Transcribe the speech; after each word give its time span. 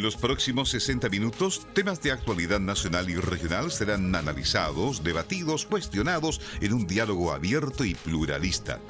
En 0.00 0.04
los 0.04 0.16
próximos 0.16 0.70
60 0.70 1.10
minutos, 1.10 1.66
temas 1.74 2.00
de 2.00 2.10
actualidad 2.10 2.58
nacional 2.58 3.10
y 3.10 3.16
regional 3.16 3.70
serán 3.70 4.14
analizados, 4.14 5.04
debatidos, 5.04 5.66
cuestionados 5.66 6.40
en 6.62 6.72
un 6.72 6.86
diálogo 6.86 7.34
abierto 7.34 7.84
y 7.84 7.94
pluralista. 7.94 8.80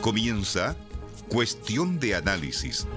Comienza 0.00 0.74
Cuestión 1.28 2.00
de 2.00 2.16
Análisis. 2.16 2.88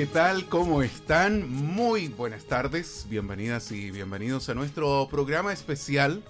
¿Qué 0.00 0.06
tal? 0.06 0.46
¿Cómo 0.46 0.80
están? 0.80 1.46
Muy 1.50 2.08
buenas 2.08 2.46
tardes, 2.46 3.06
bienvenidas 3.10 3.70
y 3.70 3.90
bienvenidos 3.90 4.48
a 4.48 4.54
nuestro 4.54 5.06
programa 5.10 5.52
especial. 5.52 6.22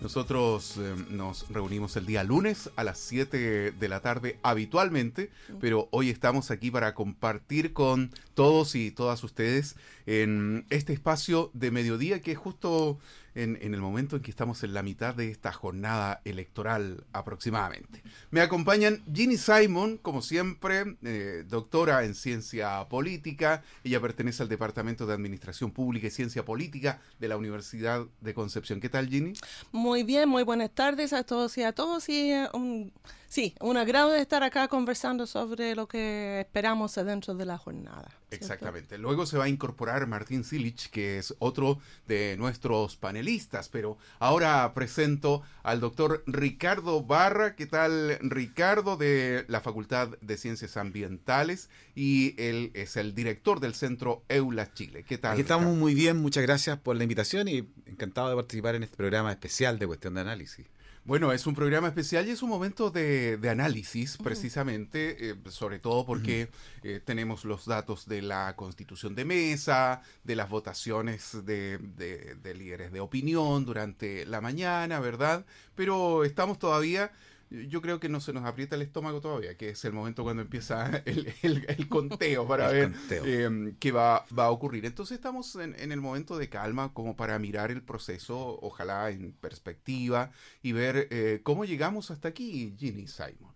Nosotros 0.00 0.76
eh, 0.78 0.94
nos 1.10 1.48
reunimos 1.48 1.96
el 1.96 2.06
día 2.06 2.22
lunes 2.22 2.70
a 2.76 2.84
las 2.84 2.98
7 2.98 3.72
de 3.72 3.88
la 3.88 3.98
tarde 3.98 4.38
habitualmente, 4.44 5.30
pero 5.60 5.88
hoy 5.90 6.10
estamos 6.10 6.52
aquí 6.52 6.70
para 6.70 6.94
compartir 6.94 7.72
con 7.72 8.12
todos 8.34 8.76
y 8.76 8.92
todas 8.92 9.24
ustedes 9.24 9.74
en 10.06 10.64
este 10.70 10.92
espacio 10.92 11.50
de 11.52 11.72
mediodía 11.72 12.22
que 12.22 12.30
es 12.30 12.38
justo 12.38 13.00
en, 13.36 13.74
el 13.74 13.80
momento 13.80 14.16
en 14.16 14.22
que 14.22 14.30
estamos 14.30 14.62
en 14.64 14.72
la 14.72 14.82
mitad 14.82 15.14
de 15.14 15.30
esta 15.30 15.52
jornada 15.52 16.22
electoral 16.24 17.04
aproximadamente. 17.12 18.02
Me 18.30 18.40
acompañan 18.40 19.02
Ginny 19.12 19.36
Simon, 19.36 19.98
como 19.98 20.22
siempre, 20.22 20.96
eh, 21.02 21.44
doctora 21.46 22.04
en 22.04 22.14
ciencia 22.14 22.88
política. 22.88 23.62
Ella 23.84 24.00
pertenece 24.00 24.42
al 24.42 24.48
Departamento 24.48 25.06
de 25.06 25.12
Administración 25.12 25.70
Pública 25.70 26.06
y 26.06 26.10
Ciencia 26.10 26.44
Política 26.44 27.02
de 27.20 27.28
la 27.28 27.36
Universidad 27.36 28.06
de 28.22 28.34
Concepción. 28.34 28.80
¿Qué 28.80 28.88
tal, 28.88 29.08
Ginny? 29.08 29.34
Muy 29.70 30.02
bien, 30.02 30.28
muy 30.28 30.42
buenas 30.42 30.70
tardes 30.70 31.12
a 31.12 31.22
todos 31.22 31.58
y 31.58 31.62
a 31.62 31.72
todos. 31.72 32.08
Y 32.08 32.32
eh, 32.32 32.48
un, 32.54 32.90
sí, 33.28 33.54
un 33.60 33.76
agrado 33.76 34.10
de 34.10 34.20
estar 34.20 34.42
acá 34.42 34.68
conversando 34.68 35.26
sobre 35.26 35.74
lo 35.74 35.86
que 35.86 36.40
esperamos 36.40 36.94
dentro 36.94 37.34
de 37.34 37.44
la 37.44 37.58
jornada. 37.58 38.08
Exactamente. 38.30 38.98
Luego 38.98 39.24
se 39.24 39.38
va 39.38 39.44
a 39.44 39.48
incorporar 39.48 40.06
Martín 40.06 40.44
Silich, 40.44 40.90
que 40.90 41.18
es 41.18 41.34
otro 41.38 41.78
de 42.08 42.36
nuestros 42.36 42.96
panelistas, 42.96 43.68
pero 43.68 43.98
ahora 44.18 44.72
presento 44.74 45.42
al 45.62 45.80
doctor 45.80 46.24
Ricardo 46.26 47.02
Barra. 47.02 47.54
¿Qué 47.54 47.66
tal, 47.66 48.18
Ricardo, 48.20 48.96
de 48.96 49.44
la 49.48 49.60
Facultad 49.60 50.08
de 50.20 50.36
Ciencias 50.36 50.76
Ambientales? 50.76 51.70
Y 51.94 52.34
él 52.38 52.72
es 52.74 52.96
el 52.96 53.14
director 53.14 53.60
del 53.60 53.74
Centro 53.74 54.24
EULA 54.28 54.72
Chile. 54.74 55.04
¿Qué 55.04 55.18
tal? 55.18 55.38
estamos 55.38 55.76
muy 55.76 55.94
bien, 55.94 56.16
muchas 56.16 56.42
gracias 56.42 56.78
por 56.78 56.96
la 56.96 57.04
invitación 57.04 57.46
y 57.46 57.68
encantado 57.86 58.28
de 58.28 58.34
participar 58.34 58.74
en 58.74 58.82
este 58.82 58.96
programa 58.96 59.30
especial 59.30 59.78
de 59.78 59.86
Cuestión 59.86 60.14
de 60.14 60.22
Análisis. 60.22 60.66
Bueno, 61.06 61.32
es 61.32 61.46
un 61.46 61.54
programa 61.54 61.86
especial 61.86 62.26
y 62.26 62.32
es 62.32 62.42
un 62.42 62.48
momento 62.48 62.90
de, 62.90 63.38
análisis, 63.48 64.16
precisamente, 64.16 65.30
eh, 65.30 65.36
sobre 65.50 65.78
todo 65.78 66.04
porque 66.04 66.48
eh, 66.82 67.00
tenemos 67.04 67.44
los 67.44 67.64
datos 67.64 68.08
de 68.08 68.22
la 68.22 68.56
constitución 68.56 69.14
de 69.14 69.24
mesa, 69.24 70.02
de 70.24 70.34
las 70.34 70.48
votaciones 70.48 71.46
de, 71.46 71.78
de 71.78 72.54
líderes 72.56 72.90
de 72.90 72.98
opinión 72.98 73.64
durante 73.64 74.26
la 74.26 74.40
mañana, 74.40 74.98
¿verdad? 74.98 75.46
Pero 75.76 76.24
estamos 76.24 76.58
todavía 76.58 77.12
yo 77.50 77.80
creo 77.80 78.00
que 78.00 78.08
no 78.08 78.20
se 78.20 78.32
nos 78.32 78.44
aprieta 78.44 78.76
el 78.76 78.82
estómago 78.82 79.20
todavía, 79.20 79.56
que 79.56 79.70
es 79.70 79.84
el 79.84 79.92
momento 79.92 80.24
cuando 80.24 80.42
empieza 80.42 81.02
el, 81.06 81.88
conteo 81.88 82.46
para 82.46 82.68
ver 82.68 82.92
em, 83.10 83.76
qué 83.78 83.92
va, 83.92 84.24
a 84.36 84.50
ocurrir. 84.50 84.84
Entonces 84.84 85.16
estamos 85.16 85.54
en, 85.56 85.92
el 85.92 86.00
momento 86.00 86.36
de 86.38 86.48
calma 86.48 86.92
como 86.92 87.16
para 87.16 87.38
mirar 87.38 87.70
el 87.70 87.82
proceso, 87.82 88.58
ojalá 88.60 89.10
en 89.10 89.32
perspectiva, 89.32 90.30
y 90.62 90.72
ver 90.72 91.08
eh, 91.10 91.40
cómo 91.42 91.64
llegamos 91.64 92.10
hasta 92.10 92.28
aquí, 92.28 92.74
Ginny 92.78 93.06
Simon. 93.06 93.54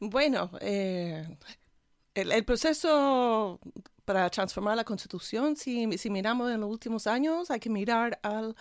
Bueno, 0.00 0.50
eh, 0.60 1.36
el, 2.14 2.44
proceso 2.44 3.60
para 4.04 4.28
transformar 4.30 4.76
la 4.76 4.84
constitución, 4.84 5.56
si, 5.56 5.96
si 5.98 6.10
miramos 6.10 6.50
en 6.52 6.60
los 6.60 6.70
últimos 6.70 7.06
años, 7.06 7.50
hay 7.50 7.60
que 7.60 7.70
mirar 7.70 8.18
al 8.22 8.54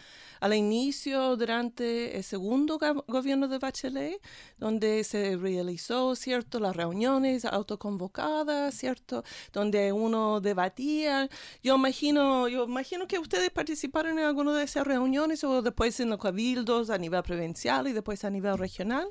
al 0.44 0.54
inicio 0.54 1.38
durante 1.38 2.18
el 2.18 2.24
segundo 2.26 2.78
gobierno 3.08 3.48
de 3.48 3.60
Bachelet, 3.60 4.22
donde 4.58 5.06
se 5.06 5.38
realizó, 5.38 6.18
¿cierto?, 6.18 6.60
las 6.60 6.76
reuniones 6.76 7.46
autoconvocadas, 7.46 8.76
¿cierto?, 8.76 9.24
donde 9.54 9.94
uno 9.94 10.42
debatía. 10.42 11.30
Yo 11.64 11.76
imagino, 11.76 12.50
yo 12.50 12.66
imagino 12.66 13.08
que 13.08 13.20
ustedes 13.20 13.52
participaron 13.52 14.20
en 14.20 14.26
alguna 14.26 14.54
de 14.58 14.66
esas 14.66 14.86
reuniones 14.86 15.46
o 15.46 15.62
después 15.62 15.98
en 16.02 16.10
los 16.10 16.20
cabildos 16.20 16.90
a 16.90 16.98
nivel 16.98 17.24
provincial 17.24 17.88
y 17.88 17.94
después 17.94 18.26
a 18.26 18.30
nivel 18.30 18.58
regional. 18.58 19.08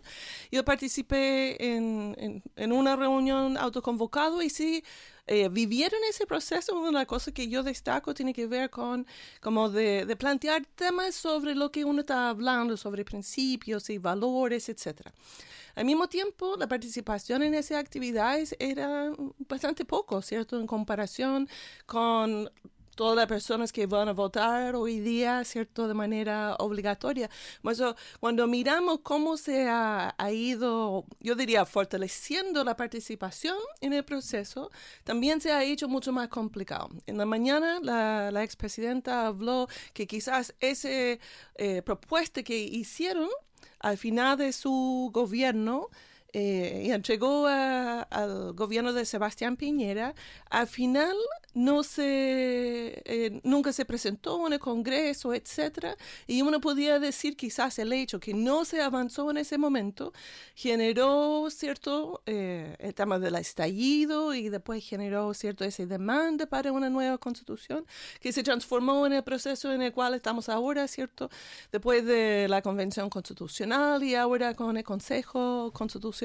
Yo 0.50 0.66
participé 0.66 1.76
en, 1.76 2.42
en, 2.56 2.72
una 2.72 2.94
reunión 2.94 3.56
autoconvocada 3.56 4.44
y 4.44 4.50
sí, 4.50 4.84
eh, 5.26 5.48
vivieron 5.48 6.00
ese 6.08 6.26
proceso, 6.26 6.78
una 6.78 7.06
cosa 7.06 7.32
que 7.32 7.48
yo 7.48 7.62
destaco 7.62 8.12
tiene 8.14 8.34
que 8.34 8.46
ver 8.46 8.70
con 8.70 9.06
como 9.40 9.70
de, 9.70 10.04
de 10.04 10.16
plantear 10.16 10.66
temas 10.74 11.14
sobre 11.14 11.54
lo 11.54 11.70
que 11.70 11.84
uno 11.84 12.00
está 12.00 12.28
hablando, 12.28 12.76
sobre 12.76 13.04
principios 13.04 13.88
y 13.90 13.98
valores, 13.98 14.68
etc. 14.68 15.10
Al 15.74 15.84
mismo 15.84 16.08
tiempo, 16.08 16.56
la 16.58 16.66
participación 16.68 17.42
en 17.42 17.54
esas 17.54 17.78
actividades 17.78 18.54
era 18.58 19.12
bastante 19.48 19.84
poco, 19.84 20.20
¿cierto? 20.20 20.58
En 20.58 20.66
comparación 20.66 21.48
con 21.86 22.50
todas 23.02 23.16
las 23.16 23.26
personas 23.26 23.72
que 23.72 23.84
van 23.86 24.08
a 24.08 24.12
votar 24.12 24.76
hoy 24.76 25.00
día, 25.00 25.42
¿cierto?, 25.42 25.88
de 25.88 25.94
manera 25.94 26.54
obligatoria. 26.60 27.28
cuando 28.20 28.46
miramos 28.46 29.00
cómo 29.02 29.36
se 29.36 29.68
ha, 29.68 30.14
ido, 30.30 31.04
yo 31.18 31.34
diría, 31.34 31.66
fortaleciendo 31.66 32.62
la 32.62 32.76
participación 32.76 33.56
en 33.80 33.92
el 33.92 34.04
proceso, 34.04 34.70
también 35.02 35.40
se 35.40 35.50
ha 35.50 35.64
hecho 35.64 35.88
mucho 35.88 36.12
más 36.12 36.28
complicado. 36.28 36.90
En 37.08 37.18
la 37.18 37.26
mañana, 37.26 37.80
la, 37.82 38.30
la 38.30 38.44
expresidenta 38.44 39.26
habló 39.26 39.66
que 39.94 40.06
quizás 40.06 40.54
esa 40.60 40.88
eh, 40.88 41.82
propuesta 41.84 42.44
que 42.44 42.56
hicieron 42.56 43.28
al 43.80 43.98
final 43.98 44.38
de 44.38 44.52
su 44.52 45.10
gobierno, 45.12 45.88
eh, 46.34 46.84
y 46.86 46.90
entregó 46.92 47.46
al 47.46 48.54
gobierno 48.54 48.94
de 48.94 49.04
Sebastián 49.04 49.56
Piñera, 49.58 50.14
al 50.48 50.66
final 50.66 51.14
no 51.52 51.82
se, 51.82 53.02
eh, 53.04 53.40
nunca 53.44 53.70
se 53.74 53.84
presentó 53.84 54.46
en 54.46 54.54
el 54.54 54.58
Congreso, 54.58 55.34
etcétera, 55.34 55.94
y 56.26 56.40
uno 56.40 56.58
podía 56.60 56.98
decir 56.98 57.36
quizás 57.36 57.78
el 57.78 57.92
hecho 57.92 58.18
que 58.18 58.32
no 58.32 58.64
se 58.64 58.80
avanzó 58.80 59.30
en 59.30 59.36
ese 59.36 59.58
momento 59.58 60.14
generó 60.54 61.48
cierto 61.50 62.22
eh, 62.24 62.76
el 62.78 62.94
tema 62.94 63.18
del 63.18 63.34
estallido 63.34 64.32
y 64.32 64.48
después 64.48 64.82
generó 64.88 65.34
cierto 65.34 65.64
esa 65.66 65.84
demanda 65.84 66.46
para 66.46 66.72
una 66.72 66.88
nueva 66.88 67.18
constitución 67.18 67.84
que 68.20 68.32
se 68.32 68.42
transformó 68.42 69.06
en 69.06 69.12
el 69.12 69.22
proceso 69.22 69.70
en 69.70 69.82
el 69.82 69.92
cual 69.92 70.14
estamos 70.14 70.48
ahora, 70.48 70.88
cierto, 70.88 71.28
después 71.70 72.06
de 72.06 72.46
la 72.48 72.62
convención 72.62 73.10
constitucional 73.10 74.02
y 74.02 74.14
ahora 74.14 74.54
con 74.54 74.78
el 74.78 74.84
Consejo 74.84 75.70
Constitucional 75.74 76.21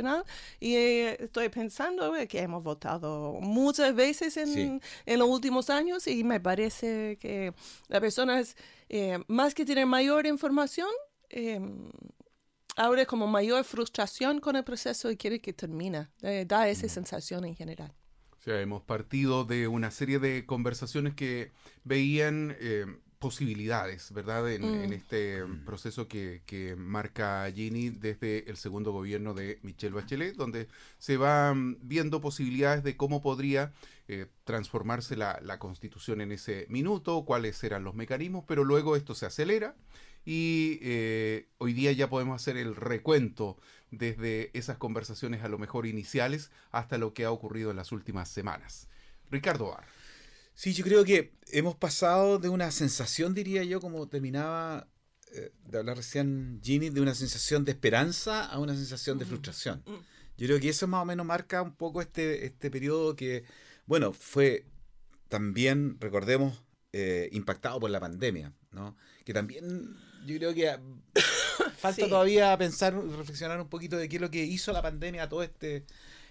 y 0.59 0.75
eh, 0.75 1.23
estoy 1.23 1.49
pensando 1.49 2.15
eh, 2.15 2.27
que 2.27 2.39
hemos 2.39 2.63
votado 2.63 3.33
muchas 3.41 3.95
veces 3.95 4.37
en, 4.37 4.81
en, 5.05 5.19
los 5.19 5.27
últimos 5.27 5.69
años 5.69 6.07
y 6.07 6.23
me 6.23 6.39
parece 6.39 7.17
que 7.19 7.53
las 7.87 7.99
personas, 7.99 8.55
eh, 8.89 9.19
más 9.27 9.53
que 9.53 9.65
tienen 9.65 9.87
mayor 9.87 10.25
información, 10.25 10.89
em, 11.29 11.89
ahora 12.75 13.01
es 13.01 13.07
como 13.07 13.27
mayor 13.27 13.63
frustración 13.63 14.39
con 14.39 14.55
el 14.55 14.63
proceso 14.63 15.09
y 15.09 15.17
quiere 15.17 15.39
que 15.39 15.53
termine. 15.53 16.09
da 16.45 16.69
esa 16.69 16.87
sensación 16.87 17.45
en 17.45 17.55
general. 17.55 17.93
O 18.37 18.39
sea, 18.39 18.61
hemos 18.61 18.83
partido 18.83 19.45
de 19.45 19.67
una 19.67 19.91
serie 19.91 20.19
de 20.19 20.45
conversaciones 20.45 21.15
que 21.15 21.51
veían 21.83 22.55
posibilidades, 23.19 24.11
¿verdad? 24.13 24.51
En, 24.51 24.89
mm. 24.89 24.93
este 24.93 25.43
proceso 25.65 26.07
que, 26.07 26.41
que, 26.45 26.75
marca 26.75 27.51
Ginny 27.51 27.89
desde 27.89 28.49
el 28.49 28.57
segundo 28.57 28.91
gobierno 28.91 29.33
de 29.33 29.59
Michelle 29.63 29.95
Bachelet, 29.95 30.35
donde 30.35 30.67
se 30.99 31.17
van 31.17 31.77
viendo 31.81 32.21
posibilidades 32.21 32.83
de 32.83 32.95
cómo 32.95 33.21
podría 33.21 33.73
eh, 34.07 34.27
transformarse 34.43 35.15
la, 35.17 35.39
la, 35.41 35.59
constitución 35.59 36.21
en 36.21 36.31
ese 36.31 36.67
minuto, 36.69 37.25
cuáles 37.25 37.63
eran 37.63 37.83
los 37.83 37.95
mecanismos, 37.95 38.45
pero 38.47 38.63
luego 38.63 38.95
esto 38.95 39.15
se 39.15 39.25
acelera 39.25 39.75
y 40.27 40.79
eh, 40.81 41.47
hoy 41.57 41.71
día 41.71 41.93
ya 41.93 42.09
podemos 42.09 42.35
hacer 42.35 42.57
el 42.57 42.75
recuento 42.75 43.57
desde 43.91 44.51
esas 44.57 44.77
conversaciones 44.77 45.41
a 45.41 45.47
lo 45.47 45.57
mejor 45.57 45.85
iniciales 45.85 46.51
hasta 46.69 46.97
lo 46.97 47.13
que 47.13 47.23
ha 47.23 47.31
ocurrido 47.31 47.71
en 47.71 47.77
las 47.77 47.93
últimas 47.93 48.27
semanas. 48.27 48.89
Ricardo 49.31 49.69
Barr. 49.69 49.85
Sí, 50.57 50.73
yo 50.73 50.83
creo 50.83 51.05
que 51.05 51.33
hemos 51.51 51.75
pasado 51.75 52.39
de 52.39 52.49
una 52.49 52.71
sensación, 52.71 53.35
diría 53.35 53.63
yo, 53.63 53.79
como 53.79 54.07
terminaba 54.07 54.87
eh, 55.31 55.51
de 55.67 55.77
hablar 55.77 55.97
recién 55.97 56.59
Ginny, 56.63 56.89
de 56.89 56.99
una 56.99 57.13
sensación 57.13 57.63
de 57.63 57.73
esperanza 57.73 58.43
a 58.43 58.57
una 58.57 58.73
sensación 58.73 59.19
de 59.19 59.27
frustración. 59.27 59.83
Mm. 59.85 59.93
Yo 60.37 60.47
creo 60.47 60.59
que 60.59 60.69
eso 60.69 60.87
más 60.87 61.03
o 61.03 61.05
menos 61.05 61.27
marca 61.27 61.61
un 61.61 61.75
poco 61.75 62.01
este, 62.01 62.47
este 62.47 62.71
periodo 62.71 63.15
que, 63.15 63.43
bueno, 63.85 64.13
fue 64.13 64.65
también, 65.29 65.95
recordemos, 65.99 66.63
eh, 66.91 67.29
impactado 67.33 67.79
por 67.79 67.91
la 67.91 67.99
pandemia, 67.99 68.51
¿no? 68.71 68.97
Que 69.25 69.33
también 69.33 69.95
yo 70.25 70.37
creo 70.37 70.55
que 70.55 70.75
falta 71.77 72.09
todavía 72.09 72.57
pensar 72.57 72.95
y 72.95 73.15
reflexionar 73.15 73.61
un 73.61 73.69
poquito 73.69 73.95
de 73.95 74.09
qué 74.09 74.15
es 74.15 74.21
lo 74.23 74.31
que 74.31 74.43
hizo 74.43 74.73
la 74.73 74.81
pandemia 74.81 75.21
a 75.21 75.29
todo 75.29 75.43
este, 75.43 75.85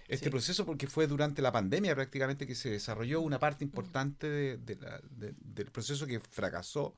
este 0.07 0.29
proceso, 0.29 0.65
porque 0.65 0.87
fue 0.87 1.07
durante 1.07 1.41
la 1.41 1.51
pandemia 1.51 1.93
prácticamente 1.93 2.47
que 2.47 2.55
se 2.55 2.69
desarrolló 2.69 3.21
una 3.21 3.39
parte 3.39 3.65
importante 3.65 4.57
del 4.57 5.71
proceso 5.71 6.07
que 6.07 6.19
fracasó 6.19 6.95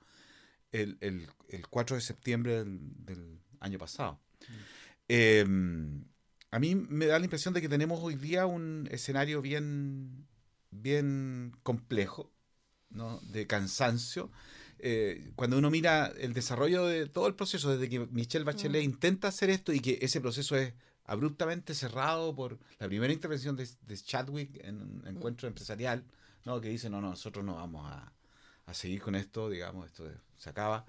el, 0.71 0.97
el, 1.01 1.27
4 1.69 1.95
de 1.95 2.01
septiembre 2.01 2.63
del, 2.63 3.39
año 3.61 3.77
pasado. 3.77 4.21
Em, 5.07 6.06
a 6.51 6.59
mí 6.59 6.75
me 6.75 7.07
da 7.07 7.19
la 7.19 7.25
impresión 7.25 7.53
de 7.53 7.61
que 7.61 7.67
tenemos 7.67 8.00
hoy 8.01 8.15
día 8.15 8.45
un 8.45 8.88
escenario 8.91 9.41
bien, 9.41 10.27
bien 10.69 11.51
complejo, 11.63 12.31
¿no? 12.89 13.19
de 13.31 13.47
cansancio. 13.47 14.31
Eh, 14.77 15.31
cuando 15.35 15.57
uno 15.57 15.69
mira 15.69 16.13
el 16.19 16.33
desarrollo 16.33 16.85
de 16.85 17.07
todo 17.07 17.27
el 17.27 17.35
proceso, 17.35 17.71
desde 17.71 17.89
que 17.89 18.00
Michelle 18.07 18.45
Bachelet 18.45 18.81
mm. 18.81 18.85
intenta 18.85 19.27
hacer 19.27 19.50
esto 19.50 19.73
y 19.73 19.81
que 19.81 20.00
ese 20.01 20.21
proceso 20.21 20.56
es 20.56 20.73
abruptamente 21.09 21.73
cerrado 21.73 22.35
por 22.35 22.59
la 22.77 22.88
primera 22.88 23.11
intervención 23.11 23.56
de, 23.56 23.97
Chadwick 23.97 24.63
en 24.63 24.81
un 24.81 25.07
encuentro 25.07 25.47
empresarial, 25.47 26.06
¿no? 26.45 26.61
que 26.61 26.69
dice, 26.69 26.89
no, 26.89 27.01
no, 27.01 27.09
nosotros 27.09 27.44
no 27.44 27.56
vamos 27.56 27.91
a, 27.91 28.13
a 28.67 28.73
seguir 28.75 29.01
con 29.01 29.15
esto, 29.15 29.50
digamos, 29.50 29.88
esto 29.88 30.07
se 30.38 30.50
acaba. 30.50 30.85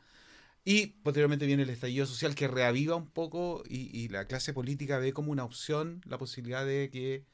Y 0.62 0.88
posteriormente 0.88 1.46
viene 1.46 1.62
el 1.62 1.70
estallido 1.70 2.04
social 2.04 2.34
que 2.34 2.48
reaviva 2.48 2.96
un 2.96 3.08
poco 3.08 3.62
y, 3.66 4.08
la 4.08 4.26
clase 4.26 4.52
política 4.52 4.98
ve 4.98 5.14
como 5.14 5.32
una 5.32 5.44
opción 5.44 6.02
la 6.04 6.18
posibilidad 6.18 6.66
de 6.66 6.90
que 6.90 7.24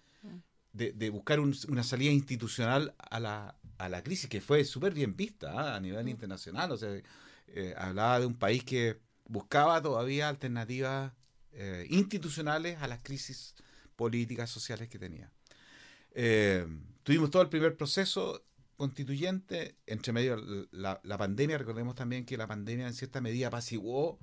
de, 0.73 1.11
buscar 1.11 1.41
una 1.41 1.83
salida 1.83 2.13
institucional 2.13 2.95
a 2.99 3.19
la, 3.19 3.57
a 3.79 3.89
la 3.89 4.03
crisis, 4.03 4.29
que 4.29 4.41
fue 4.41 4.65
súper 4.65 4.95
bien 4.95 5.17
vista 5.17 5.53
¿ah? 5.53 5.77
a 5.77 5.81
nivel 5.81 6.09
internacional. 6.09 6.71
O 6.71 6.77
sea, 6.77 6.91
eh, 7.49 7.75
hablaba 7.77 8.21
de 8.21 8.27
un 8.27 8.35
país 8.35 8.63
que 8.63 9.01
buscaba 9.25 9.83
todavía 9.83 10.29
alternativas 10.29 11.13
eh, 11.57 11.87
institucionales 11.91 12.81
a 12.81 12.89
las 12.89 13.01
crisis 13.03 13.55
políticas, 13.97 14.51
sociales 14.51 14.89
que 14.89 14.99
tenía. 14.99 15.31
Eh, 16.13 16.67
tuvimos 17.03 17.31
todo 17.31 17.43
el 17.43 17.49
primer 17.49 17.77
proceso 17.77 18.45
constituyente, 18.77 19.77
entre 19.87 20.13
medio 20.13 20.37
la, 20.71 21.01
la, 21.03 21.19
pandemia, 21.19 21.59
recordemos 21.59 21.95
también 21.95 22.27
que 22.27 22.37
la 22.37 22.47
pandemia 22.47 22.87
en 22.87 22.95
cierta 22.95 23.21
medida 23.21 23.49
apaciguó 23.49 24.19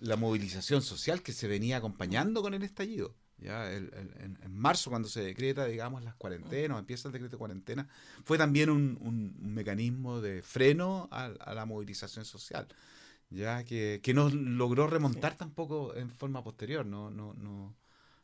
la 0.00 0.16
movilización 0.16 0.82
social 0.82 1.22
que 1.22 1.32
se 1.32 1.48
venía 1.48 1.78
acompañando 1.78 2.42
con 2.42 2.54
el 2.54 2.62
estallido. 2.62 3.14
Ya 3.38 3.70
en, 3.72 4.38
marzo, 4.48 4.88
cuando 4.88 5.08
se 5.08 5.22
decreta, 5.22 5.66
digamos, 5.66 6.02
las 6.02 6.14
cuarentenas, 6.14 6.78
empieza 6.78 7.08
el 7.08 7.12
decreto 7.12 7.36
de 7.36 7.38
cuarentena, 7.38 7.88
fue 8.24 8.38
también 8.38 8.70
un, 8.70 8.98
un, 9.00 9.54
mecanismo 9.54 10.20
de 10.20 10.42
freno 10.42 11.08
a, 11.10 11.28
la 11.52 11.66
movilización 11.66 12.24
social, 12.24 12.66
ya 13.30 13.64
que, 13.64 14.00
que 14.02 14.14
no 14.14 14.28
logró 14.28 14.86
remontar 14.86 15.36
tampoco 15.36 15.94
en 15.94 16.10
forma 16.10 16.42
posterior, 16.42 16.86
no, 16.86 17.10
no, 17.10 17.34
no, 17.34 17.76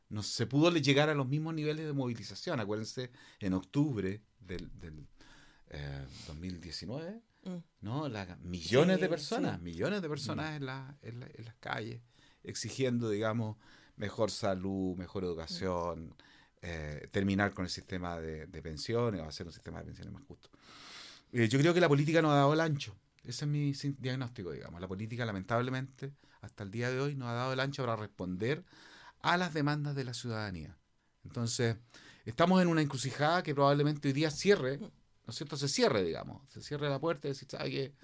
no 0.09 0.23
se 0.23 0.47
pudo 0.47 0.71
llegar 0.71 1.09
a 1.09 1.15
los 1.15 1.29
mismos 1.29 1.55
niveles 1.55 1.87
de 1.87 1.93
movilización. 1.93 2.61
Acuérdense, 2.61 3.11
en 3.41 3.55
octubre 3.55 4.21
del, 4.41 4.71
del 4.79 5.07
2019, 6.27 7.21
eh, 7.45 7.51
mm. 7.51 7.57
¿no? 7.81 8.09
millones 8.43 9.01
de 9.01 9.09
personas, 9.09 9.61
millones 9.61 10.03
de 10.03 10.09
personas 10.09 10.61
mm. 10.61 10.69
en, 11.03 11.23
en, 11.23 11.45
las 11.45 11.55
calles, 11.61 12.01
exigiendo, 12.45 13.11
digamos, 13.11 13.57
mejor 13.97 14.31
salud, 14.31 14.97
mejor 14.97 15.25
educación, 15.25 16.15
eh, 16.65 17.09
terminar 17.11 17.53
con 17.55 17.65
el 17.65 17.71
sistema 17.71 18.21
de, 18.21 18.47
pensiones 18.63 19.21
o 19.21 19.25
hacer 19.25 19.47
un 19.47 19.53
sistema 19.53 19.81
de 19.81 19.87
pensiones 19.87 20.13
más 20.13 20.23
justo. 20.23 20.49
Eh, 21.33 21.49
yo 21.49 21.59
creo 21.59 21.75
que 21.75 21.81
la 21.81 21.89
política 21.89 22.23
no 22.23 22.31
ha 22.31 22.37
dado 22.37 22.53
el 22.53 22.61
ancho. 22.61 22.95
Ese 23.25 23.45
es 23.45 23.51
mi 23.51 23.73
diagnóstico, 23.99 24.51
digamos. 24.51 24.81
La 24.81 24.89
política, 24.89 25.25
lamentablemente, 25.25 26.13
hasta 26.41 26.65
el 26.65 26.71
día 26.71 26.91
de 26.91 27.01
hoy 27.01 27.15
no 27.15 27.29
ha 27.29 27.33
dado 27.35 27.53
el 27.53 27.61
ancho 27.61 27.83
para 27.85 27.97
responder 27.97 28.65
a 29.21 29.37
las 29.37 29.55
demandas 29.55 29.95
de 29.95 30.05
la 30.05 30.15
ciudadanía. 30.15 30.77
Entonces, 31.25 31.77
estamos 32.25 32.61
en 32.61 32.69
una 32.69 32.83
encrucijada 32.83 33.43
que 33.43 33.55
probablemente 33.55 34.09
hoy 34.09 34.15
día 34.15 34.31
cierre, 34.31 34.79
¿no 34.79 34.91
es 35.29 35.37
cierto? 35.37 35.57
Se 35.57 35.69
cierre, 35.69 36.03
digamos, 36.03 36.43
se 36.51 36.63
cierre 36.63 36.89
la 36.89 36.99
puerta 36.99 37.29
y 37.29 37.31
decir, 37.31 37.49
¿sabe 37.49 37.71
que 37.71 37.95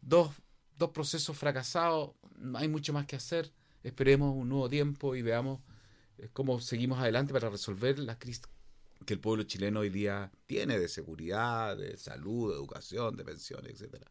dos, 0.00 0.32
dos 0.76 0.90
procesos 0.90 1.36
fracasados, 1.36 2.12
hay 2.54 2.68
mucho 2.68 2.92
más 2.92 3.06
que 3.06 3.16
hacer, 3.16 3.52
esperemos 3.82 4.34
un 4.36 4.48
nuevo 4.48 4.68
tiempo 4.68 5.16
y 5.16 5.22
veamos 5.22 5.60
eh, 6.18 6.28
cómo 6.32 6.60
seguimos 6.60 7.00
adelante 7.00 7.32
para 7.32 7.50
resolver 7.50 7.98
la 7.98 8.16
crisis 8.16 8.42
que 9.08 9.14
el 9.14 9.20
pueblo 9.20 9.44
chileno 9.44 9.80
hoy 9.80 9.90
día 9.90 10.30
tiene 10.46 10.78
de 10.78 10.88
seguridad, 10.88 11.76
de 11.76 11.96
salud, 11.96 12.50
de 12.50 12.56
educación, 12.56 13.16
de 13.16 13.24
pensiones, 13.24 13.72
etcétera. 13.72 14.06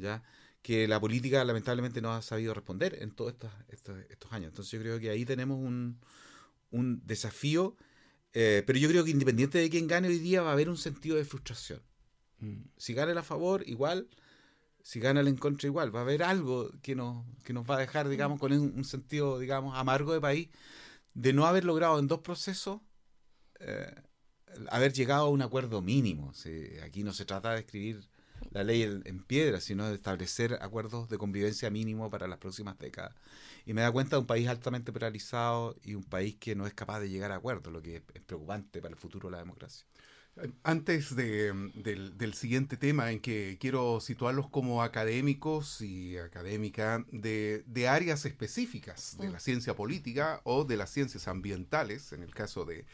¿Ya? 0.00 0.22
Que 0.62 0.88
la 0.88 1.00
política 1.00 1.44
lamentablemente 1.44 2.00
no 2.00 2.12
ha 2.12 2.22
sabido 2.22 2.54
responder 2.54 2.98
en 3.00 3.12
todos 3.12 3.32
estos, 3.32 3.50
estos, 3.68 3.98
estos 4.10 4.32
años. 4.32 4.48
Entonces 4.48 4.72
yo 4.72 4.80
creo 4.80 4.98
que 4.98 5.10
ahí 5.10 5.24
tenemos 5.24 5.58
un, 5.58 5.98
un 6.70 7.06
desafío 7.06 7.76
eh, 8.32 8.62
pero 8.66 8.78
yo 8.78 8.88
creo 8.88 9.04
que 9.04 9.10
independiente 9.10 9.58
de 9.58 9.68
quién 9.70 9.88
gane 9.88 10.08
hoy 10.08 10.18
día, 10.18 10.42
va 10.42 10.50
a 10.50 10.52
haber 10.52 10.68
un 10.68 10.76
sentido 10.76 11.16
de 11.16 11.24
frustración. 11.24 11.82
Mm. 12.38 12.62
Si 12.76 12.94
gana 12.94 13.12
el 13.12 13.18
a 13.18 13.22
favor, 13.22 13.62
igual. 13.66 14.08
Si 14.82 15.00
gana 15.00 15.20
el 15.20 15.28
en 15.28 15.36
contra, 15.36 15.66
igual. 15.66 15.94
Va 15.94 16.00
a 16.00 16.02
haber 16.02 16.22
algo 16.22 16.70
que 16.82 16.94
nos, 16.94 17.24
que 17.44 17.52
nos 17.52 17.68
va 17.68 17.76
a 17.76 17.78
dejar, 17.78 18.08
digamos, 18.08 18.40
con 18.40 18.52
un, 18.52 18.84
sentido, 18.84 19.38
digamos, 19.38 19.76
amargo 19.76 20.12
de 20.12 20.20
país, 20.20 20.48
de 21.14 21.32
no 21.32 21.46
haber 21.46 21.64
logrado 21.64 21.98
en 21.98 22.06
dos 22.08 22.20
procesos 22.20 22.80
eh, 23.60 23.94
haber 24.70 24.92
llegado 24.92 25.26
a 25.26 25.28
un 25.28 25.42
acuerdo 25.42 25.82
mínimo. 25.82 26.32
aquí 26.84 27.04
no 27.04 27.12
se 27.12 27.24
trata 27.24 27.52
de 27.52 27.60
escribir 27.60 28.08
la 28.50 28.64
ley 28.64 28.82
en, 28.82 29.22
piedra, 29.22 29.60
sino 29.60 29.88
de 29.88 29.94
establecer 29.94 30.58
acuerdos 30.60 31.08
de 31.08 31.18
convivencia 31.18 31.70
mínimo 31.70 32.10
para 32.10 32.26
las 32.26 32.38
próximas 32.38 32.78
décadas. 32.78 33.14
Y 33.66 33.74
me 33.74 33.82
da 33.82 33.92
cuenta 33.92 34.16
de 34.16 34.20
un 34.20 34.26
país 34.26 34.48
altamente 34.48 34.92
polarizado 34.92 35.76
y 35.84 35.94
un 35.94 36.04
país 36.04 36.36
que 36.36 36.54
no 36.54 36.66
es 36.66 36.74
capaz 36.74 37.00
de 37.00 37.08
llegar 37.08 37.32
a 37.32 37.36
acuerdos, 37.36 37.72
lo 37.72 37.82
que 37.82 37.96
es, 37.96 38.02
preocupante 38.02 38.80
para 38.80 38.94
el 38.94 38.98
futuro 38.98 39.28
de 39.28 39.32
la 39.32 39.38
democracia. 39.38 39.86
Antes 40.62 41.14
del, 41.16 42.34
siguiente 42.34 42.76
tema, 42.76 43.10
en 43.10 43.20
que 43.20 43.58
quiero 43.60 44.00
situarlos 44.00 44.48
como 44.48 44.82
académicos 44.82 45.82
y 45.82 46.16
académica 46.16 47.04
de, 47.10 47.88
áreas 47.88 48.24
específicas 48.24 49.18
de 49.18 49.28
la 49.28 49.36
mm. 49.36 49.40
ciencia 49.40 49.74
política 49.74 50.40
o 50.44 50.64
de 50.64 50.76
las 50.76 50.90
ciencias 50.90 51.28
ambientales, 51.28 52.12
en 52.12 52.22
el 52.22 52.32
caso 52.32 52.64
de, 52.64 52.86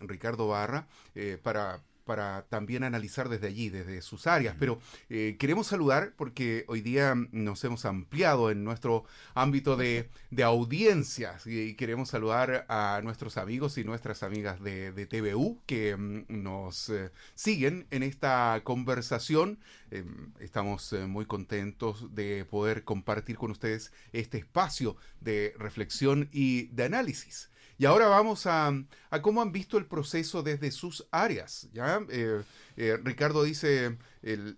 Ricardo 0.00 0.48
Barra, 0.48 0.88
eh, 1.14 1.38
para, 1.40 1.82
para 2.10 2.42
también 2.48 2.82
analizar 2.82 3.28
desde 3.28 3.46
allí, 3.46 3.68
desde 3.68 4.02
sus 4.02 4.26
áreas. 4.26 4.56
Pero 4.58 4.80
eh, 5.10 5.36
queremos 5.38 5.68
saludar 5.68 6.12
porque 6.16 6.64
hoy 6.66 6.80
día 6.80 7.14
nos 7.30 7.62
hemos 7.62 7.84
ampliado 7.84 8.50
en 8.50 8.64
nuestro 8.64 9.04
ámbito 9.32 9.76
de, 9.76 10.10
audiencias 10.42 11.46
y 11.46 11.74
queremos 11.74 12.08
saludar 12.08 12.66
a 12.68 13.00
nuestros 13.04 13.36
amigos 13.36 13.78
y 13.78 13.84
nuestras 13.84 14.24
amigas 14.24 14.60
de, 14.60 14.90
de 14.90 15.06
TVU 15.06 15.60
que 15.66 15.96
mm, 15.96 16.24
nos 16.28 16.88
eh, 16.88 17.12
siguen 17.36 17.86
en 17.92 18.02
esta 18.02 18.60
conversación. 18.64 19.60
Em, 19.92 20.32
estamos 20.40 20.92
eh, 20.92 21.06
muy 21.06 21.26
contentos 21.26 22.12
de 22.12 22.44
poder 22.44 22.82
compartir 22.82 23.36
con 23.36 23.52
ustedes 23.52 23.92
este 24.12 24.38
espacio 24.38 24.96
de 25.20 25.54
reflexión 25.58 26.28
y 26.32 26.66
de 26.72 26.86
análisis. 26.86 27.49
Y 27.80 27.86
ahora 27.86 28.08
vamos 28.08 28.44
a, 28.44 28.74
cómo 29.22 29.40
han 29.40 29.52
visto 29.52 29.78
el 29.78 29.86
proceso 29.86 30.42
desde 30.42 30.70
sus 30.70 31.06
áreas. 31.10 31.66
¿ya? 31.72 32.04
Eh, 32.10 32.42
eh, 32.76 32.98
Ricardo 33.02 33.42
dice, 33.42 33.96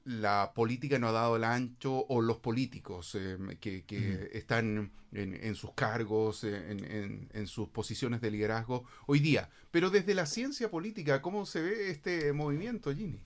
la 0.05 0.51
política 0.57 0.99
no 0.99 1.07
ha 1.07 1.13
dado 1.13 1.37
el 1.37 1.45
ancho, 1.45 2.05
o 2.09 2.21
los 2.21 2.39
políticos 2.39 3.15
eh, 3.15 3.39
que, 3.61 4.29
están 4.33 4.91
en, 5.13 5.55
sus 5.55 5.71
cargos, 5.75 6.43
en, 6.43 7.29
en, 7.33 7.47
sus 7.47 7.69
posiciones 7.69 8.21
de 8.21 8.33
liderazgo 8.33 8.87
hoy 9.07 9.21
día. 9.21 9.49
Pero 9.71 9.91
desde 9.91 10.15
la 10.15 10.27
ciencia 10.27 10.69
política, 10.69 11.23
¿cómo 11.23 11.47
se 11.47 11.63
ve 11.63 11.91
este 11.91 12.33
movimiento, 12.33 12.93
Ginny? 12.93 13.21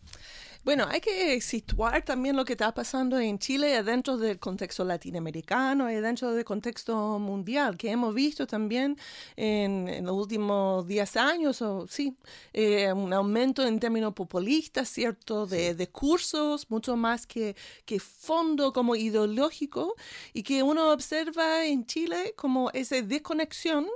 Bueno, 0.66 0.84
hay 0.90 1.00
que 1.00 1.40
situar 1.40 2.04
también 2.04 2.34
lo 2.34 2.44
que 2.44 2.54
está 2.54 2.74
pasando 2.74 3.20
en 3.20 3.38
Chile 3.38 3.84
dentro 3.84 4.16
del 4.16 4.40
contexto 4.40 4.84
latinoamericano 4.84 5.88
y 5.92 5.94
dentro 5.94 6.32
del 6.32 6.44
contexto 6.44 7.20
mundial, 7.20 7.76
que 7.76 7.88
hemos 7.92 8.12
visto 8.12 8.48
también 8.48 8.98
en, 9.36 10.04
los 10.04 10.16
últimos 10.16 10.84
10 10.88 11.16
años, 11.18 11.62
o 11.62 11.86
sí, 11.86 12.16
eh, 12.52 12.92
un 12.92 13.12
aumento 13.12 13.64
en 13.64 13.78
términos 13.78 14.12
populistas, 14.12 14.88
¿cierto?, 14.88 15.46
de, 15.46 15.76
de 15.76 15.88
cursos, 15.88 16.68
mucho 16.68 16.96
más 16.96 17.28
que, 17.28 17.54
que 17.84 18.00
fondo 18.00 18.72
como 18.72 18.96
ideológico, 18.96 19.94
y 20.32 20.42
que 20.42 20.64
uno 20.64 20.90
observa 20.90 21.64
en 21.64 21.86
Chile 21.86 22.34
como 22.36 22.72
esa 22.72 23.00
desconexión 23.02 23.86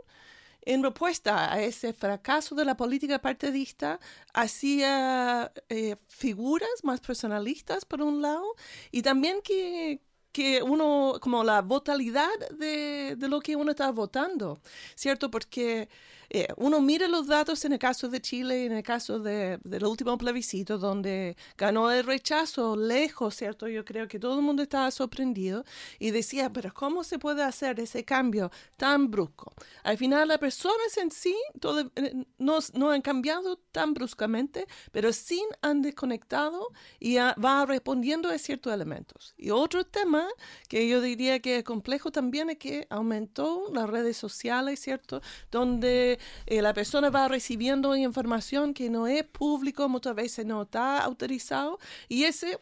en 0.62 0.82
respuesta 0.82 1.52
a 1.52 1.62
ese 1.62 1.92
fracaso 1.92 2.54
de 2.54 2.64
la 2.64 2.76
política 2.76 3.20
partidista, 3.20 4.00
hacía 4.34 5.52
eh, 5.68 5.96
figuras 6.08 6.70
más 6.82 7.00
personalistas, 7.00 7.84
por 7.84 8.02
un 8.02 8.22
lado, 8.22 8.44
y 8.90 9.02
también 9.02 9.40
que, 9.42 10.00
que 10.32 10.62
uno, 10.62 11.18
como 11.20 11.44
la 11.44 11.62
votalidad 11.62 12.28
de, 12.58 13.16
de 13.16 13.28
lo 13.28 13.40
que 13.40 13.56
uno 13.56 13.70
está 13.72 13.90
votando, 13.90 14.60
¿cierto? 14.94 15.30
Porque 15.30 15.88
eh, 16.32 16.46
uno 16.56 16.80
mira 16.80 17.08
los 17.08 17.26
datos 17.26 17.64
en 17.64 17.72
el 17.72 17.80
caso 17.80 18.08
de 18.08 18.20
Chile, 18.20 18.64
en 18.64 18.70
el 18.70 18.84
caso 18.84 19.18
de, 19.18 19.58
del 19.64 19.84
último 19.84 20.16
plebiscito, 20.16 20.78
donde 20.78 21.36
ganó 21.58 21.90
el 21.90 22.04
rechazo 22.04 22.76
lejos, 22.76 23.34
¿cierto? 23.34 23.66
Yo 23.66 23.84
creo 23.84 24.06
que 24.06 24.20
todo 24.20 24.36
el 24.36 24.42
mundo 24.42 24.62
estaba 24.62 24.88
sorprendido 24.92 25.64
y 25.98 26.12
decía, 26.12 26.52
pero 26.52 26.72
¿cómo 26.72 27.02
se 27.02 27.18
puede 27.18 27.42
hacer 27.42 27.80
ese 27.80 28.04
cambio 28.04 28.52
tan 28.76 29.10
brusco? 29.10 29.52
Al 29.82 29.98
final, 29.98 30.28
las 30.28 30.38
personas 30.38 30.96
en 30.98 31.10
sí 31.10 31.34
todo, 31.58 31.90
eh, 31.96 32.24
no, 32.38 32.58
no, 32.74 32.90
han 32.90 33.02
cambiado 33.02 33.56
tan 33.72 33.92
bruscamente, 33.92 34.68
pero 34.92 35.12
sí 35.12 35.42
han 35.62 35.82
desconectado 35.82 36.68
y 37.00 37.16
va 37.16 37.66
respondiendo 37.66 38.28
a 38.28 38.38
ciertos 38.38 38.72
elementos. 38.72 39.34
Y 39.36 39.50
otro 39.50 39.84
tema 39.84 40.28
que 40.68 40.88
yo 40.88 41.00
diría 41.00 41.40
que 41.40 41.58
es 41.58 41.64
complejo 41.64 42.12
también 42.12 42.50
es 42.50 42.58
que 42.58 42.86
aumentó 42.88 43.64
las 43.72 43.90
redes 43.90 44.16
sociales, 44.16 44.78
¿cierto? 44.78 45.22
Donde 45.50 46.19
eh, 46.46 46.62
la 46.62 46.74
persona 46.74 47.10
va 47.10 47.28
recibiendo 47.28 47.96
información 47.96 48.74
que 48.74 48.90
no 48.90 49.06
es 49.06 49.24
público, 49.24 49.88
muchas 49.88 50.14
veces 50.14 50.46
no 50.46 50.62
está 50.62 50.98
autorizado 50.98 51.78
y 52.08 52.24
ese 52.24 52.58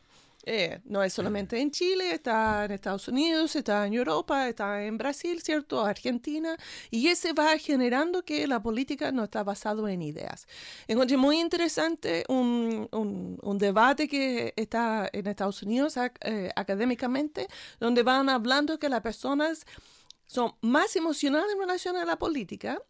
eh, 0.51 0.81
no 0.85 1.03
es 1.03 1.13
solamente 1.13 1.61
en 1.61 1.71
Chile, 1.71 2.13
está 2.13 2.65
en 2.65 2.71
Estados 2.71 3.07
Unidos, 3.09 3.55
está 3.55 3.87
en 3.87 3.93
Europa, 3.93 4.49
está 4.49 4.83
en 4.83 4.97
Brasil, 4.97 5.43
¿cierto? 5.43 5.85
Argentina. 5.85 6.57
Y 6.91 7.09
ese 7.09 7.35
va 7.35 7.59
generando 7.59 8.25
que 8.25 8.47
la 8.47 8.63
política 8.63 9.13
no 9.13 9.25
está 9.25 9.43
basada 9.43 9.93
en 9.93 10.01
ideas. 10.01 10.47
Encontré 10.87 11.19
muy 11.19 11.39
interesante 11.39 12.25
un, 12.29 12.89
un, 12.93 13.59
debate 13.59 14.09
que 14.09 14.55
está 14.57 15.11
en 15.13 15.27
Estados 15.27 15.63
Unidos 15.63 15.97
eh, 16.23 16.51
académicamente, 16.57 17.47
donde 17.79 18.03
van 18.03 18.31
hablando 18.31 18.79
que 18.79 18.89
las 18.89 19.03
personas 19.03 19.67
son 20.27 20.55
más 20.63 20.97
emocionales 20.97 21.53
en 21.53 21.61
relación 21.61 21.97
a 21.97 22.07
la 22.07 22.19
política 22.19 22.81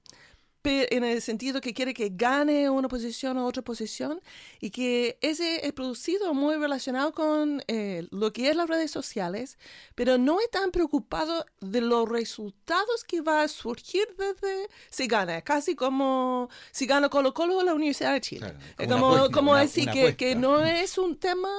en 0.69 1.05
el 1.05 1.21
sentido 1.23 1.61
que 1.61 1.75
quiere 1.75 1.95
que 1.95 2.11
gane 2.13 2.71
una 2.71 2.89
posición 2.89 3.39
o 3.39 3.47
otra 3.47 3.63
posición 3.63 4.21
y 4.61 4.71
que 4.71 5.19
ese 5.21 5.67
es 5.67 5.73
producido 5.73 6.35
muy 6.35 6.57
relacionado 6.57 7.13
con 7.13 7.63
eh, 7.69 8.07
lo 8.11 8.33
que 8.33 8.51
es 8.51 8.57
las 8.57 8.69
redes 8.69 8.91
sociales, 8.91 9.59
pero 9.95 10.19
no 10.19 10.41
es 10.41 10.51
tan 10.51 10.71
preocupado 10.71 11.45
de 11.61 11.81
los 11.81 12.09
resultados 12.09 13.05
que 13.05 13.21
va 13.21 13.43
a 13.43 13.49
surgir 13.49 14.07
desde 14.17 14.69
si 14.91 15.07
gana, 15.07 15.43
casi 15.43 15.75
como 15.75 16.49
si 16.71 16.87
gana 16.87 17.09
Colo 17.09 17.35
Colo 17.35 17.59
o 17.59 17.63
la 17.63 17.75
Universidad 17.75 18.13
de 18.13 18.21
Chile. 18.21 18.55
como, 18.89 19.31
como 19.31 19.57
decir 19.57 19.91
que, 19.91 20.17
que 20.17 20.35
no 20.35 20.65
es 20.65 20.99
un 20.99 21.17
tema 21.17 21.51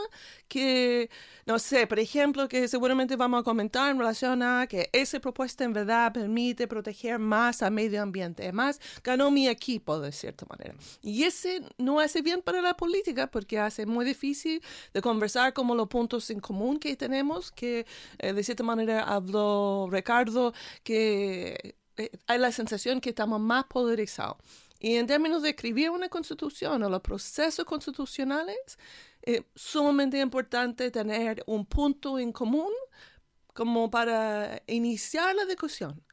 que 0.49 1.09
no 1.45 1.57
sé, 1.57 1.87
por 1.87 1.97
ejemplo, 1.97 2.47
que 2.47 2.67
seguramente 2.67 3.15
vamos 3.15 3.41
a 3.41 3.43
comentar 3.43 3.89
en 3.89 3.97
relación 3.97 4.43
a 4.43 4.67
que 4.67 4.89
esa 4.93 5.19
propuesta 5.19 5.63
en 5.63 5.73
verdad 5.73 6.13
permite 6.13 6.67
proteger 6.67 7.17
más 7.17 7.63
al 7.63 7.71
medio 7.71 8.03
ambiente. 8.03 8.51
Más 8.51 8.79
ganó 9.03 9.31
mi 9.31 9.47
equipo 9.47 9.99
de 9.99 10.11
cierta 10.11 10.45
manera. 10.47 10.75
Y 11.01 11.23
ese 11.23 11.61
no 11.77 11.99
hace 11.99 12.21
bien 12.21 12.41
para 12.41 12.61
la 12.61 12.75
política 12.75 13.27
porque 13.27 13.57
hace 13.57 13.85
muy 13.85 14.05
difícil 14.05 14.61
de 14.93 15.01
conversar 15.01 15.53
como 15.53 15.73
los 15.73 15.87
puntos 15.87 16.29
en 16.29 16.39
común 16.39 16.77
que 16.77 16.95
tenemos, 16.95 17.51
que 17.51 17.87
eh, 18.19 18.33
de 18.33 18.43
cierta 18.43 18.63
manera 18.63 19.03
habló 19.03 19.87
Ricardo, 19.91 20.53
que 20.83 21.75
eh, 21.97 22.11
hay 22.27 22.37
la 22.37 22.51
sensación 22.51 23.01
que 23.01 23.09
estamos 23.09 23.39
más 23.39 23.65
polarizados. 23.65 24.37
Y 24.79 24.95
en 24.95 25.07
términos 25.07 25.41
de 25.41 25.49
escribir 25.49 25.89
una 25.89 26.07
constitución 26.07 26.81
o 26.83 26.89
los 26.89 27.01
procesos 27.01 27.65
constitucionales, 27.65 28.77
es 29.35 29.43
sumamente 29.55 30.19
importante 30.19 30.91
tener 30.91 31.43
un 31.47 31.65
punto 31.65 32.19
en 32.19 32.31
común 32.31 32.71
como 33.53 33.89
para 33.91 34.61
iniciar 34.67 35.35
la 35.35 35.45
discusión. 35.45 36.03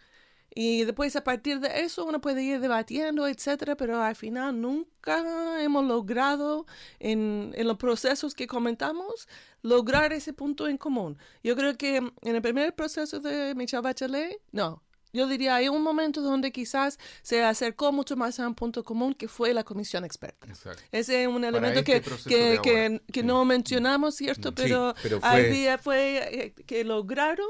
Y 0.59 0.85
después 0.85 1.15
a 1.17 1.23
partir 1.23 1.61
de 1.61 1.83
eso 1.83 2.07
uno 2.07 2.21
puede 2.21 2.43
ir 2.43 2.61
debatiendo, 2.61 3.29
etcétera, 3.29 3.77
pero 3.77 4.03
al 4.03 4.17
final 4.17 4.59
nunca 4.59 5.63
hemos 5.63 5.85
logrado 5.85 6.67
en, 6.99 7.53
en, 7.55 7.67
los 7.69 7.77
procesos 7.77 8.35
que 8.35 8.47
comentamos 8.47 9.29
lograr 9.61 10.15
ese 10.15 10.33
punto 10.33 10.67
en 10.67 10.79
común. 10.79 11.19
Yo 11.45 11.57
creo 11.57 11.77
que 11.77 11.97
en 11.99 12.13
el 12.23 12.41
primer 12.41 12.75
proceso 12.75 13.21
de 13.21 13.55
Michelle 13.55 13.83
Bachelet, 13.83 14.41
no, 14.53 14.83
yo 15.13 15.27
diría, 15.27 15.57
hay 15.57 15.69
un 15.69 15.83
momento 15.83 16.21
donde 16.21 16.53
quizás 16.53 16.99
se 17.23 17.43
acercó 17.43 17.93
mucho 17.93 18.17
más 18.17 18.39
a 18.41 18.47
un 18.47 18.55
punto 18.55 18.85
común 18.85 19.15
que 19.15 19.29
fue 19.29 19.55
la 19.55 19.65
comisión 19.65 20.05
experta. 20.05 20.47
Ese 20.93 21.23
es 21.23 21.29
un 21.29 21.45
elemento 21.45 21.83
que, 21.85 21.97
este 21.97 22.61
que, 22.63 23.01
que, 23.13 23.23
no 23.23 23.45
mencionamos, 23.45 24.17
¿cierto? 24.17 24.55
Pero, 24.55 24.95
fue... 24.97 25.79
fue 25.83 26.45
eh, 26.45 26.55
que 26.67 26.85
lograron 26.85 27.49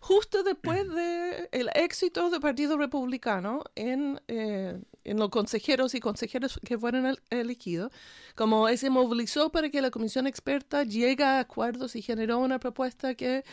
justo 0.00 0.42
después 0.42 0.88
del 0.88 1.48
el 1.50 1.70
éxito 1.74 2.30
del 2.30 2.40
Partido 2.40 2.76
Republicano 2.76 3.64
en, 3.74 4.20
eh, 4.28 4.80
en 5.04 5.18
los 5.18 5.30
consejeros 5.30 5.94
y 5.94 6.00
consejeros 6.00 6.60
que 6.64 6.78
fueron 6.78 7.16
elegidos, 7.30 7.92
como 8.34 8.68
se 8.76 8.90
movilizó 8.90 9.50
para 9.50 9.70
que 9.70 9.82
la 9.82 9.90
comisión 9.90 10.26
experta 10.26 10.84
llegue 10.84 11.24
a 11.24 11.40
acuerdos 11.40 11.96
y 11.96 12.02
generó 12.02 12.38
una 12.38 12.60
propuesta 12.60 13.14
que, 13.14 13.44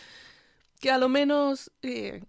que 0.79 0.91
a 0.91 0.97
lo 0.97 1.09
menos... 1.09 1.71
Eh, 1.81 2.21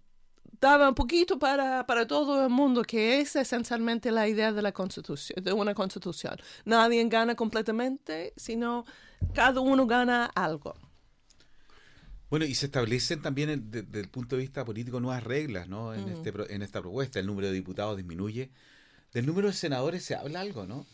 daba 0.59 0.89
un 0.89 0.95
poquito 0.95 1.37
para, 1.37 1.85
para 1.85 2.07
todo 2.07 2.43
el 2.43 2.49
mundo, 2.49 2.83
que 2.83 3.19
es 3.19 3.35
esencialmente 3.35 4.11
la 4.11 4.27
idea 4.27 4.51
de 4.51 4.61
la 4.61 4.71
constitución, 4.71 5.43
de 5.43 5.53
una 5.53 5.73
constitución. 5.73 6.35
Nadie 6.65 7.03
gana 7.07 7.35
completamente, 7.35 8.33
sino 8.35 8.85
cada 9.33 9.59
uno 9.61 9.85
gana 9.85 10.25
algo. 10.35 10.75
Bueno, 12.29 12.45
y 12.45 12.55
se 12.55 12.65
establecen 12.65 13.21
también 13.21 13.71
desde 13.71 13.99
el 13.99 14.09
punto 14.09 14.35
de 14.35 14.41
vista 14.41 14.65
político 14.65 14.99
nuevas 14.99 15.23
reglas, 15.23 15.69
¿no? 15.69 15.93
En, 15.93 16.09
este, 16.09 16.33
en 16.53 16.61
esta 16.61 16.81
propuesta, 16.81 17.19
el 17.19 17.25
número 17.25 17.47
de 17.47 17.53
diputados 17.53 17.95
disminuye. 17.95 18.51
Del 19.13 19.25
número 19.25 19.47
de 19.47 19.53
senadores 19.53 20.03
se 20.03 20.15
habla 20.15 20.41
algo, 20.41 20.65
¿no? 20.65 20.85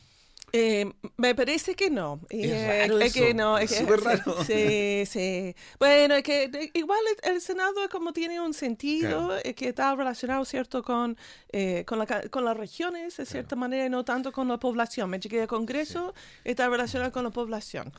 Eh, 0.55 0.91
me 1.17 1.33
parece 1.33 1.73
que 1.73 1.89
no. 1.89 2.21
Es, 2.29 2.51
eh, 2.51 2.87
raro 2.87 2.99
que 3.11 3.33
no. 3.33 3.57
Es 3.57 3.75
súper 3.75 4.01
raro. 4.01 4.43
Sí, 4.45 5.03
sí. 5.07 5.55
Bueno, 5.79 6.13
es 6.13 6.23
que 6.23 6.71
igual 6.75 6.99
el, 7.23 7.41
Senado 7.41 7.73
como 7.89 8.13
tiene 8.13 8.39
un 8.39 8.53
sentido 8.53 9.35
eh, 9.43 9.55
que 9.55 9.69
está 9.69 9.95
relacionado, 9.95 10.45
¿cierto?, 10.45 10.83
con, 10.83 11.17
eh, 11.51 11.83
con, 11.85 11.97
la, 11.97 12.05
con 12.29 12.45
las 12.45 12.55
regiones, 12.55 13.17
de 13.17 13.25
cierta 13.25 13.55
manera, 13.55 13.87
y 13.87 13.89
no 13.89 14.05
tanto 14.05 14.31
con 14.31 14.47
la 14.47 14.59
población. 14.59 15.09
Me 15.09 15.19
que 15.19 15.41
el 15.41 15.47
Congreso 15.47 16.13
está 16.43 16.69
relacionado 16.69 17.11
con 17.11 17.23
la 17.23 17.31
población. 17.31 17.91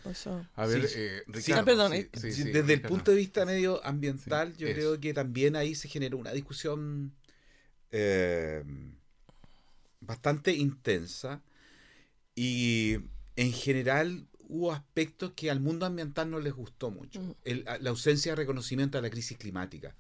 A 0.55 0.67
ver, 0.67 0.89
Ricardo. 1.27 1.63
Ah, 1.63 1.65
perdón, 1.65 1.93
desde 1.93 2.73
el 2.73 2.83
punto 2.83 3.11
de 3.11 3.17
vista 3.17 3.45
medioambiental, 3.45 4.57
yo 4.57 4.69
creo 4.69 5.01
que 5.01 5.13
también 5.13 5.57
ahí 5.57 5.75
se 5.75 5.89
generó 5.89 6.19
una 6.19 6.31
discusión 6.31 7.13
bastante 10.01 10.53
intensa 10.53 11.43
y 12.35 12.97
en 13.37 13.53
general 13.53 14.29
hubo 14.49 14.73
aspectos 14.73 15.33
que 15.33 15.50
al 15.50 15.61
mundo 15.61 15.87
ambiental 15.87 16.31
no 16.31 16.41
les 16.41 16.53
gustó 16.53 16.91
mucho. 16.91 17.21
Mm. 17.21 17.35
la 17.81 17.91
ausencia 17.91 18.33
de 18.33 18.37
reconocimiento 18.37 18.99
a 18.99 19.03
la 19.03 19.11
crisis 19.11 19.38
climática. 19.38 19.95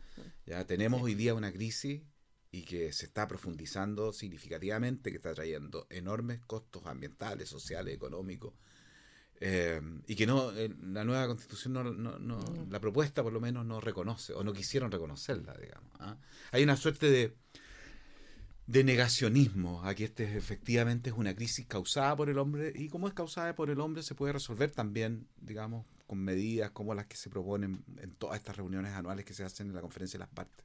Ya 0.46 0.64
tenemos 0.66 1.02
hoy 1.02 1.14
día 1.14 1.34
una 1.34 1.52
crisis 1.52 2.02
y 2.50 2.62
que 2.62 2.92
se 2.92 3.06
está 3.06 3.26
profundizando 3.26 4.12
significativamente, 4.12 5.10
que 5.10 5.16
está 5.16 5.34
trayendo 5.34 5.86
enormes 5.90 6.40
costos 6.40 6.86
ambientales, 6.86 7.48
sociales, 7.48 7.94
económicos. 7.94 8.54
Eh, 9.40 9.80
y 10.06 10.14
que 10.14 10.26
no 10.26 10.52
la 10.52 11.04
nueva 11.04 11.26
constitución 11.26 11.72
no, 11.72 11.82
no, 11.82 12.18
no 12.20 12.66
la 12.70 12.78
propuesta 12.78 13.20
por 13.20 13.32
lo 13.32 13.40
menos 13.40 13.66
no 13.66 13.80
reconoce 13.80 14.32
o 14.32 14.44
no 14.44 14.52
quisieron 14.52 14.92
reconocerla 14.92 15.54
digamos 15.54 15.90
¿ah? 15.98 16.16
hay 16.52 16.62
una 16.62 16.76
suerte 16.76 17.10
de 17.10 17.34
de 18.66 18.82
negacionismo 18.82 19.82
a 19.84 19.94
que 19.94 20.04
este 20.04 20.36
efectivamente 20.36 21.10
es 21.10 21.16
una 21.16 21.34
crisis 21.34 21.66
causada 21.66 22.16
por 22.16 22.30
el 22.30 22.38
hombre 22.38 22.72
y 22.74 22.88
como 22.88 23.08
es 23.08 23.14
causada 23.14 23.54
por 23.54 23.70
el 23.70 23.80
hombre 23.80 24.02
se 24.02 24.14
puede 24.14 24.32
resolver 24.32 24.70
también, 24.70 25.28
digamos, 25.40 25.86
con 26.06 26.18
medidas 26.18 26.70
como 26.70 26.94
las 26.94 27.06
que 27.06 27.16
se 27.16 27.30
proponen 27.30 27.84
en 27.98 28.12
todas 28.12 28.38
estas 28.38 28.56
reuniones 28.56 28.92
anuales 28.92 29.24
que 29.24 29.34
se 29.34 29.44
hacen 29.44 29.68
en 29.68 29.74
la 29.74 29.80
conferencia 29.80 30.18
de 30.18 30.24
las 30.24 30.34
partes 30.34 30.64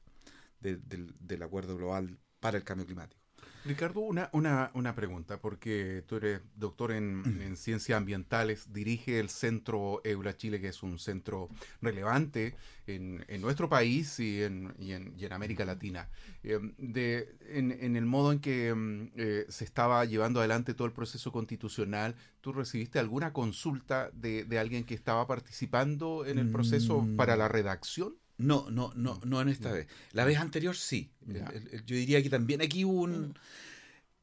del, 0.60 1.12
del 1.18 1.42
acuerdo 1.42 1.76
global 1.76 2.18
para 2.40 2.56
el 2.56 2.64
cambio 2.64 2.86
climático. 2.86 3.19
Ricardo, 3.64 4.00
una, 4.00 4.30
una, 4.32 4.70
una, 4.74 4.94
pregunta, 4.94 5.38
porque 5.38 6.02
tú 6.06 6.16
eres 6.16 6.40
doctor 6.56 6.92
en, 6.92 7.40
en 7.42 7.56
ciencias 7.56 7.96
ambientales, 7.96 8.72
dirige 8.72 9.20
el 9.20 9.28
Centro 9.28 10.00
Eula 10.04 10.36
Chile, 10.36 10.60
que 10.60 10.68
es 10.68 10.82
un 10.82 10.98
centro 10.98 11.48
relevante 11.82 12.54
en, 12.86 13.24
en 13.28 13.40
nuestro 13.40 13.68
país 13.68 14.18
y 14.18 14.42
en, 14.42 14.74
y 14.78 14.92
en, 14.92 15.14
y 15.16 15.26
América 15.26 15.64
Latina. 15.64 16.08
Eh, 16.42 16.58
de, 16.78 17.36
en, 17.48 17.72
en, 17.72 17.96
el 17.96 18.06
modo 18.06 18.32
en 18.32 18.40
que 18.40 18.74
mm, 18.74 19.12
eh, 19.16 19.46
se 19.48 19.64
estaba 19.64 20.04
llevando 20.04 20.40
adelante 20.40 20.74
todo 20.74 20.86
el 20.86 20.92
proceso 20.92 21.30
constitucional, 21.30 22.14
¿tú 22.40 22.52
recibiste 22.52 22.98
alguna 22.98 23.32
consulta 23.32 24.10
de, 24.12 24.44
de 24.44 24.58
alguien 24.58 24.84
que 24.84 24.94
estaba 24.94 25.26
participando 25.26 26.24
en 26.24 26.38
el 26.38 26.50
proceso 26.50 27.02
mm. 27.02 27.16
para 27.16 27.36
la 27.36 27.48
redacción? 27.48 28.14
No, 28.40 28.70
no, 28.70 28.92
no, 28.96 29.20
no 29.24 29.40
en 29.40 29.48
esta 29.48 29.70
vez. 29.70 29.86
La 30.12 30.24
vez 30.24 30.38
anterior 30.38 30.76
sí. 30.76 31.10
yo 31.26 31.96
diría 31.96 32.22
que 32.22 32.30
también 32.30 32.62
aquí 32.62 32.84
hubo 32.84 33.02
un, 33.02 33.34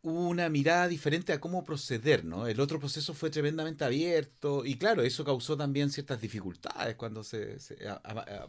hubo 0.02 0.28
una 0.28 0.50
mirada 0.50 0.88
diferente 0.88 1.34
a 1.34 1.40
cómo 1.40 1.64
proceder, 1.64 2.26
¿no? 2.26 2.48
El 2.48 2.60
otro 2.60 2.80
proceso 2.80 3.14
fue 3.14 3.30
tremendamente 3.30 3.86
abierto 3.86 4.66
y 4.66 4.76
claro, 4.76 5.04
eso 5.04 5.24
causó 5.24 5.56
también 5.56 5.92
ciertas 5.92 6.20
dificultades 6.22 6.96
cuando 6.96 7.24
se, 7.24 7.58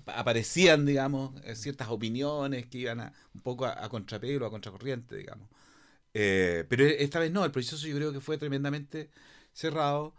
aparecían, 0.06 0.86
digamos, 0.86 1.34
eh, 1.44 1.54
ciertas 1.54 1.88
opiniones 1.88 2.66
que 2.66 2.78
iban 2.78 3.00
a, 3.00 3.12
un 3.34 3.42
poco 3.42 3.66
a, 3.66 3.84
a 3.84 3.88
contrapelo, 3.88 4.46
a 4.46 4.50
contracorriente, 4.50 5.16
digamos. 5.16 5.48
Eh, 6.14 6.64
pero 6.68 6.84
esta 6.84 7.20
vez 7.20 7.30
no, 7.30 7.44
el 7.44 7.50
proceso 7.50 7.86
yo 7.86 7.96
creo 7.96 8.12
que 8.12 8.20
fue 8.20 8.38
tremendamente 8.38 9.10
cerrado. 9.52 10.14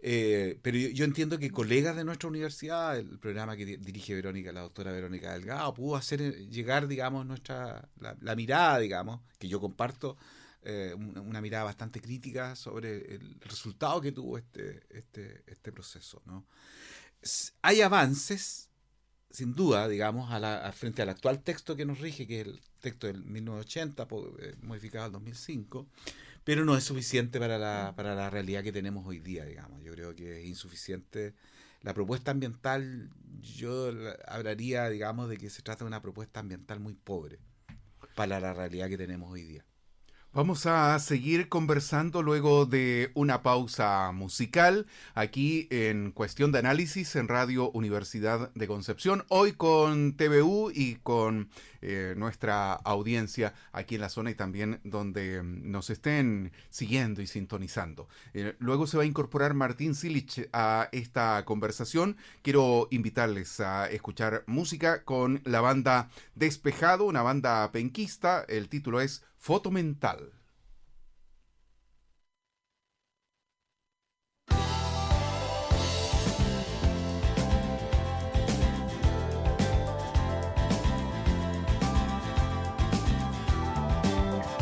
Eh, 0.00 0.58
pero 0.62 0.78
yo, 0.78 1.04
entiendo 1.04 1.38
que 1.38 1.50
colegas 1.50 1.96
de 1.96 2.04
nuestra 2.04 2.28
universidad, 2.28 2.96
el 2.98 3.18
programa 3.18 3.56
que 3.56 3.64
dirige 3.64 4.14
Verónica, 4.14 4.52
la 4.52 4.60
doctora 4.60 4.92
Verónica 4.92 5.32
Delgado, 5.32 5.74
pudo 5.74 5.96
hacer 5.96 6.48
llegar, 6.48 6.86
digamos, 6.86 7.26
nuestra 7.26 7.88
la 7.98 8.36
mirada, 8.36 8.78
digamos, 8.78 9.20
que 9.38 9.48
yo 9.48 9.60
comparto 9.60 10.16
eh, 10.62 10.92
una, 10.94 11.40
mirada 11.40 11.64
bastante 11.64 12.00
crítica 12.00 12.56
sobre 12.56 13.14
el 13.14 13.40
resultado 13.40 14.00
que 14.00 14.10
tuvo 14.10 14.36
este, 14.36 14.82
este, 14.90 15.44
este 15.46 15.70
proceso. 15.70 16.20
¿no? 16.26 16.46
Hay 17.62 17.80
avances, 17.80 18.68
sin 19.30 19.54
duda, 19.54 19.88
digamos, 19.88 20.32
a 20.32 20.40
la, 20.40 20.70
frente 20.72 21.00
al 21.00 21.10
actual 21.10 21.42
texto 21.42 21.76
que 21.76 21.86
nos 21.86 22.00
rige, 22.00 22.26
que 22.26 22.40
es 22.40 22.46
el 22.48 22.60
texto 22.80 23.06
del 23.06 23.24
1980, 23.24 24.08
eh, 24.40 24.56
modificado 24.62 25.06
en 25.06 25.12
2005, 25.12 25.86
pero 26.48 26.64
no 26.64 26.78
es 26.78 26.84
suficiente 26.84 27.38
para 27.38 27.58
la, 27.58 27.92
para 27.94 28.14
la 28.14 28.30
realidad 28.30 28.62
que 28.62 28.72
tenemos 28.72 29.06
hoy 29.06 29.18
día, 29.18 29.44
digamos. 29.44 29.82
Yo 29.82 29.92
creo 29.92 30.16
que 30.16 30.40
es 30.40 30.46
insuficiente. 30.46 31.34
La 31.82 31.92
propuesta 31.92 32.30
ambiental, 32.30 33.10
yo 33.42 33.92
hablaría, 34.26 34.88
digamos, 34.88 35.28
de 35.28 35.36
que 35.36 35.50
se 35.50 35.60
trata 35.60 35.84
de 35.84 35.88
una 35.88 36.00
propuesta 36.00 36.40
ambiental 36.40 36.80
muy 36.80 36.94
pobre 36.94 37.38
para 38.14 38.40
la 38.40 38.54
realidad 38.54 38.88
que 38.88 38.96
tenemos 38.96 39.30
hoy 39.30 39.42
día. 39.42 39.67
Vamos 40.34 40.66
a 40.66 40.98
seguir 40.98 41.48
conversando 41.48 42.20
luego 42.22 42.66
de 42.66 43.10
una 43.14 43.42
pausa 43.42 44.12
musical 44.12 44.86
aquí 45.14 45.66
en 45.70 46.12
Cuestión 46.12 46.52
de 46.52 46.58
Análisis 46.58 47.16
en 47.16 47.28
Radio 47.28 47.70
Universidad 47.70 48.52
de 48.52 48.68
Concepción, 48.68 49.24
hoy 49.30 49.52
con 49.52 50.18
TVU 50.18 50.70
y 50.72 50.96
con 50.96 51.48
eh, 51.80 52.12
nuestra 52.16 52.74
audiencia 52.74 53.54
aquí 53.72 53.94
en 53.94 54.02
la 54.02 54.10
zona 54.10 54.30
y 54.30 54.34
también 54.34 54.80
donde 54.84 55.42
mm, 55.42 55.70
nos 55.70 55.88
estén 55.88 56.52
siguiendo 56.68 57.22
y 57.22 57.26
sintonizando. 57.26 58.06
Eh, 58.34 58.54
luego 58.58 58.86
se 58.86 58.98
va 58.98 59.04
a 59.04 59.06
incorporar 59.06 59.54
Martín 59.54 59.94
Silich 59.94 60.46
a 60.52 60.90
esta 60.92 61.42
conversación. 61.46 62.18
Quiero 62.42 62.86
invitarles 62.90 63.60
a 63.60 63.88
escuchar 63.88 64.44
música 64.46 65.04
con 65.04 65.40
la 65.44 65.62
banda 65.62 66.10
Despejado, 66.34 67.06
una 67.06 67.22
banda 67.22 67.72
penquista. 67.72 68.44
El 68.46 68.68
título 68.68 69.00
es 69.00 69.24
Foto 69.38 69.70
mental. 69.70 70.32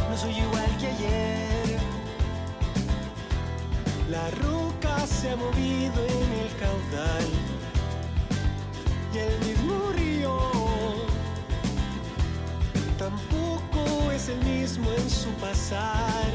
No 0.08 0.16
soy 0.16 0.38
igual 0.38 0.78
que 0.78 0.86
ayer. 0.86 1.78
La 4.10 4.30
roca 4.30 5.06
se 5.06 5.30
ha 5.30 5.36
movido 5.36 6.04
en 6.06 6.32
el 6.42 6.56
caudal 6.60 7.25
el 14.28 14.38
mismo 14.44 14.90
en 14.92 15.10
su 15.10 15.30
pasar. 15.40 16.30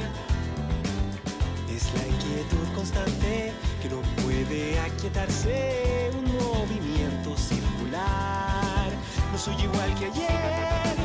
Es 1.70 1.92
la 1.94 2.08
inquietud 2.08 2.68
constante 2.76 3.52
que 3.82 3.90
no 3.90 4.02
puede 4.24 4.80
aquietarse, 4.80 6.12
un 6.14 6.26
movimiento 6.38 7.36
circular. 7.38 8.90
No 9.32 9.38
soy 9.38 9.56
igual 9.64 9.94
que 9.96 10.06
ayer. 10.06 11.01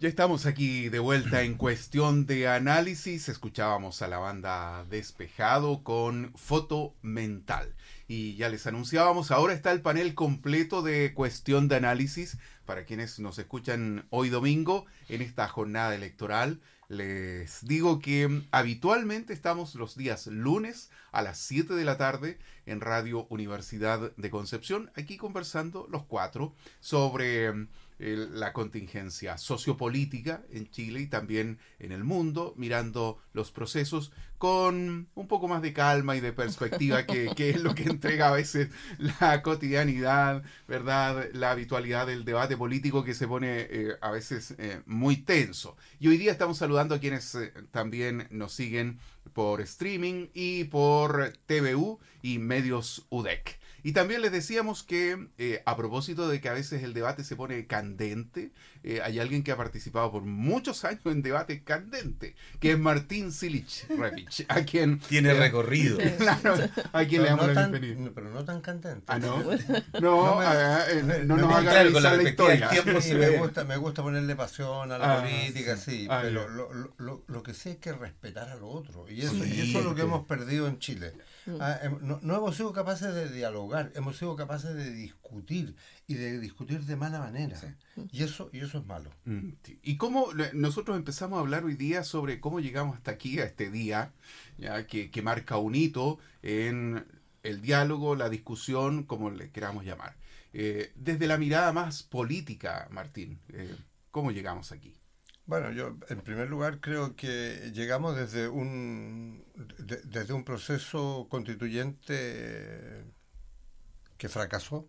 Ya 0.00 0.08
estamos 0.08 0.46
aquí 0.46 0.88
de 0.88 0.98
vuelta 0.98 1.42
en 1.42 1.56
cuestión 1.56 2.24
de 2.24 2.48
análisis. 2.48 3.28
Escuchábamos 3.28 4.00
a 4.00 4.08
la 4.08 4.16
banda 4.16 4.86
Despejado 4.88 5.84
con 5.84 6.32
Foto 6.36 6.94
Mental. 7.02 7.74
Y 8.08 8.34
ya 8.36 8.48
les 8.48 8.66
anunciábamos, 8.66 9.30
ahora 9.30 9.52
está 9.52 9.72
el 9.72 9.82
panel 9.82 10.14
completo 10.14 10.80
de 10.80 11.12
cuestión 11.12 11.68
de 11.68 11.76
análisis 11.76 12.38
para 12.64 12.86
quienes 12.86 13.20
nos 13.20 13.38
escuchan 13.38 14.06
hoy 14.08 14.30
domingo 14.30 14.86
en 15.10 15.20
esta 15.20 15.46
jornada 15.48 15.94
electoral. 15.94 16.62
Les 16.88 17.62
digo 17.66 17.98
que 17.98 18.42
habitualmente 18.52 19.34
estamos 19.34 19.74
los 19.74 19.98
días 19.98 20.28
lunes 20.28 20.90
a 21.12 21.20
las 21.20 21.36
7 21.40 21.74
de 21.74 21.84
la 21.84 21.98
tarde 21.98 22.38
en 22.64 22.80
Radio 22.80 23.26
Universidad 23.28 24.16
de 24.16 24.30
Concepción, 24.30 24.90
aquí 24.96 25.18
conversando 25.18 25.86
los 25.90 26.04
cuatro 26.04 26.54
sobre 26.80 27.68
la 28.00 28.54
contingencia 28.54 29.36
sociopolítica 29.36 30.42
en 30.50 30.70
Chile 30.70 31.00
y 31.00 31.06
también 31.06 31.58
en 31.78 31.92
el 31.92 32.02
mundo, 32.02 32.54
mirando 32.56 33.18
los 33.34 33.50
procesos 33.50 34.10
con 34.38 35.08
un 35.14 35.28
poco 35.28 35.48
más 35.48 35.60
de 35.60 35.74
calma 35.74 36.16
y 36.16 36.20
de 36.20 36.32
perspectiva, 36.32 37.04
que, 37.06 37.50
es 37.50 37.60
lo 37.60 37.74
que 37.74 37.82
entrega 37.82 38.28
a 38.28 38.32
veces 38.32 38.70
la 39.20 39.42
cotidianidad, 39.42 40.42
¿verdad? 40.66 41.28
La 41.34 41.50
habitualidad 41.50 42.06
del 42.06 42.24
debate 42.24 42.56
político 42.56 43.04
que 43.04 43.12
se 43.12 43.28
pone 43.28 43.66
eh, 43.68 43.96
a 44.00 44.10
veces 44.10 44.54
eh, 44.56 44.80
muy 44.86 45.16
tenso. 45.18 45.76
Y 45.98 46.08
hoy 46.08 46.16
día 46.16 46.32
estamos 46.32 46.56
saludando 46.56 46.94
a 46.94 47.00
quienes 47.00 47.34
eh, 47.34 47.52
también 47.70 48.28
nos 48.30 48.54
siguen 48.54 48.98
por 49.34 49.60
streaming 49.60 50.28
y 50.32 50.64
por 50.64 51.34
TVU 51.44 52.00
y 52.22 52.38
medios 52.38 53.06
UDEC. 53.10 53.59
Y 53.82 53.92
también 53.92 54.22
les 54.22 54.32
decíamos 54.32 54.82
que 54.82 55.28
eh, 55.38 55.62
a 55.66 55.76
propósito 55.76 56.28
de 56.28 56.40
que 56.40 56.48
a 56.48 56.52
veces 56.52 56.82
el 56.82 56.94
debate 56.94 57.24
se 57.24 57.36
pone 57.36 57.66
candente, 57.66 58.52
eh, 58.82 59.00
hay 59.02 59.18
alguien 59.18 59.42
que 59.42 59.52
ha 59.52 59.56
participado 59.56 60.10
por 60.10 60.22
muchos 60.22 60.84
años 60.84 61.00
en 61.04 61.22
debate 61.22 61.62
candente, 61.62 62.34
que 62.60 62.72
es 62.72 62.78
Martín 62.78 63.32
Silich 63.32 63.86
a 64.48 64.62
quien... 64.62 64.98
Tiene 65.00 65.34
recorrido. 65.34 65.98
a 66.92 67.04
quien 67.04 67.22
le 67.22 67.28
damos 67.28 67.54
la 67.54 67.68
bienvenida. 67.68 68.10
Pero 68.14 68.30
no 68.30 68.44
tan 68.44 68.60
candente. 68.60 69.04
Ah, 69.06 69.18
no. 69.18 69.42
No, 70.00 70.42
eh, 70.42 71.22
no, 71.24 71.36
nos 71.36 71.52
haga 71.52 71.70
claro, 71.70 72.00
la, 72.00 72.22
historia. 72.22 72.70
me, 72.84 73.38
gusta, 73.38 73.64
me 73.64 73.76
gusta 73.76 74.02
ponerle 74.02 74.34
pasión 74.34 74.92
a 74.92 74.98
la 74.98 75.18
ah, 75.18 75.22
política, 75.22 75.76
sí, 75.76 76.06
ah, 76.08 76.20
pero 76.22 76.48
lo, 76.48 76.72
lo, 76.98 77.24
lo, 77.26 77.42
que 77.42 77.54
sí 77.54 77.70
es 77.70 77.76
que 77.76 77.92
respetar 77.92 78.48
a 78.48 78.56
lo 78.56 78.68
otro. 78.68 79.06
Y 79.08 79.22
eso, 79.22 79.44
y 79.44 79.60
eso 79.60 79.78
es 79.80 79.84
lo 79.84 79.94
que 79.94 80.02
hemos 80.02 80.26
perdido 80.26 80.68
en 80.68 80.78
Chile. 80.78 81.12
Mm. 81.46 81.56
Ah, 81.60 81.78
em, 81.82 81.98
no, 82.02 82.36
hemos 82.36 82.56
sido 82.56 82.72
capaces 82.72 83.14
de 83.14 83.28
dialogar, 83.28 83.92
hemos 83.94 84.18
sido 84.18 84.36
capaces 84.36 84.74
de 84.74 84.90
discutir 84.90 85.74
y 86.06 86.14
de 86.14 86.38
discutir 86.38 86.80
de 86.80 86.96
mala 86.96 87.18
manera. 87.18 87.58
Y, 88.10 88.22
eso, 88.22 88.50
y 88.52 88.60
eso 88.60 88.78
es 88.78 88.86
malo. 88.86 89.10
Mm, 89.24 89.50
y 89.82 89.96
cómo 89.96 90.28
nosotros 90.52 90.96
empezamos 90.96 91.38
a 91.38 91.40
hablar 91.40 91.64
hoy 91.64 91.74
día 91.74 92.04
sobre 92.04 92.40
cómo 92.40 92.60
llegamos 92.60 92.96
hasta 92.96 93.10
aquí, 93.12 93.38
a 93.40 93.44
este 93.44 93.70
día, 93.70 94.12
ya 94.58 94.86
que, 94.86 95.10
marca 95.22 95.56
un 95.56 95.74
hito 95.74 96.18
en 96.42 97.06
el 97.42 97.60
diálogo, 97.60 98.16
la 98.16 98.28
discusión, 98.28 99.04
como 99.04 99.30
le 99.30 99.50
queramos 99.50 99.84
llamar. 99.84 100.16
Eh, 100.52 100.92
desde 100.96 101.26
la 101.26 101.38
mirada 101.38 101.72
más 101.72 102.02
política, 102.02 102.88
Martín, 102.90 103.38
eh, 103.52 103.76
¿cómo 104.10 104.32
llegamos 104.32 104.72
aquí? 104.72 104.99
Bueno, 105.50 105.72
yo 105.72 105.96
en 106.08 106.20
primer 106.20 106.48
lugar 106.48 106.78
creo 106.78 107.16
que 107.16 107.72
llegamos 107.74 108.14
desde 108.14 108.46
un, 108.46 109.44
desde 109.78 110.32
un 110.32 110.44
proceso 110.44 111.26
constituyente 111.28 113.04
que 114.16 114.28
fracasó 114.28 114.88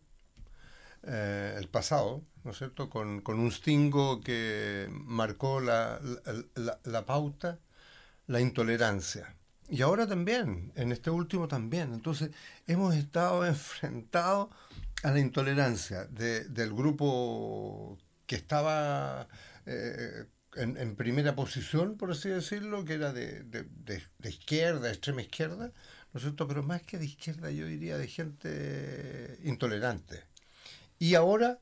eh, 1.01 1.55
el 1.57 1.67
pasado, 1.67 2.23
¿no 2.43 2.51
es 2.51 2.59
cierto?, 2.59 2.91
con, 2.91 3.23
un 3.25 3.51
stingo 3.51 4.21
que 4.21 4.87
marcó 4.91 5.61
la, 5.61 5.99
la, 6.83 7.05
pauta, 7.07 7.57
la 8.27 8.39
intolerancia. 8.39 9.35
Y 9.67 9.81
ahora 9.81 10.05
también, 10.05 10.73
en 10.75 10.91
este 10.91 11.09
último 11.09 11.47
también. 11.47 11.91
Entonces, 11.91 12.29
hemos 12.67 12.93
estado 12.93 13.43
enfrentados 13.47 14.49
a 15.01 15.09
la 15.09 15.19
intolerancia 15.19 16.05
del 16.05 16.71
grupo 16.71 17.97
que 18.27 18.35
estaba 18.35 19.27
eh, 19.65 20.25
en, 20.55 20.95
primera 20.95 21.35
posición, 21.35 21.97
por 21.97 22.11
así 22.11 22.29
decirlo, 22.29 22.83
que 22.83 22.93
era 22.93 23.13
de, 23.13 23.43
de, 23.43 23.65
de, 23.85 24.29
izquierda, 24.29 24.89
extrema 24.89 25.21
izquierda, 25.21 25.71
¿no 26.13 26.17
es 26.17 26.21
cierto? 26.23 26.47
Pero 26.47 26.63
más 26.63 26.81
que 26.81 26.97
de 26.97 27.05
izquierda, 27.05 27.51
yo 27.51 27.65
diría 27.65 27.97
de 27.97 28.07
gente 28.07 29.39
intolerante. 29.43 30.23
Y 30.99 31.15
ahora, 31.15 31.59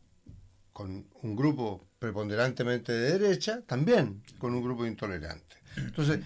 con 0.73 1.07
un 1.21 1.35
grupo 1.35 1.87
preponderantemente 1.99 2.91
de 2.91 3.19
derecha, 3.19 3.61
también 3.65 4.23
con 4.37 4.53
un 4.53 4.63
grupo 4.63 4.85
intolerante. 4.85 5.57
Entonces, 5.75 6.21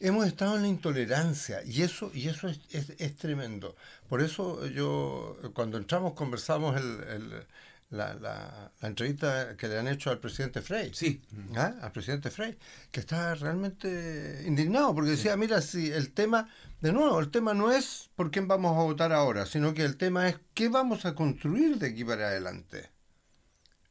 hemos 0.00 0.26
estado 0.26 0.56
en 0.56 0.62
la 0.62 0.68
intolerancia 0.68 1.62
y 1.64 1.82
eso, 1.82 2.10
y 2.12 2.28
eso 2.28 2.48
es, 2.48 2.60
es, 2.70 3.16
tremendo. 3.16 3.76
Por 4.08 4.22
eso 4.22 4.66
yo, 4.66 5.38
cuando 5.54 5.78
entramos, 5.78 6.14
conversamos 6.14 6.76
el 6.76 7.46
la, 7.90 8.14
la, 8.14 8.72
entrevista 8.82 9.56
que 9.56 9.68
le 9.68 9.78
han 9.78 9.88
hecho 9.88 10.10
al 10.10 10.18
presidente 10.18 10.60
Frey. 10.60 10.92
Sí. 10.92 11.22
¿Ah? 11.56 11.74
Al 11.80 11.92
presidente 11.92 12.30
Frey, 12.30 12.58
que 12.90 13.00
está 13.00 13.34
realmente 13.34 14.44
indignado, 14.46 14.94
porque 14.94 15.10
decía, 15.10 15.36
mira, 15.36 15.60
si 15.62 15.90
el 15.90 16.12
tema, 16.12 16.48
de 16.80 16.92
nuevo, 16.92 17.18
el 17.20 17.30
tema 17.30 17.54
no 17.54 17.72
es 17.72 18.10
por 18.14 18.30
quién 18.30 18.46
vamos 18.48 18.76
a 18.76 18.82
votar 18.82 19.12
ahora, 19.12 19.46
sino 19.46 19.74
que 19.74 19.84
el 19.84 19.96
tema 19.96 20.28
es 20.28 20.38
qué 20.54 20.68
vamos 20.68 21.06
a 21.06 21.14
construir 21.14 21.78
de 21.78 21.88
aquí 21.88 22.04
para 22.04 22.28
adelante. 22.28 22.90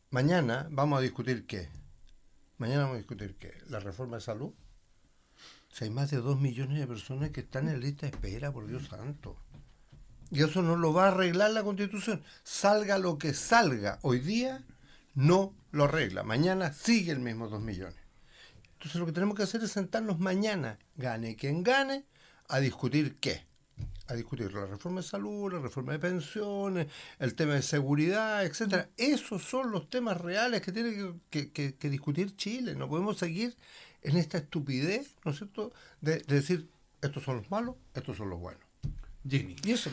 Mañana 0.10 0.68
vamos 0.72 1.00
a 1.00 1.02
discutir 1.02 1.46
qué. 1.46 1.70
Mañana 2.58 2.84
vamos 2.84 2.96
a 2.96 3.00
discutir 3.00 3.36
qué. 3.38 3.54
La 3.68 3.80
reforma 3.80 4.18
de 4.18 4.22
salud. 4.22 4.54
Si 5.70 5.84
hay 5.84 5.90
más 5.90 6.10
de 6.12 6.18
dos 6.18 6.40
millones 6.40 6.80
de 6.80 6.88
personas 6.88 7.32
que 7.32 7.42
están 7.42 7.68
en 7.68 7.80
lista 7.80 8.08
de 8.08 8.14
espera, 8.14 8.52
por 8.52 8.68
Dios 8.68 8.88
santo. 8.88 9.38
Y 10.32 10.44
eso 10.44 10.62
no 10.62 10.76
lo 10.76 10.94
va 10.94 11.06
a 11.06 11.08
arreglar 11.10 11.52
la 11.52 11.64
constitución. 11.64 12.24
Salga 12.44 12.98
lo 12.98 13.18
que 13.18 13.34
salga 13.34 14.00
hoy 14.02 14.20
día, 14.20 14.64
no 15.16 15.54
lo 15.72 15.86
arregla. 15.86 16.24
Mañana 16.24 16.74
sigue 16.74 17.12
el 17.12 17.20
mismo 17.20 17.48
2 17.48 17.62
millones. 17.62 18.00
Entonces 18.74 19.00
lo 19.00 19.06
que 19.06 19.12
tenemos 19.12 19.36
que 19.36 19.44
hacer 19.44 19.64
es 19.64 19.72
sentarnos 19.72 20.20
mañana, 20.20 20.78
gane 20.96 21.36
quien 21.36 21.64
gane, 21.64 22.06
a 22.48 22.60
discutir 22.60 23.16
qué. 23.20 23.46
A 24.08 24.14
discutir 24.14 24.54
la 24.54 24.66
reforma 24.66 25.02
de 25.02 25.08
salud, 25.08 25.52
la 25.52 25.60
reforma 25.60 25.94
de 25.94 26.00
pensiones, 26.00 26.88
el 27.20 27.36
tema 27.36 27.56
de 27.56 27.62
seguridad, 27.62 28.46
etcétera. 28.46 28.90
Esos 28.98 29.44
son 29.44 29.72
los 29.72 29.90
temas 29.90 30.20
reales 30.22 30.62
que 30.62 30.72
tiene 30.72 31.20
que, 31.30 31.90
discutir 31.90 32.36
Chile. 32.36 32.76
No 32.76 32.88
podemos 32.88 33.18
seguir 33.18 33.58
en 34.04 34.18
esta 34.18 34.38
estupidez, 34.38 35.16
¿no 35.26 35.32
es 35.32 35.38
cierto?, 35.38 35.74
de, 36.02 36.20
de 36.20 36.36
decir 36.36 36.70
estos 37.02 37.24
son 37.24 37.38
los 37.38 37.52
malos, 37.52 37.76
estos 37.94 38.18
son 38.18 38.30
los 38.30 38.40
buenos. 38.40 38.67
Y 39.30 39.72
eso 39.72 39.90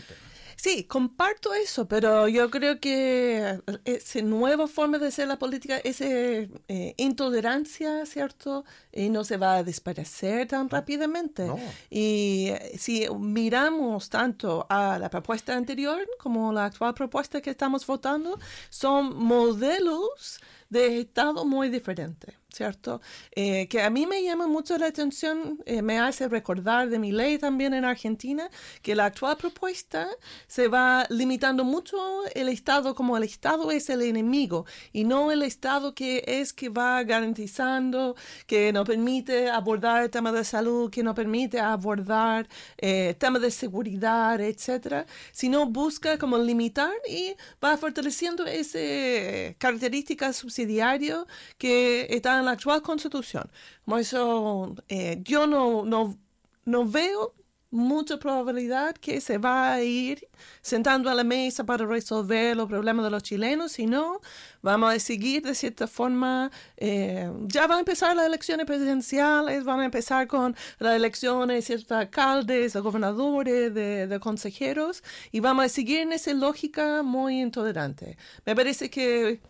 Sí, 0.57 0.85
comparto 0.85 1.53
eso, 1.53 1.87
pero 1.89 2.27
yo 2.27 2.49
creo 2.51 2.81
que 2.81 3.61
esa 3.85 4.23
nueva 4.23 4.67
forma 4.67 4.99
de 4.99 5.09
hacer 5.09 5.29
la 5.29 5.39
política, 5.39 5.77
esa 5.79 6.07
eh, 6.07 6.95
intolerancia, 6.97 8.07
¿cierto? 8.07 8.65
Y 8.91 9.11
no 9.11 9.25
se 9.25 9.37
va 9.37 9.57
a 9.57 9.63
desaparecer 9.63 10.49
tan 10.49 10.71
rápidamente. 10.71 11.47
Y 11.91 12.49
eh, 12.49 12.79
si 12.79 13.07
miramos 13.19 14.09
tanto 14.09 14.67
a 14.71 14.99
la 14.99 15.11
propuesta 15.11 15.55
anterior 15.55 16.09
como 16.19 16.51
la 16.51 16.67
actual 16.67 16.95
propuesta 16.95 17.43
que 17.43 17.51
estamos 17.51 17.87
votando, 17.87 18.39
son 18.71 19.17
modelos 19.17 20.41
de 20.71 21.01
Estado 21.01 21.45
muy 21.45 21.69
diferentes. 21.69 22.35
¿Cierto? 22.55 23.01
Eh, 23.33 23.67
que 23.69 23.83
a 23.83 23.91
mí 23.91 24.07
me 24.07 24.23
llama 24.23 24.47
mucho 24.47 24.79
la 24.79 24.87
atención, 24.87 25.59
eh, 25.67 25.83
me 25.83 25.99
hace 25.99 26.29
recordar 26.29 26.89
de 26.89 26.99
mi 26.99 27.11
ley 27.11 27.39
también 27.39 27.75
en 27.75 27.85
Argentina, 27.85 28.49
que 28.83 28.95
la 28.95 29.07
actual 29.07 29.37
propuesta 29.37 30.09
se 30.47 30.69
va 30.69 31.07
limitando 31.11 31.65
mucho 31.65 31.97
el 32.35 32.49
Estado 32.49 32.95
como 32.95 33.17
el 33.17 33.25
Estado 33.25 33.71
es 33.71 33.91
el 33.91 34.03
enemigo 34.03 34.67
y 34.93 35.05
no 35.05 35.33
el 35.33 35.43
Estado 35.43 35.95
que 35.95 36.23
es 36.27 36.53
que 36.53 36.69
va 36.69 37.03
garantizando, 37.03 38.15
que 38.47 38.73
nos 38.73 38.87
permite 38.87 39.51
abordar 39.51 40.05
el 40.05 40.11
tema 40.11 40.31
de 40.31 40.45
salud, 40.45 40.91
que 40.91 41.03
nos 41.03 41.15
permite 41.15 41.59
abordar 41.59 42.49
eh, 42.79 43.15
temas 43.19 43.43
de 43.43 43.51
seguridad, 43.51 44.41
etcétera, 44.41 45.07
sino 45.33 45.67
busca 45.67 46.19
como 46.19 46.39
limitar 46.39 46.93
y 47.09 47.35
va 47.63 47.77
fortaleciendo 47.77 48.47
ese 48.47 49.57
característica 49.59 50.33
subsidiario 50.33 51.27
que 51.59 52.07
está 52.11 52.44
la 52.45 52.53
actual 52.53 52.83
constitución. 52.83 53.51
Por 53.85 54.01
eso 54.01 54.75
eh, 54.89 55.21
yo 55.23 55.47
no, 55.47 55.85
no, 55.85 56.17
no 56.65 56.87
veo 56.87 57.35
mucha 57.75 58.19
probabilidad 58.19 58.95
que 58.95 59.21
se 59.21 59.37
va 59.37 59.73
a 59.73 59.83
ir 59.83 60.29
sentando 60.63 61.11
a 61.11 61.15
la 61.15 61.25
mesa 61.25 61.65
para 61.65 61.85
resolver 61.85 62.57
los 62.57 62.69
problemas 62.69 63.05
de 63.05 63.11
los 63.11 63.23
chilenos, 63.25 63.73
sino 63.73 64.21
vamos 64.63 64.95
a 64.95 64.99
seguir 65.01 65.43
de 65.43 65.57
cierta 65.57 65.89
forma, 65.89 66.53
eh, 66.77 67.29
ya 67.47 67.67
van 67.67 67.79
a 67.79 67.81
empezar 67.81 68.15
las 68.15 68.27
elecciones 68.27 68.65
presidenciales, 68.65 69.65
van 69.65 69.81
a 69.81 69.85
empezar 69.87 70.29
con 70.29 70.55
las 70.79 70.95
elecciones 70.95 71.67
de 71.67 71.95
alcaldes, 71.97 72.75
de 72.75 72.81
gobernadores, 72.81 73.75
de, 73.75 74.07
de 74.07 74.21
consejeros, 74.21 75.03
y 75.33 75.41
vamos 75.41 75.65
a 75.65 75.69
seguir 75.69 75.99
en 75.99 76.13
esa 76.13 76.33
lógica 76.33 77.03
muy 77.03 77.41
intolerante. 77.41 78.17
Me 78.47 78.55
parece 78.55 78.89
que 78.89 79.41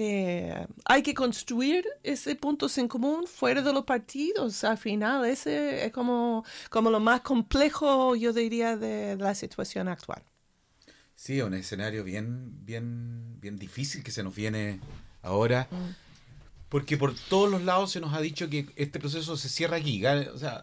eh, 0.00 0.64
hay 0.84 1.02
que 1.02 1.12
construir 1.12 1.84
ese 2.04 2.36
punto 2.36 2.68
en 2.76 2.86
común 2.86 3.26
fuera 3.26 3.62
de 3.62 3.72
los 3.72 3.82
partidos. 3.82 4.62
Al 4.62 4.78
final, 4.78 5.24
ese 5.24 5.86
es 5.86 5.92
como, 5.92 6.44
como 6.70 6.88
lo 6.88 7.00
más 7.00 7.22
complejo, 7.22 8.14
yo 8.14 8.32
diría, 8.32 8.76
de 8.76 9.16
la 9.16 9.34
situación 9.34 9.88
actual. 9.88 10.22
Sí, 11.16 11.42
un 11.42 11.52
escenario 11.52 12.04
bien, 12.04 12.64
bien, 12.64 13.40
bien 13.40 13.58
difícil 13.58 14.04
que 14.04 14.12
se 14.12 14.22
nos 14.22 14.36
viene 14.36 14.78
ahora. 15.20 15.66
Mm. 15.68 15.90
Porque 16.68 16.96
por 16.96 17.12
todos 17.28 17.50
los 17.50 17.64
lados 17.64 17.90
se 17.90 17.98
nos 17.98 18.14
ha 18.14 18.20
dicho 18.20 18.48
que 18.48 18.68
este 18.76 19.00
proceso 19.00 19.36
se 19.36 19.48
cierra 19.48 19.78
aquí. 19.78 19.98
Gane, 19.98 20.28
o 20.28 20.38
sea, 20.38 20.62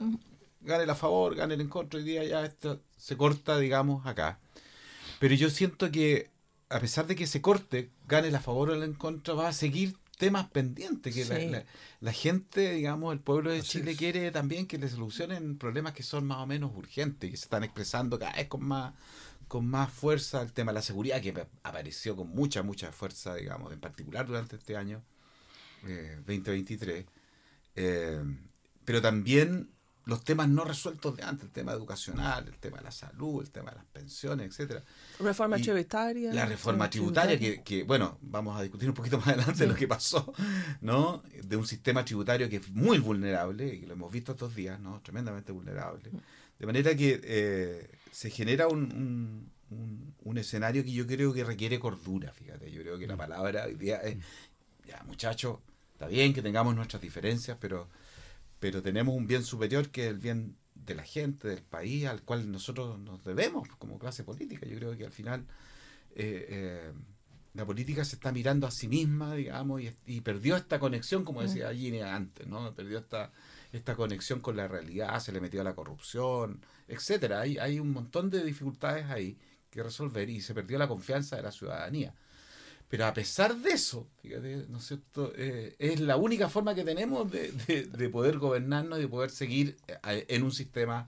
gane 0.62 0.84
el 0.86 0.90
a 0.90 0.96
favor, 0.96 1.36
gane 1.36 1.56
el 1.56 1.62
en 1.62 1.68
contra. 1.68 2.00
Hoy 2.00 2.06
día 2.06 2.24
ya 2.24 2.46
esto 2.46 2.82
se 2.96 3.18
corta, 3.18 3.58
digamos, 3.58 4.06
acá. 4.06 4.40
Pero 5.20 5.36
yo 5.36 5.50
siento 5.50 5.92
que, 5.92 6.32
a 6.70 6.80
pesar 6.80 7.06
de 7.06 7.18
que 7.18 7.28
se 7.28 7.42
corte, 7.42 7.92
gane 8.08 8.28
el 8.30 8.36
a 8.36 8.40
favor 8.40 8.70
o 8.70 8.74
el 8.76 8.84
en 8.84 8.94
contra, 8.94 9.34
va 9.34 9.48
a 9.50 9.54
seguir 9.54 9.96
temas 10.18 10.48
pendientes. 10.50 11.14
Que 11.14 11.26
la, 11.26 11.40
Sí. 11.40 11.48
la- 11.50 11.66
la 12.02 12.14
gente, 12.14 12.72
digamos, 12.74 13.12
el 13.14 13.20
pueblo 13.20 13.52
de 13.52 13.60
Así 13.60 13.80
Chile 13.80 13.92
es. 13.92 13.98
quiere 13.98 14.32
también 14.32 14.66
que 14.68 14.78
le 14.78 14.88
solucionen 14.90 15.58
problemas 15.58 15.94
que 15.94 16.04
son 16.04 16.26
más 16.26 16.38
o 16.38 16.46
menos 16.46 16.72
urgentes, 16.76 17.30
que 17.32 17.38
se 17.38 17.44
están 17.46 17.64
expresando 17.64 18.18
cada 18.20 18.34
vez 18.34 18.48
con 18.48 18.64
más 18.64 18.94
con 19.48 19.68
más 19.68 19.92
fuerza 19.92 20.42
el 20.42 20.52
tema 20.54 20.72
de 20.72 20.76
la 20.78 20.82
seguridad 20.82 21.22
que 21.22 21.30
ap- 21.30 21.48
apareció 21.62 22.16
con 22.16 22.30
mucha 22.30 22.64
mucha 22.64 22.92
fuerza 22.92 23.36
digamos 23.36 23.72
en 23.72 23.80
particular 23.80 24.26
durante 24.26 24.56
este 24.56 24.76
año 24.76 25.04
eh, 25.86 26.16
2023 26.26 27.06
Eh, 27.76 28.24
pero 28.86 29.02
también 29.04 29.70
los 30.06 30.24
temas 30.24 30.48
no 30.50 30.64
resueltos 30.64 31.16
de 31.18 31.24
antes 31.24 31.46
el 31.46 31.52
tema 31.52 31.72
educacional 31.74 32.48
el 32.48 32.58
tema 32.58 32.78
de 32.78 32.84
la 32.84 32.92
salud 32.92 33.42
el 33.42 33.50
tema 33.50 33.72
de 33.72 33.78
las 33.78 33.86
pensiones 33.86 34.48
etcétera 34.50 34.82
Reforma 35.20 35.58
Y 35.58 35.62
tributaria. 35.62 36.34
la 36.34 36.46
reforma 36.46 36.90
tributaria, 36.90 37.40
que, 37.40 37.64
que, 37.64 37.84
bueno, 37.84 38.18
vamos 38.22 38.58
a 38.60 38.62
discutir 38.62 38.90
un 38.90 38.96
poquito 38.96 39.18
más 39.20 39.30
adelante 39.30 39.66
lo 39.66 39.74
que 39.76 39.88
pasó, 39.88 40.34
¿no? 40.82 41.24
De 41.44 41.56
un 41.56 41.66
sistema 41.66 42.04
tributario 42.04 42.50
que 42.50 42.58
es 42.58 42.70
muy 42.70 43.00
vulnerable, 43.00 43.66
y 43.74 43.86
lo 43.86 43.94
hemos 43.94 44.12
visto 44.12 44.34
estos 44.34 44.54
días, 44.54 44.78
¿no? 44.80 45.00
Tremendamente 45.02 45.54
vulnerable. 45.54 46.12
De 46.60 46.66
manera 46.66 46.94
que 46.96 47.22
eh, 47.24 47.90
se 48.12 48.30
genera 48.30 48.68
un, 48.68 48.84
un, 48.94 49.52
un- 49.72 50.14
un 50.24 50.38
escenario 50.38 50.84
que 50.84 50.92
yo 50.92 51.08
creo 51.08 51.32
que 51.34 51.44
requiere 51.46 51.80
cordura, 51.80 52.34
fíjate. 52.34 52.70
Yo 52.72 52.82
creo 52.82 52.98
que 53.00 53.08
la 53.08 53.16
palabra 53.16 53.66
hoy 53.66 53.76
día 53.76 53.98
es, 54.02 54.18
ya 54.86 55.02
muchachos, 55.06 55.60
está 55.94 56.08
bien 56.08 56.34
que 56.34 56.42
tengamos 56.42 56.76
nuestras 56.76 57.02
diferencias, 57.02 57.58
pero, 57.62 57.88
pero 58.60 58.82
tenemos 58.82 59.16
un 59.16 59.28
bien 59.28 59.44
superior 59.44 59.90
que 59.90 60.06
es 60.06 60.10
el 60.10 60.20
bien 60.20 60.58
de 60.74 60.96
la 60.96 61.04
gente, 61.04 61.48
del 61.48 61.64
país, 61.64 62.06
al 62.06 62.22
cual 62.24 62.52
nosotros 62.52 63.00
nos 63.00 63.24
debemos 63.24 63.68
como 63.78 63.98
clase 63.98 64.24
política. 64.24 64.66
Yo 64.68 64.78
creo 64.78 64.98
que 64.98 65.06
al 65.06 65.12
final 65.12 65.46
eh, 66.16 66.46
eh, 66.50 66.94
la 67.54 67.66
política 67.66 68.06
se 68.06 68.16
está 68.16 68.32
mirando 68.32 68.68
a 68.68 68.72
sí 68.72 68.88
misma, 68.88 69.34
digamos, 69.34 69.82
y, 69.82 69.92
y 70.06 70.22
perdió 70.22 70.56
esta 70.56 70.80
conexión, 70.80 71.24
como 71.24 71.42
decía 71.42 71.74
Gini 71.74 72.02
antes, 72.02 72.46
¿no? 72.48 72.74
Perdió 72.76 73.00
esta, 73.00 73.32
esta 73.72 73.96
conexión 73.96 74.42
con 74.42 74.58
la 74.58 74.68
realidad, 74.68 75.20
se 75.20 75.32
le 75.32 75.42
metió 75.42 75.62
a 75.62 75.64
la 75.64 75.74
corrupción, 75.74 76.62
etcétera. 76.88 77.42
Hay, 77.42 77.58
hay 77.58 77.80
un 77.80 77.92
montón 77.92 78.30
de 78.30 78.44
dificultades 78.44 79.06
ahí 79.10 79.38
que 79.70 79.84
resolver 79.84 80.30
y 80.30 80.42
se 80.42 80.54
perdió 80.54 80.78
la 80.78 80.88
confianza 80.88 81.36
de 81.36 81.44
la 81.44 81.52
ciudadanía. 81.52 82.14
Pero 82.90 83.06
a 83.06 83.14
pesar 83.14 83.56
de 83.58 83.72
eso, 83.72 84.08
fíjate, 84.22 84.66
¿no 84.70 84.78
es 84.78 84.86
cierto? 84.88 85.34
Eh, 85.36 85.76
es 85.80 86.00
la 86.00 86.18
única 86.18 86.50
forma 86.50 86.76
que 86.76 86.84
tenemos 86.84 87.30
de, 87.32 87.52
de- 87.68 87.84
de 87.86 88.10
poder 88.10 88.38
gobernarnos 88.38 89.00
y 89.00 89.04
de 89.04 89.08
poder 89.08 89.32
seguir 89.32 89.78
eh, 89.88 90.26
en 90.30 90.44
un 90.44 90.52
sistema 90.52 91.08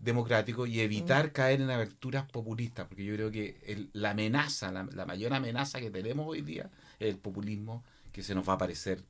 democrático 0.00 0.66
y 0.66 0.80
evitar 0.80 1.32
caer 1.32 1.60
en 1.62 1.70
aberturas 1.70 2.30
populistas, 2.30 2.86
porque 2.86 3.04
yo 3.04 3.14
creo 3.14 3.30
que 3.30 3.58
el- 3.66 3.90
la 3.92 4.10
amenaza, 4.10 4.70
la, 4.70 4.84
la 4.92 5.06
mayor 5.06 5.32
amenaza 5.34 5.80
que 5.80 5.90
tenemos 5.90 6.26
hoy 6.28 6.42
día 6.42 6.70
es 7.00 7.08
el 7.08 7.18
populismo 7.18 7.82
que 8.12 8.22
se 8.22 8.34
nos 8.34 8.46
va 8.48 8.52
a 8.52 8.56
aparecer 8.56 9.02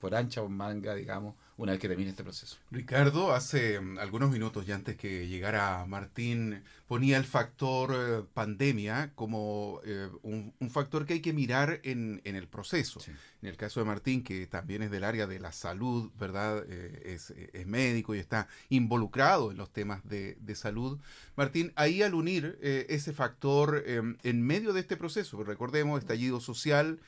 por 0.00 0.14
ancha 0.14 0.42
o 0.42 0.48
manga, 0.48 0.94
digamos, 0.94 1.34
una 1.56 1.72
vez 1.72 1.80
que 1.80 1.88
termine 1.88 2.10
este 2.10 2.24
proceso. 2.24 2.58
Ricardo, 2.70 3.32
hace 3.32 3.80
mm, 3.80 3.98
algunos 3.98 4.30
minutos 4.30 4.66
ya 4.66 4.74
antes 4.74 4.96
que 4.96 5.28
llegara 5.28 5.84
Martín, 5.86 6.62
ponía 6.88 7.16
el 7.16 7.24
factor 7.24 7.92
eh, 7.94 8.24
pandemia 8.34 9.12
como 9.14 9.80
eh, 9.84 10.08
un, 10.22 10.52
un 10.58 10.70
factor 10.70 11.06
que 11.06 11.14
hay 11.14 11.20
que 11.20 11.32
mirar 11.32 11.80
en, 11.84 12.20
en 12.24 12.36
el 12.36 12.48
proceso. 12.48 13.00
Sí. 13.00 13.12
En 13.44 13.50
el 13.50 13.58
caso 13.58 13.78
de 13.80 13.84
Martín, 13.84 14.24
que 14.24 14.46
también 14.46 14.80
es 14.80 14.90
del 14.90 15.04
área 15.04 15.26
de 15.26 15.38
la 15.38 15.52
salud, 15.52 16.10
¿verdad? 16.18 16.64
Eh, 16.66 17.12
es, 17.12 17.30
es 17.52 17.66
médico 17.66 18.14
y 18.14 18.18
está 18.18 18.48
involucrado 18.70 19.50
en 19.50 19.58
los 19.58 19.70
temas 19.70 20.02
de, 20.08 20.38
de 20.40 20.54
salud. 20.54 20.98
Martín, 21.36 21.70
ahí 21.76 22.00
al 22.00 22.14
unir 22.14 22.58
eh, 22.62 22.86
ese 22.88 23.12
factor 23.12 23.82
eh, 23.84 24.00
en 24.22 24.42
medio 24.42 24.72
de 24.72 24.80
este 24.80 24.96
proceso, 24.96 25.44
recordemos, 25.44 25.98
estallido 26.00 26.40
social, 26.40 27.00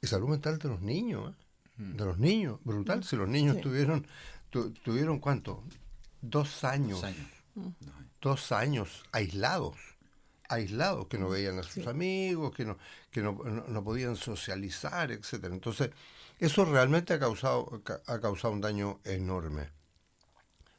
Y 0.00 0.06
salud 0.06 0.28
mental 0.28 0.58
de 0.58 0.68
los 0.70 0.80
niños, 0.80 1.32
¿eh? 1.32 1.36
de 1.76 2.04
los 2.04 2.18
niños, 2.18 2.60
brutal. 2.64 3.04
Si 3.04 3.14
los 3.16 3.28
niños 3.28 3.56
Sí. 3.56 3.62
tuvieron, 3.62 4.06
tu- 4.48 4.70
tuvieron 4.72 5.18
cuánto? 5.18 5.62
Dos 6.22 6.64
años, 6.64 7.00
Dos 7.02 7.04
años. 7.04 7.26
dos 8.22 8.52
años 8.52 9.02
aislados, 9.12 9.76
aislados, 10.48 11.08
que 11.08 11.18
no 11.18 11.28
veían 11.28 11.58
a 11.58 11.62
sus 11.62 11.84
Sí. 11.84 11.88
amigos, 11.90 12.54
que 12.54 12.64
no, 12.64 12.78
que 13.10 13.20
no, 13.22 13.32
no- 13.32 13.64
no 13.66 13.84
podían 13.84 14.16
socializar, 14.16 15.10
etcétera. 15.12 15.54
Entonces, 15.54 15.90
eso 16.40 16.64
realmente 16.64 17.14
ha 17.14 17.18
causado, 17.18 17.82
ca- 17.84 18.00
ha 18.06 18.20
causado 18.20 18.52
un 18.54 18.60
daño 18.60 19.00
enorme. 19.04 19.68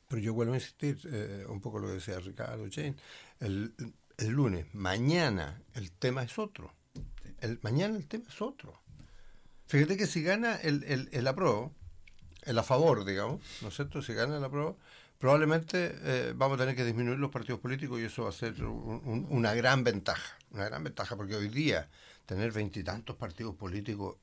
Pero 0.08 0.22
yo 0.22 0.34
vuelvo 0.34 0.54
a 0.54 0.58
insistir, 0.58 1.00
eh, 1.06 1.46
un 1.48 1.62
poco 1.62 1.80
lo 1.80 1.88
que 1.88 1.94
decía 1.94 2.20
Ricardo 2.20 2.66
Jane, 2.70 2.96
el, 3.40 3.74
el 4.18 4.28
lunes, 4.28 4.66
mañana 4.74 5.62
el 5.74 5.92
tema 5.92 6.24
es 6.24 6.38
otro. 6.38 6.74
El, 7.40 7.60
mañana 7.62 7.96
el 7.96 8.08
tema 8.08 8.26
es 8.28 8.42
otro. 8.42 8.74
Fíjate 9.68 9.96
que 9.96 10.08
si 10.08 10.22
gana 10.22 10.56
el, 10.58 10.84
el, 10.84 11.08
el 11.14 11.28
apruebo, 11.28 11.72
el 12.44 12.58
a 12.60 12.64
favor, 12.64 13.06
digamos, 13.06 13.40
¿no 13.62 13.70
es 13.70 13.76
cierto? 13.76 14.02
Si 14.02 14.14
gana 14.14 14.36
el 14.38 14.44
apruebo, 14.44 14.78
probablemente 15.18 15.96
eh, 16.02 16.34
vamos 16.36 16.56
a 16.56 16.64
tener 16.64 16.76
que 16.76 16.84
disminuir 16.84 17.18
los 17.20 17.32
partidos 17.32 17.62
políticos 17.62 18.00
y 18.02 18.04
eso 18.04 18.24
va 18.24 18.30
a 18.30 18.34
ser 18.34 18.62
un- 18.66 19.02
un- 19.06 19.28
una 19.30 19.54
gran 19.54 19.84
ventaja, 19.86 20.38
una 20.50 20.66
gran 20.66 20.84
ventaja, 20.84 21.16
porque 21.16 21.36
hoy 21.36 21.48
día 21.48 21.90
tener 22.26 22.52
veintitantos 22.52 23.16
partidos 23.16 23.56
políticos 23.56 24.18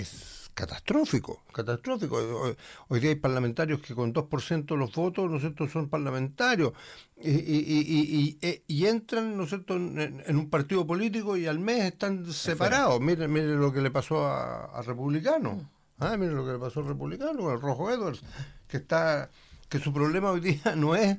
es 0.00 0.50
catastrófico, 0.54 1.42
catastrófico. 1.52 2.16
Hoy, 2.16 2.56
hoy 2.88 3.00
día 3.00 3.10
hay 3.10 3.16
parlamentarios 3.16 3.80
que 3.80 3.94
con 3.94 4.12
2% 4.12 4.74
de 4.74 4.76
los 4.76 4.92
votos, 4.92 5.30
¿no 5.30 5.36
es 5.36 5.42
cierto?, 5.42 5.68
son 5.68 5.88
parlamentarios 5.88 6.72
y, 7.16 7.30
y- 7.30 7.64
y- 7.66 8.38
y- 8.40 8.46
y- 8.48 8.62
y 8.66 8.86
entran, 8.86 9.36
¿no 9.36 9.44
es 9.44 9.50
cierto?, 9.50 9.76
en, 9.76 10.22
en 10.26 10.36
un 10.36 10.50
partido 10.50 10.86
político 10.86 11.36
y 11.36 11.46
al 11.46 11.58
mes 11.60 11.84
están 11.84 12.30
separados. 12.32 13.00
Miren, 13.00 13.32
miren 13.32 13.60
lo 13.60 13.72
que 13.72 13.80
le 13.80 13.90
pasó 13.90 14.26
a, 14.26 14.64
a 14.66 14.82
Republicano. 14.82 15.70
Ah, 15.98 16.16
miren 16.16 16.34
lo 16.34 16.44
que 16.44 16.52
le 16.52 16.58
pasó 16.58 16.80
al 16.80 16.88
Republicano, 16.88 17.48
al 17.50 17.60
Rojo 17.60 17.90
Edwards, 17.90 18.22
que 18.66 18.78
está 18.78 19.30
que 19.68 19.78
su 19.78 19.92
problema 19.92 20.32
hoy 20.32 20.40
día 20.40 20.74
no 20.76 20.96
es 20.96 21.16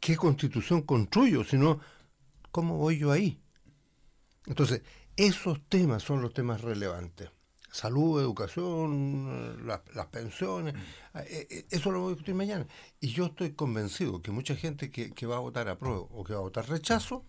qué 0.00 0.16
constitución 0.16 0.82
construyo, 0.82 1.44
sino 1.44 1.78
cómo 2.50 2.76
voy 2.76 2.98
yo 2.98 3.12
ahí. 3.12 3.38
Entonces, 4.46 4.82
esos 5.16 5.60
temas 5.68 6.02
son 6.02 6.20
los 6.20 6.34
temas 6.34 6.62
relevantes. 6.62 7.30
Salud, 7.72 8.20
educación, 8.20 9.66
las, 9.66 9.80
las 9.94 10.06
pensiones, 10.06 10.74
eh, 11.14 11.46
eh, 11.50 11.66
eso 11.70 11.90
lo 11.90 12.00
voy 12.00 12.08
a 12.08 12.10
discutir 12.14 12.34
mañana. 12.34 12.66
Y 13.00 13.08
yo 13.08 13.26
estoy 13.26 13.52
convencido 13.52 14.20
que 14.20 14.30
mucha 14.30 14.54
gente 14.54 14.90
que, 14.90 15.12
que 15.12 15.26
va 15.26 15.36
a 15.36 15.40
votar 15.40 15.68
a 15.68 15.78
prueba 15.78 16.00
o 16.10 16.22
que 16.22 16.34
va 16.34 16.40
a 16.40 16.42
votar 16.42 16.68
rechazo 16.68 17.24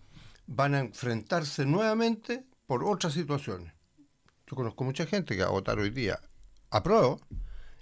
van 0.46 0.74
a 0.74 0.80
enfrentarse 0.80 1.64
nuevamente 1.64 2.44
por 2.66 2.84
otras 2.84 3.14
situaciones. 3.14 3.72
Yo 4.46 4.54
conozco 4.56 4.84
mucha 4.84 5.06
gente 5.06 5.34
que 5.34 5.42
va 5.42 5.48
a 5.48 5.52
votar 5.52 5.78
hoy 5.78 5.88
día 5.90 6.20
a 6.70 6.82
prueba. 6.82 7.16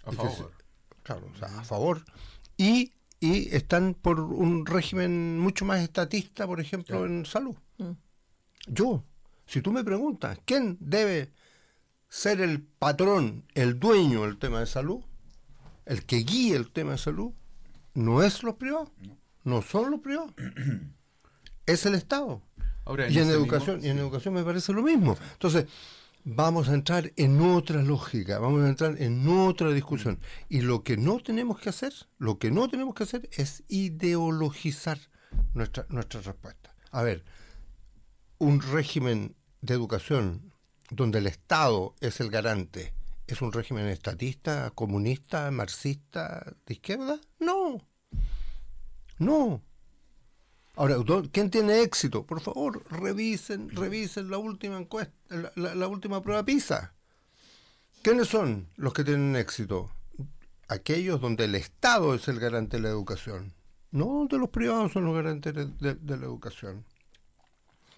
A 0.04 0.12
favor. 0.12 0.32
se- 0.32 1.02
claro, 1.02 1.28
o 1.34 1.36
sea, 1.36 1.48
a 1.58 1.64
favor. 1.64 2.04
Y, 2.56 2.92
y 3.18 3.54
están 3.56 3.94
por 3.94 4.20
un 4.20 4.64
régimen 4.66 5.38
mucho 5.40 5.64
más 5.64 5.80
estatista, 5.80 6.46
por 6.46 6.60
ejemplo, 6.60 7.04
en 7.06 7.26
salud. 7.26 7.56
Yo, 8.68 9.02
si 9.46 9.60
tú 9.62 9.72
me 9.72 9.82
preguntas, 9.82 10.38
¿quién 10.44 10.76
debe 10.80 11.32
ser 12.14 12.42
el 12.42 12.60
patrón, 12.62 13.44
el 13.54 13.80
dueño 13.80 14.22
del 14.24 14.36
tema 14.38 14.60
de 14.60 14.66
salud? 14.66 15.00
El 15.86 16.04
que 16.04 16.16
guíe 16.18 16.54
el 16.54 16.70
tema 16.70 16.92
de 16.92 16.98
salud, 16.98 17.32
no 17.94 18.22
es 18.22 18.42
los 18.42 18.56
privados, 18.56 18.90
no 19.44 19.62
son 19.62 19.92
los 19.92 20.00
privados, 20.00 20.30
es 21.66 21.86
el 21.86 21.94
Estado. 21.94 22.42
Ahora, 22.84 23.08
y 23.08 23.16
en 23.18 23.30
educación, 23.30 23.76
mismo- 23.76 23.86
y 23.86 23.90
en 23.90 23.98
educación 23.98 24.34
me 24.34 24.44
parece 24.44 24.74
lo 24.74 24.82
mismo. 24.82 25.16
Entonces, 25.32 25.66
vamos 26.24 26.68
a 26.68 26.74
entrar 26.74 27.10
en 27.16 27.40
otra 27.40 27.82
lógica, 27.82 28.38
vamos 28.38 28.62
a 28.62 28.68
entrar 28.68 29.00
en 29.00 29.26
otra 29.28 29.70
discusión. 29.72 30.18
Y 30.50 30.60
lo 30.60 30.82
que 30.84 30.98
no 30.98 31.18
tenemos 31.20 31.58
que 31.60 31.70
hacer, 31.70 31.94
lo 32.18 32.38
que 32.38 32.50
no 32.50 32.68
tenemos 32.68 32.94
que 32.94 33.04
hacer 33.04 33.28
es 33.32 33.62
ideologizar 33.68 34.98
nuestra, 35.54 35.86
nuestra 35.88 36.20
respuesta. 36.20 36.74
A 36.90 37.02
ver, 37.02 37.24
un 38.36 38.60
régimen 38.60 39.34
de 39.62 39.72
educación 39.74 40.51
donde 40.94 41.18
el 41.18 41.26
Estado 41.26 41.94
es 42.00 42.20
el 42.20 42.30
garante, 42.30 42.92
¿es 43.26 43.40
un 43.42 43.52
régimen 43.52 43.86
estatista, 43.86 44.70
comunista, 44.74 45.50
marxista, 45.50 46.54
de 46.66 46.74
izquierda? 46.74 47.18
No. 47.38 47.80
No. 49.18 49.62
Ahora, 50.76 50.96
¿dó- 50.96 51.28
¿quién 51.30 51.50
tiene 51.50 51.82
éxito? 51.82 52.24
Por 52.26 52.40
favor, 52.40 52.82
revisen, 52.90 53.70
revisen 53.70 54.30
la 54.30 54.38
última 54.38 54.78
encuesta, 54.78 55.12
la, 55.56 55.74
la- 55.74 55.88
última 55.88 56.22
prueba 56.22 56.44
PISA. 56.44 56.94
¿Quiénes 58.02 58.28
son 58.28 58.68
los 58.76 58.92
que 58.94 59.04
tienen 59.04 59.36
éxito? 59.36 59.90
Aquellos 60.68 61.20
donde 61.20 61.44
el 61.44 61.54
Estado 61.54 62.14
es 62.14 62.26
el 62.28 62.40
garante 62.40 62.78
de 62.78 62.82
la 62.84 62.88
educación. 62.88 63.52
No 63.90 64.06
donde 64.06 64.38
los 64.38 64.48
privados 64.48 64.92
son 64.92 65.04
los 65.04 65.14
garantes 65.14 65.54
de, 65.54 65.66
de- 65.94 66.16
la 66.16 66.24
educación. 66.24 66.84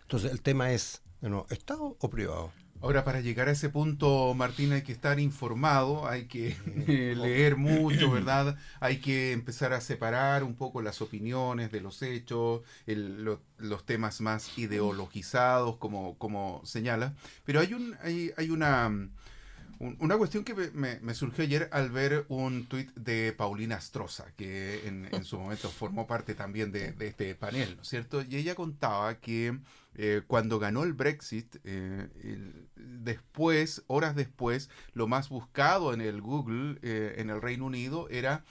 Entonces, 0.02 0.32
el 0.32 0.42
tema 0.42 0.72
es, 0.72 1.00
nuevo, 1.20 1.46
¿Estado 1.50 1.96
o 1.98 2.10
privado? 2.10 2.52
Ahora, 2.84 3.02
para 3.02 3.22
llegar 3.22 3.48
a 3.48 3.52
ese 3.52 3.70
punto, 3.70 4.34
Martín, 4.34 4.72
hay 4.74 4.82
que 4.82 4.92
estar 4.92 5.18
informado, 5.18 6.06
hay 6.06 6.26
que 6.26 6.54
eh, 6.86 7.14
leer 7.16 7.56
mucho, 7.56 8.10
¿verdad? 8.10 8.58
Hay 8.78 8.98
que 9.00 9.32
empezar 9.32 9.72
a 9.72 9.80
separar 9.80 10.44
un 10.44 10.54
poco 10.54 10.82
las 10.82 11.00
opiniones 11.00 11.72
de 11.72 11.80
los 11.80 12.02
hechos, 12.02 12.60
el- 12.86 13.24
lo- 13.24 13.40
los 13.56 13.86
temas 13.86 14.20
más 14.20 14.58
ideologizados, 14.58 15.78
como, 15.78 16.18
como 16.18 16.60
señala. 16.66 17.14
Pero 17.46 17.60
hay, 17.60 17.72
un, 17.72 17.96
hay, 18.02 18.32
hay 18.36 18.50
una, 18.50 18.88
un- 18.88 19.96
una 20.00 20.16
cuestión 20.18 20.44
que 20.44 20.54
me- 20.54 20.70
me, 20.72 21.00
me 21.00 21.14
surgió 21.14 21.44
ayer 21.44 21.68
al 21.72 21.90
ver 21.90 22.26
un 22.28 22.66
tuit 22.66 22.92
de 22.94 23.32
Paulina 23.32 23.76
Astroza, 23.76 24.26
que 24.36 24.86
en, 24.86 25.08
en 25.12 25.24
su 25.24 25.38
momento 25.38 25.70
formó 25.70 26.06
parte 26.06 26.34
también 26.34 26.70
de, 26.72 26.92
de 26.92 27.08
este 27.08 27.34
panel, 27.34 27.76
¿no 27.76 27.82
es 27.82 27.88
cierto? 27.88 28.22
Y 28.22 28.36
ella 28.36 28.54
contaba 28.54 29.14
que 29.20 29.58
eh, 29.96 30.22
cuando 30.26 30.58
ganó 30.58 30.82
el 30.84 30.92
Brexit, 30.92 31.56
eh, 31.64 32.08
el- 32.22 32.68
después, 32.76 33.82
horas 33.86 34.14
después, 34.14 34.70
lo 34.92 35.06
más 35.06 35.28
buscado 35.28 35.92
en 35.94 36.00
el 36.00 36.20
Google 36.20 36.78
eh, 36.82 37.14
en 37.18 37.30
el 37.30 37.40
Reino 37.42 37.66
Unido 37.66 38.08
era 38.10 38.44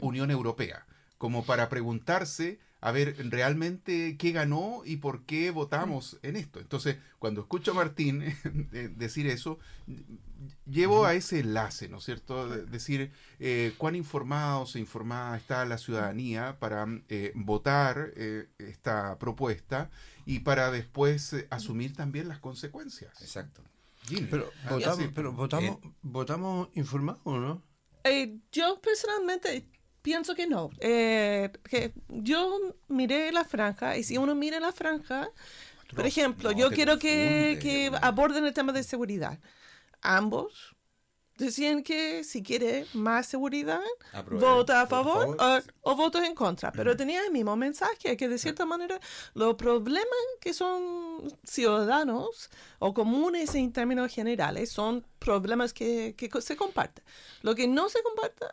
Unión 0.00 0.30
Europea, 0.30 0.86
como 1.18 1.44
para 1.44 1.68
preguntarse, 1.68 2.58
a 2.80 2.92
ver, 2.92 3.16
realmente 3.30 4.16
qué 4.18 4.32
ganó 4.32 4.82
y 4.84 4.96
por 4.96 5.22
qué 5.24 5.50
votamos 5.50 6.18
en 6.22 6.36
esto. 6.36 6.60
Entonces, 6.60 6.98
cuando 7.18 7.40
escucho 7.40 7.70
a 7.72 7.74
Martín 7.74 8.22
decir 8.96 9.26
eso, 9.26 9.58
llevo 10.66 11.04
a 11.04 11.14
ese 11.14 11.40
enlace, 11.40 11.88
¿no 11.88 11.98
es 11.98 12.04
cierto? 12.04 12.48
De- 12.48 12.64
decir 12.66 13.12
eh, 13.38 13.74
cuán 13.78 13.94
informados 13.96 14.76
e 14.76 14.80
informada 14.80 15.36
está 15.36 15.64
la 15.64 15.78
ciudadanía 15.78 16.58
para 16.58 16.86
eh, 17.08 17.32
votar 17.34 18.12
eh, 18.16 18.48
esta 18.58 19.18
propuesta 19.18 19.90
y 20.26 20.40
para 20.40 20.70
después 20.70 21.32
eh, 21.32 21.46
asumir 21.50 21.94
también 21.94 22.28
las 22.28 22.38
consecuencias. 22.38 23.20
Exacto. 23.20 23.62
Pero 24.30 24.50
votamos, 24.68 25.08
pero 25.14 25.32
votamos, 25.32 25.78
votamos 26.02 26.68
informados, 26.74 27.22
¿no? 27.24 27.62
Eh, 28.04 28.38
yo 28.50 28.80
personalmente 28.80 29.68
pienso 30.02 30.34
que 30.34 30.46
no. 30.46 30.70
Eh, 30.80 31.50
que 31.68 31.92
yo 32.08 32.58
miré 32.88 33.30
la 33.32 33.44
franja 33.44 33.96
y 33.96 34.02
si 34.02 34.18
uno 34.18 34.34
mira 34.34 34.58
la 34.58 34.72
franja, 34.72 35.30
por 35.94 36.06
ejemplo, 36.06 36.50
No, 36.50 36.58
yo 36.58 36.70
quiero 36.70 36.98
que, 36.98 37.58
que 37.62 37.92
aborden 38.02 38.44
el 38.44 38.54
tema 38.54 38.72
de 38.72 38.82
seguridad. 38.82 39.38
Ambos 40.00 40.74
decían 41.42 41.82
que 41.82 42.24
si 42.24 42.42
quiere 42.42 42.86
más 42.94 43.26
seguridad, 43.26 43.82
Apruebe. 44.12 44.44
vota 44.44 44.82
a 44.82 44.86
favor, 44.86 45.36
favor. 45.36 45.64
O, 45.82 45.92
o 45.92 45.96
votos 45.96 46.22
en 46.24 46.34
contra. 46.34 46.72
Pero 46.72 46.96
tenía 46.96 47.24
el 47.24 47.30
mismo 47.30 47.56
mensaje, 47.56 48.16
que 48.16 48.28
de 48.28 48.38
cierta 48.38 48.64
manera 48.64 49.00
los 49.34 49.54
problemas 49.56 50.06
que 50.40 50.54
son 50.54 51.32
ciudadanos 51.44 52.50
o 52.78 52.94
comunes 52.94 53.54
en 53.54 53.72
términos 53.72 54.12
generales 54.12 54.70
son 54.70 55.06
problemas 55.18 55.72
que, 55.72 56.14
que 56.16 56.30
se 56.40 56.56
comparten. 56.56 57.04
Lo 57.42 57.54
que 57.54 57.68
no 57.68 57.88
se 57.88 58.02
comparte 58.02 58.46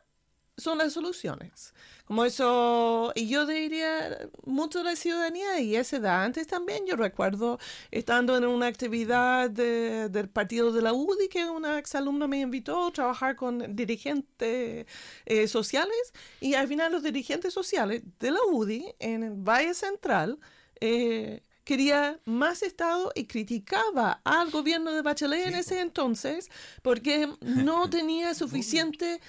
son 0.59 0.77
las 0.77 0.93
soluciones. 0.93 1.73
Como 2.05 2.25
eso, 2.25 3.11
y 3.15 3.27
yo 3.27 3.45
diría, 3.45 4.17
mucho 4.45 4.79
de 4.79 4.85
la 4.85 4.95
ciudadanía, 4.95 5.59
y 5.59 5.75
esa 5.75 5.97
edad 5.97 6.23
antes 6.23 6.47
también, 6.47 6.85
yo 6.87 6.95
recuerdo 6.95 7.59
estando 7.91 8.35
en 8.35 8.45
una 8.45 8.65
actividad 8.67 9.49
de- 9.49 10.09
del 10.09 10.27
partido 10.29 10.71
de 10.71 10.81
la 10.81 10.93
UDI, 10.93 11.27
que 11.29 11.45
una 11.45 11.77
exalumna 11.77 12.27
me 12.27 12.39
invitó 12.39 12.87
a 12.87 12.91
trabajar 12.91 13.35
con 13.35 13.75
dirigentes 13.75 14.87
eh, 15.25 15.47
sociales, 15.47 16.13
y 16.41 16.55
al 16.55 16.67
final 16.67 16.91
los 16.91 17.03
dirigentes 17.03 17.53
sociales 17.53 18.01
de 18.19 18.31
la 18.31 18.39
UDI 18.51 18.95
en 18.99 19.23
el 19.23 19.33
Valle 19.35 19.73
Central, 19.75 20.39
eh, 20.81 21.43
quería 21.63 22.19
más 22.25 22.63
Estado 22.63 23.11
y 23.13 23.25
criticaba 23.25 24.21
al 24.23 24.49
gobierno 24.49 24.91
de 24.91 25.03
Bachelet 25.03 25.45
en 25.47 25.53
ese 25.53 25.81
entonces 25.81 26.49
porque 26.81 27.29
no 27.41 27.87
tenía 27.91 28.33
suficiente 28.43 29.21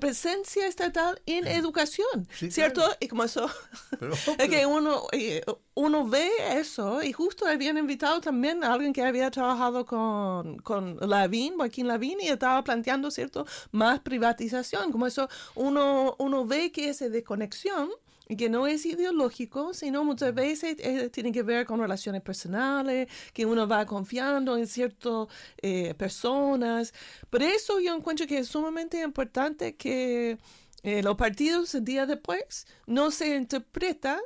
presencia 0.00 0.66
estatal 0.66 1.20
en 1.26 1.46
educación, 1.46 2.28
Sí, 2.36 2.50
¿cierto? 2.50 2.80
claro. 2.80 2.96
Y 3.00 3.08
como 3.08 3.24
eso, 3.24 3.48
Pero- 3.98 4.12
es 4.38 4.48
que 4.48 4.66
uno, 4.66 5.02
eh, 5.12 5.42
uno 5.74 6.08
ve 6.08 6.28
eso 6.54 7.02
y 7.02 7.12
justo 7.12 7.46
habían 7.46 7.78
invitado 7.78 8.20
también 8.20 8.64
a 8.64 8.72
alguien 8.72 8.92
que 8.92 9.02
había 9.02 9.30
trabajado 9.30 9.86
con, 9.86 10.58
con 10.58 10.96
Lavín, 11.00 11.56
Joaquín 11.56 11.86
Lavín, 11.88 12.20
y 12.20 12.28
estaba 12.28 12.62
planteando, 12.64 13.10
¿cierto?, 13.10 13.46
más 13.70 14.00
privatización. 14.00 14.90
Como 14.92 15.06
eso, 15.06 15.28
uno, 15.54 16.16
uno 16.18 16.46
ve 16.46 16.72
que 16.72 16.88
esa 16.88 17.08
desconexión 17.08 17.90
que 18.34 18.48
no 18.48 18.66
es 18.66 18.84
ideológico, 18.86 19.72
sino 19.74 20.02
muchas 20.04 20.34
veces 20.34 20.76
eh, 20.80 21.10
tiene 21.10 21.30
que 21.30 21.42
ver 21.42 21.66
con 21.66 21.78
relaciones 21.78 22.22
personales, 22.22 23.08
que 23.32 23.46
uno 23.46 23.68
va 23.68 23.86
confiando 23.86 24.56
en 24.56 24.66
ciertas 24.66 25.28
eh, 25.58 25.94
personas. 25.94 26.92
Por 27.30 27.42
eso 27.42 27.78
yo 27.78 27.94
encuentro 27.94 28.26
que 28.26 28.38
es 28.38 28.48
sumamente 28.48 29.02
importante 29.02 29.76
que 29.76 30.38
eh, 30.82 31.02
los 31.02 31.16
partidos 31.16 31.74
el 31.74 31.84
día 31.84 32.06
después 32.06 32.66
no 32.86 33.10
se 33.10 33.36
interpreta 33.36 34.20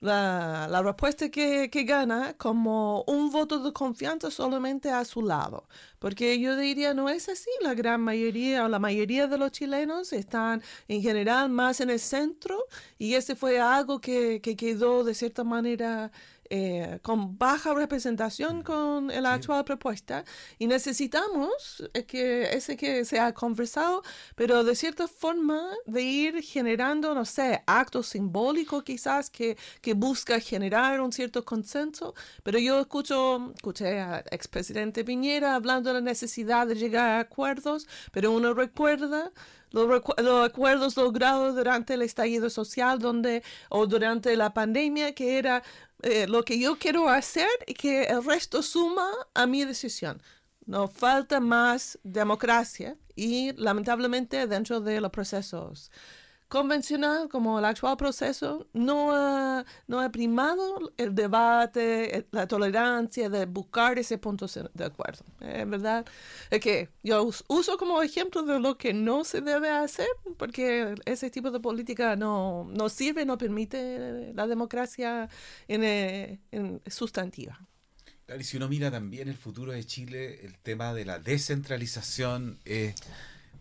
la, 0.00 0.66
la 0.68 0.82
respuesta 0.82 1.28
que, 1.30 1.70
que 1.70 1.84
gana 1.84 2.34
como 2.38 3.02
un 3.06 3.30
voto 3.30 3.58
de 3.62 3.72
confianza 3.72 4.30
solamente 4.30 4.90
a 4.90 5.04
su 5.04 5.22
lado. 5.22 5.68
Porque 5.98 6.38
yo 6.40 6.56
diría, 6.56 6.94
no 6.94 7.08
es 7.10 7.28
así. 7.28 7.50
La 7.60 7.74
gran 7.74 8.00
mayoría 8.00 8.64
o 8.64 8.68
la 8.68 8.78
mayoría 8.78 9.26
de 9.26 9.38
los 9.38 9.52
chilenos 9.52 10.12
están 10.12 10.62
en 10.88 11.02
general 11.02 11.50
más 11.50 11.80
en 11.80 11.90
el 11.90 12.00
centro 12.00 12.66
y 12.98 13.14
ese 13.14 13.36
fue 13.36 13.60
algo 13.60 14.00
que, 14.00 14.40
que 14.40 14.56
quedó 14.56 15.04
de 15.04 15.14
cierta 15.14 15.44
manera 15.44 16.10
eh, 16.52 16.98
con 17.02 17.38
baja 17.38 17.72
representación 17.74 18.62
con 18.62 19.06
la 19.06 19.34
actual 19.34 19.64
propuesta 19.64 20.24
y 20.58 20.66
necesitamos 20.66 21.88
eh, 21.94 22.04
que 22.04 22.52
ese 22.56 22.76
que 22.76 23.04
se 23.04 23.20
ha 23.20 23.32
conversado, 23.32 24.02
pero 24.34 24.64
de 24.64 24.74
cierta 24.74 25.06
forma 25.06 25.70
de 25.86 26.02
ir 26.02 26.42
generando, 26.42 27.14
no 27.14 27.24
sé, 27.24 27.62
actos 27.66 28.08
simbólicos 28.08 28.82
quizás 28.82 29.30
que, 29.30 29.56
que 29.80 29.94
busca 29.94 30.40
generar 30.40 31.00
un 31.00 31.12
cierto 31.12 31.44
consenso, 31.44 32.14
pero 32.42 32.58
yo 32.58 32.80
escucho, 32.80 33.52
escuché 33.54 34.00
al 34.00 34.24
expresidente 34.32 35.04
Piñera 35.04 35.54
hablando 35.54 35.90
de 35.90 35.94
la 35.94 36.00
necesidad 36.00 36.66
de 36.66 36.74
llegar 36.74 37.10
a 37.10 37.20
acuerdos, 37.20 37.86
pero 38.10 38.32
uno 38.32 38.54
recuerda 38.54 39.30
los, 39.70 40.02
acuerdos 40.44 40.96
logrados 40.96 41.54
durante 41.54 41.94
el 41.94 42.02
estallido 42.02 42.50
social 42.50 42.98
donde, 42.98 43.42
o 43.68 43.86
durante 43.86 44.36
la 44.36 44.52
pandemia, 44.52 45.14
que 45.14 45.38
era 45.38 45.62
eh, 46.02 46.26
lo 46.26 46.44
que 46.44 46.58
yo 46.58 46.78
quiero 46.78 47.08
hacer 47.08 47.48
y 47.66 47.74
que 47.74 48.04
el 48.04 48.24
resto 48.24 48.62
suma 48.62 49.08
a 49.34 49.46
mi 49.46 49.64
decisión. 49.64 50.22
No 50.66 50.88
falta 50.88 51.40
más 51.40 51.98
democracia 52.02 52.96
y 53.16 53.52
lamentablemente 53.54 54.46
dentro 54.46 54.80
de 54.80 55.00
los 55.00 55.10
procesos 55.10 55.90
convencional 56.50 57.28
como 57.28 57.60
el 57.60 57.64
actual 57.64 57.96
proceso 57.96 58.66
no 58.72 59.14
ha, 59.14 59.64
no 59.86 60.00
ha 60.00 60.10
primado 60.10 60.92
el 60.96 61.14
debate, 61.14 62.26
la 62.32 62.48
tolerancia 62.48 63.30
de 63.30 63.46
buscar 63.46 64.00
ese 64.00 64.18
punto 64.18 64.46
de 64.74 64.84
acuerdo. 64.84 65.24
En 65.38 65.70
verdad, 65.70 66.04
es 66.50 66.60
que 66.60 66.88
yo 67.04 67.30
uso 67.46 67.78
como 67.78 68.02
ejemplo 68.02 68.42
de 68.42 68.58
lo 68.58 68.76
que 68.76 68.92
no 68.92 69.22
se 69.22 69.40
debe 69.40 69.70
hacer, 69.70 70.08
porque 70.36 70.96
ese 71.04 71.30
tipo 71.30 71.52
de 71.52 71.60
política 71.60 72.16
no, 72.16 72.68
no 72.68 72.88
sirve, 72.88 73.24
no 73.24 73.38
permite 73.38 74.32
la 74.34 74.48
democracia 74.48 75.28
en, 75.68 75.84
eh, 75.84 76.40
en 76.50 76.82
sustantiva. 76.88 77.60
y 78.36 78.42
si 78.42 78.56
uno 78.56 78.68
mira 78.68 78.90
también 78.90 79.28
el 79.28 79.36
futuro 79.36 79.70
de 79.70 79.84
Chile, 79.84 80.44
el 80.44 80.58
tema 80.58 80.92
de 80.94 81.04
la 81.04 81.20
descentralización 81.20 82.58
es 82.64 82.96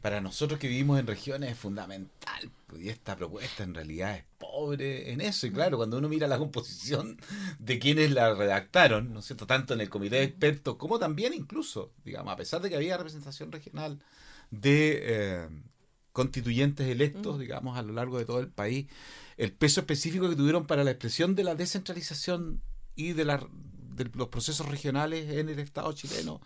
para 0.01 0.21
nosotros 0.21 0.59
que 0.59 0.67
vivimos 0.67 0.99
en 0.99 1.07
regiones 1.07 1.51
es 1.51 1.57
fundamental. 1.57 2.51
Pues, 2.67 2.83
y 2.83 2.89
esta 2.89 3.15
propuesta 3.15 3.63
en 3.63 3.73
realidad 3.73 4.15
es 4.15 4.23
pobre 4.37 5.11
en 5.11 5.21
eso. 5.21 5.47
Y 5.47 5.51
claro, 5.51 5.77
cuando 5.77 5.97
uno 5.97 6.07
mira 6.07 6.27
la 6.27 6.37
composición 6.37 7.17
de 7.59 7.79
quienes 7.79 8.11
la 8.11 8.33
redactaron, 8.33 9.13
¿no 9.13 9.19
es 9.19 9.25
cierto? 9.25 9.47
Tanto 9.47 9.73
en 9.73 9.81
el 9.81 9.89
comité 9.89 10.17
de 10.17 10.23
expertos 10.23 10.75
como 10.77 10.99
también 10.99 11.33
incluso, 11.33 11.91
digamos, 12.05 12.33
a 12.33 12.37
pesar 12.37 12.61
de 12.61 12.69
que 12.69 12.75
había 12.75 12.97
representación 12.97 13.51
regional 13.51 13.99
de 14.51 14.99
eh, 15.01 15.49
constituyentes 16.13 16.87
electos, 16.87 17.39
digamos, 17.39 17.77
a 17.77 17.81
lo 17.81 17.93
largo 17.93 18.17
de 18.17 18.25
todo 18.25 18.39
el 18.39 18.49
país, 18.49 18.87
el 19.37 19.51
peso 19.51 19.81
específico 19.81 20.29
que 20.29 20.35
tuvieron 20.35 20.65
para 20.65 20.83
la 20.83 20.91
expresión 20.91 21.35
de 21.35 21.43
la 21.43 21.55
descentralización 21.55 22.61
y 22.95 23.13
de, 23.13 23.25
la, 23.25 23.45
de 23.95 24.09
los 24.13 24.29
procesos 24.29 24.67
regionales 24.67 25.29
en 25.29 25.49
el 25.49 25.59
Estado 25.59 25.91
chileno 25.93 26.41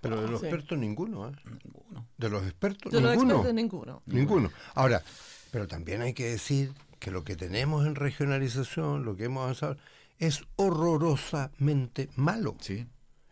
pero 0.00 0.22
de 0.22 0.28
los 0.28 0.42
expertos 0.42 0.78
ninguno, 0.78 1.28
¿eh? 1.28 1.32
Ninguno. 1.64 2.08
De 2.16 2.28
los 2.28 2.42
expertos 2.44 2.92
de 2.92 3.00
ninguno. 3.00 3.14
Los 3.14 3.22
expertos, 3.22 3.54
ninguno. 3.54 4.02
Ninguno. 4.06 4.50
Ahora, 4.74 5.02
pero 5.50 5.66
también 5.66 6.02
hay 6.02 6.14
que 6.14 6.30
decir 6.30 6.72
que 6.98 7.10
lo 7.10 7.24
que 7.24 7.36
tenemos 7.36 7.86
en 7.86 7.94
regionalización, 7.94 9.04
lo 9.04 9.16
que 9.16 9.24
hemos 9.24 9.42
avanzado, 9.42 9.76
es 10.18 10.44
horrorosamente 10.56 12.08
malo. 12.16 12.56
Sí. 12.60 12.86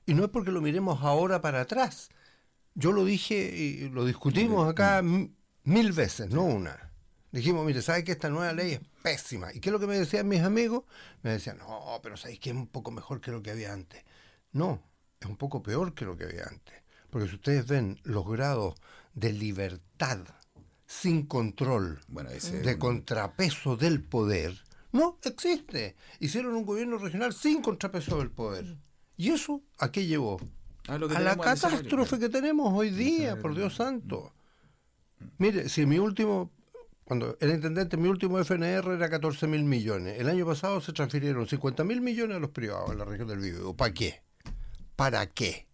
Y 0.07 0.15
no 0.15 0.25
es 0.25 0.31
porque 0.31 0.51
lo 0.51 0.61
miremos 0.61 1.03
ahora 1.03 1.41
para 1.41 1.61
atrás. 1.61 2.11
Yo 2.75 2.93
lo 2.93 3.05
dije 3.05 3.37
y 3.37 3.89
lo 3.91 4.05
discutimos 4.05 4.69
acá 4.69 5.03
mil 5.03 5.93
veces, 5.93 6.31
no 6.31 6.45
una. 6.45 6.91
Dijimos, 7.33 7.65
mire, 7.65 7.81
¿sabes 7.81 8.03
que 8.03 8.13
esta 8.13 8.29
nueva 8.29 8.53
ley 8.53 8.73
es 8.73 8.81
pésima? 9.03 9.53
¿Y 9.55 9.61
qué 9.61 9.69
es 9.69 9.73
lo 9.73 9.79
que 9.79 9.87
me 9.87 9.97
decían 9.97 10.27
mis 10.27 10.41
amigos? 10.41 10.83
Me 11.23 11.31
decían, 11.31 11.59
no, 11.59 12.01
pero 12.03 12.17
¿sabéis 12.17 12.41
que 12.41 12.51
es 12.51 12.57
un 12.57 12.67
poco 12.67 12.91
mejor 12.91 13.21
que 13.21 13.31
lo 13.31 13.41
que 13.41 13.53
había 13.53 13.73
antes? 13.73 14.03
No, 14.53 14.83
es 15.21 15.27
un 15.27 15.37
poco 15.37 15.63
peor 15.63 15.95
que 15.95 16.05
lo 16.05 16.17
que 16.17 16.25
había 16.25 16.45
antes. 16.45 16.75
Porque 17.11 17.29
si 17.29 17.35
ustedes 17.35 17.67
ven 17.67 18.01
los 18.05 18.27
grados 18.27 18.75
de 19.15 19.33
libertad 19.33 20.21
sin 20.87 21.27
control, 21.27 22.01
bueno, 22.09 22.31
de 22.31 22.79
contrapeso 22.79 23.77
del 23.77 24.03
poder, 24.03 24.57
no 24.93 25.19
existe. 25.23 25.97
Hicieron 26.21 26.55
un 26.55 26.65
gobierno 26.65 26.99
regional 26.99 27.33
sin 27.33 27.63
contrapeso 27.63 28.19
del 28.19 28.31
poder. 28.31 28.77
¿Y 29.17 29.31
eso 29.31 29.63
a 29.79 29.93
qué 29.93 30.07
llevó? 30.07 30.41
A, 30.89 30.99
la 30.99 31.37
catástrofe 31.37 32.19
que 32.19 32.29
tenemos 32.29 32.73
hoy 32.73 32.91
día, 32.91 33.39
por 33.39 33.55
Dios 33.55 33.77
santo. 33.77 34.33
Mire, 35.39 35.69
si 35.69 35.85
mi 35.85 35.99
último, 35.99 36.51
cuando 37.05 37.37
era 37.41 37.53
intendente, 37.53 37.99
mi 37.99 38.09
último 38.09 38.43
FNR 38.43 38.95
era 38.95 39.11
14 39.11 39.47
mil 39.47 39.65
millones. 39.65 40.19
El 40.19 40.29
año 40.29 40.47
pasado 40.47 40.81
se 40.81 40.93
transfirieron 40.93 41.47
50 41.47 41.85
mil 41.85 42.01
millones 42.01 42.39
a 42.39 42.41
los 42.41 42.51
privados 42.51 42.91
en 42.91 42.99
la 42.99 43.05
región 43.05 43.29
del 43.29 43.39
Vivo. 43.39 43.77
¿Para 43.77 43.93
qué? 43.93 44.23
¿Para 45.01 45.25
qué? 45.25 45.67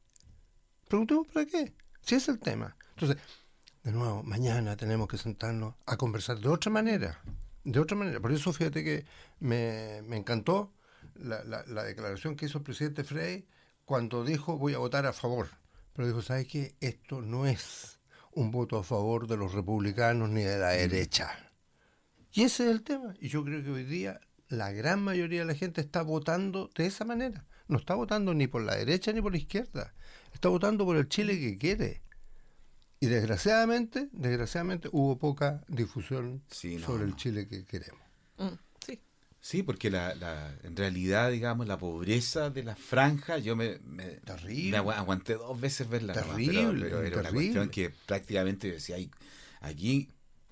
Preguntemos 0.87 1.27
para 1.27 1.47
qué. 1.47 1.74
Si 2.01 2.14
es 2.14 2.29
el 2.29 2.39
tema. 2.39 2.77
Entonces, 2.91 3.16
de 3.83 3.91
nuevo, 3.91 4.22
mañana 4.22 4.77
tenemos 4.77 5.09
que 5.09 5.18
sentarnos 5.18 5.74
a 5.85 5.97
conversar 5.97 6.39
de 6.39 6.49
otra 6.49 6.70
manera. 6.70 7.20
De 7.64 7.81
otra 7.81 7.97
manera. 7.97 8.20
Por 8.20 8.31
eso, 8.31 8.53
fíjate 8.53 8.85
que 8.85 9.05
me, 9.41 9.99
encantó 10.16 10.72
la, 11.16 11.64
declaración 11.83 12.37
que 12.37 12.47
hizo 12.47 12.59
el 12.59 12.62
presidente 12.62 13.03
Frey 13.03 13.49
cuando 13.85 14.22
dijo 14.22 14.59
voy 14.59 14.74
a 14.74 14.79
votar 14.79 15.07
a 15.07 15.12
favor. 15.12 15.49
Pero 15.93 16.07
dijo, 16.07 16.22
¿sabes 16.22 16.47
qué? 16.47 16.77
Esto 16.81 17.20
no 17.20 17.47
es 17.47 17.99
un 18.31 18.53
voto 18.53 18.79
a 18.79 18.85
favor 18.85 19.27
de 19.27 19.37
los 19.37 19.55
republicanos 19.55 20.31
ni 20.31 20.43
de 20.43 20.57
la 20.57 20.68
mm. 20.68 20.77
derecha. 20.77 21.37
Y 22.31 22.45
ese 22.45 22.66
es 22.66 22.70
el 22.70 22.85
tema. 22.85 23.16
Y 23.18 23.27
yo 23.27 23.43
creo 23.43 23.64
que 23.64 23.70
hoy 23.72 23.83
día 23.83 24.20
la 24.47 24.70
gran 24.70 25.03
mayoría 25.03 25.41
de 25.41 25.47
la 25.47 25.55
gente 25.57 25.81
está 25.81 26.03
votando 26.03 26.70
de 26.77 26.87
esa 26.87 27.05
manera 27.05 27.45
no 27.69 27.79
está 27.79 27.95
votando 27.95 28.35
ni 28.35 28.47
por 28.47 28.62
la 28.62 28.77
derecha 28.77 29.12
ni 29.12 29.21
por 29.21 29.33
la 29.33 29.39
izquierda, 29.39 29.95
está 30.33 30.49
votando 30.49 30.85
por 30.85 30.97
el 30.97 31.09
Chile 31.09 31.39
que 31.39 31.59
quiere. 31.59 32.03
Y 33.01 33.07
desgraciadamente, 33.07 34.09
desgraciadamente 34.12 34.89
hubo 34.91 35.19
poca 35.19 35.62
difusión 35.69 36.43
sobre 36.51 37.05
el 37.05 37.17
Chile 37.17 37.47
que 37.47 37.64
queremos. 37.64 38.01
Mm, 38.39 38.57
sí. 38.85 39.01
Sí, 39.41 39.62
porque 39.62 39.91
la, 39.91 40.57
en 40.62 40.77
realidad, 40.77 41.31
digamos, 41.31 41.67
la 41.67 41.79
pobreza 41.79 42.49
de 42.51 42.64
la 42.64 42.75
franja, 42.75 43.39
yo 43.39 43.55
me, 43.55 43.79
me, 43.81 44.21
aguanté 44.77 45.35
dos 45.35 45.61
veces 45.61 45.89
verla. 45.89 46.14
Terrible, 46.14 46.87
pero, 46.87 47.03
era 47.03 47.21
una 47.21 47.31
cuestión 47.31 47.69
que 47.69 47.91
prácticamente 47.91 48.73
decía, 48.73 48.97
hay, 48.97 49.11
aquí 49.61 50.09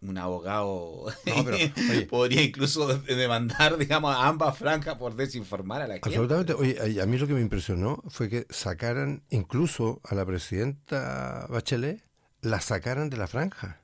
un 0.09 0.19
abogado 0.19 1.07
podría 2.11 2.43
incluso 2.43 2.99
demandar, 2.99 3.77
digamos, 3.79 4.15
a 4.15 4.29
ambas 4.29 4.59
franjas 4.59 4.97
por 4.97 5.15
desinformar 5.17 5.83
a 5.83 5.87
la 5.87 5.95
gente. 5.95 6.09
Absolutamente. 6.09 6.55
Oye, 6.55 7.01
a 7.01 7.07
mí 7.07 7.19
lo 7.19 7.27
que 7.27 7.35
me 7.35 7.41
impresionó 7.41 8.03
fue 8.09 8.29
que 8.29 8.47
sacaran 8.51 9.23
incluso 9.31 10.01
a 10.05 10.15
la 10.15 10.27
presidenta 10.27 11.47
Bachelet, 11.49 12.05
la 12.43 12.61
sacaran 12.61 13.11
de 13.11 13.17
la 13.17 13.27
franja. 13.27 13.81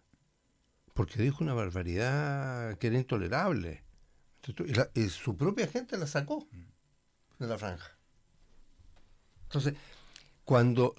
Porque 0.95 1.23
dijo 1.23 1.43
una 1.43 1.55
barbaridad 1.55 2.77
que 2.79 2.89
era 2.89 2.97
intolerable. 2.97 3.85
Y, 4.95 5.01
y 5.01 5.09
su 5.09 5.37
propia 5.37 5.66
gente 5.66 5.97
la 5.97 6.07
sacó 6.07 6.47
de 7.39 7.47
la 7.47 7.59
franja. 7.59 7.97
Entonces, 9.45 9.75
cuando 10.45 10.95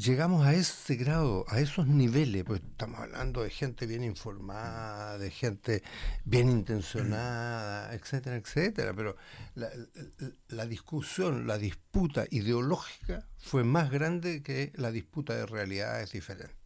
llegamos 0.00 0.46
a 0.46 0.54
ese 0.54 0.96
grado, 0.96 1.44
a 1.48 1.60
esos 1.60 1.86
niveles, 1.86 2.44
pues 2.44 2.62
estamos 2.62 3.00
hablando 3.00 3.42
de 3.42 3.50
gente 3.50 3.86
bien 3.86 4.02
informada, 4.02 5.18
de 5.18 5.30
gente 5.30 5.82
bien 6.24 6.48
intencionada, 6.48 7.94
etcétera, 7.94 8.36
etcétera, 8.36 8.94
pero 8.94 9.16
la, 9.54 10.66
discusión, 10.66 11.46
la 11.46 11.58
disputa 11.58 12.24
ideológica 12.30 13.26
fue 13.38 13.62
más 13.62 13.90
grande 13.90 14.42
que 14.42 14.72
la 14.76 14.90
disputa 14.90 15.34
de 15.34 15.46
realidades 15.46 16.12
diferentes. 16.12 16.56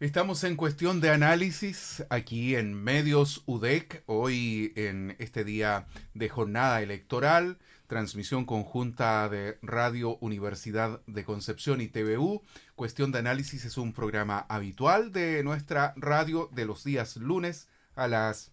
Estamos 0.00 0.44
en 0.44 0.56
cuestión 0.56 1.00
de 1.00 1.10
análisis 1.10 2.04
aquí 2.10 2.56
en 2.56 2.74
Medios 2.74 3.42
UDEC, 3.46 4.02
hoy 4.06 4.72
en 4.76 5.16
este 5.18 5.44
día 5.44 5.86
de 6.14 6.28
jornada 6.28 6.82
electoral 6.82 7.58
transmisión 7.86 8.44
conjunta 8.44 9.28
de 9.28 9.58
Radio 9.62 10.16
Universidad 10.18 11.00
de 11.06 11.24
Concepción 11.24 11.80
y 11.80 11.88
TVU. 11.88 12.42
Cuestión 12.74 13.12
de 13.12 13.18
análisis 13.18 13.64
es 13.64 13.78
un 13.78 13.92
programa 13.92 14.46
habitual 14.48 15.12
de 15.12 15.42
nuestra 15.44 15.94
radio 15.96 16.48
de 16.52 16.64
los 16.64 16.84
días 16.84 17.16
lunes 17.16 17.68
a 17.94 18.08
las 18.08 18.52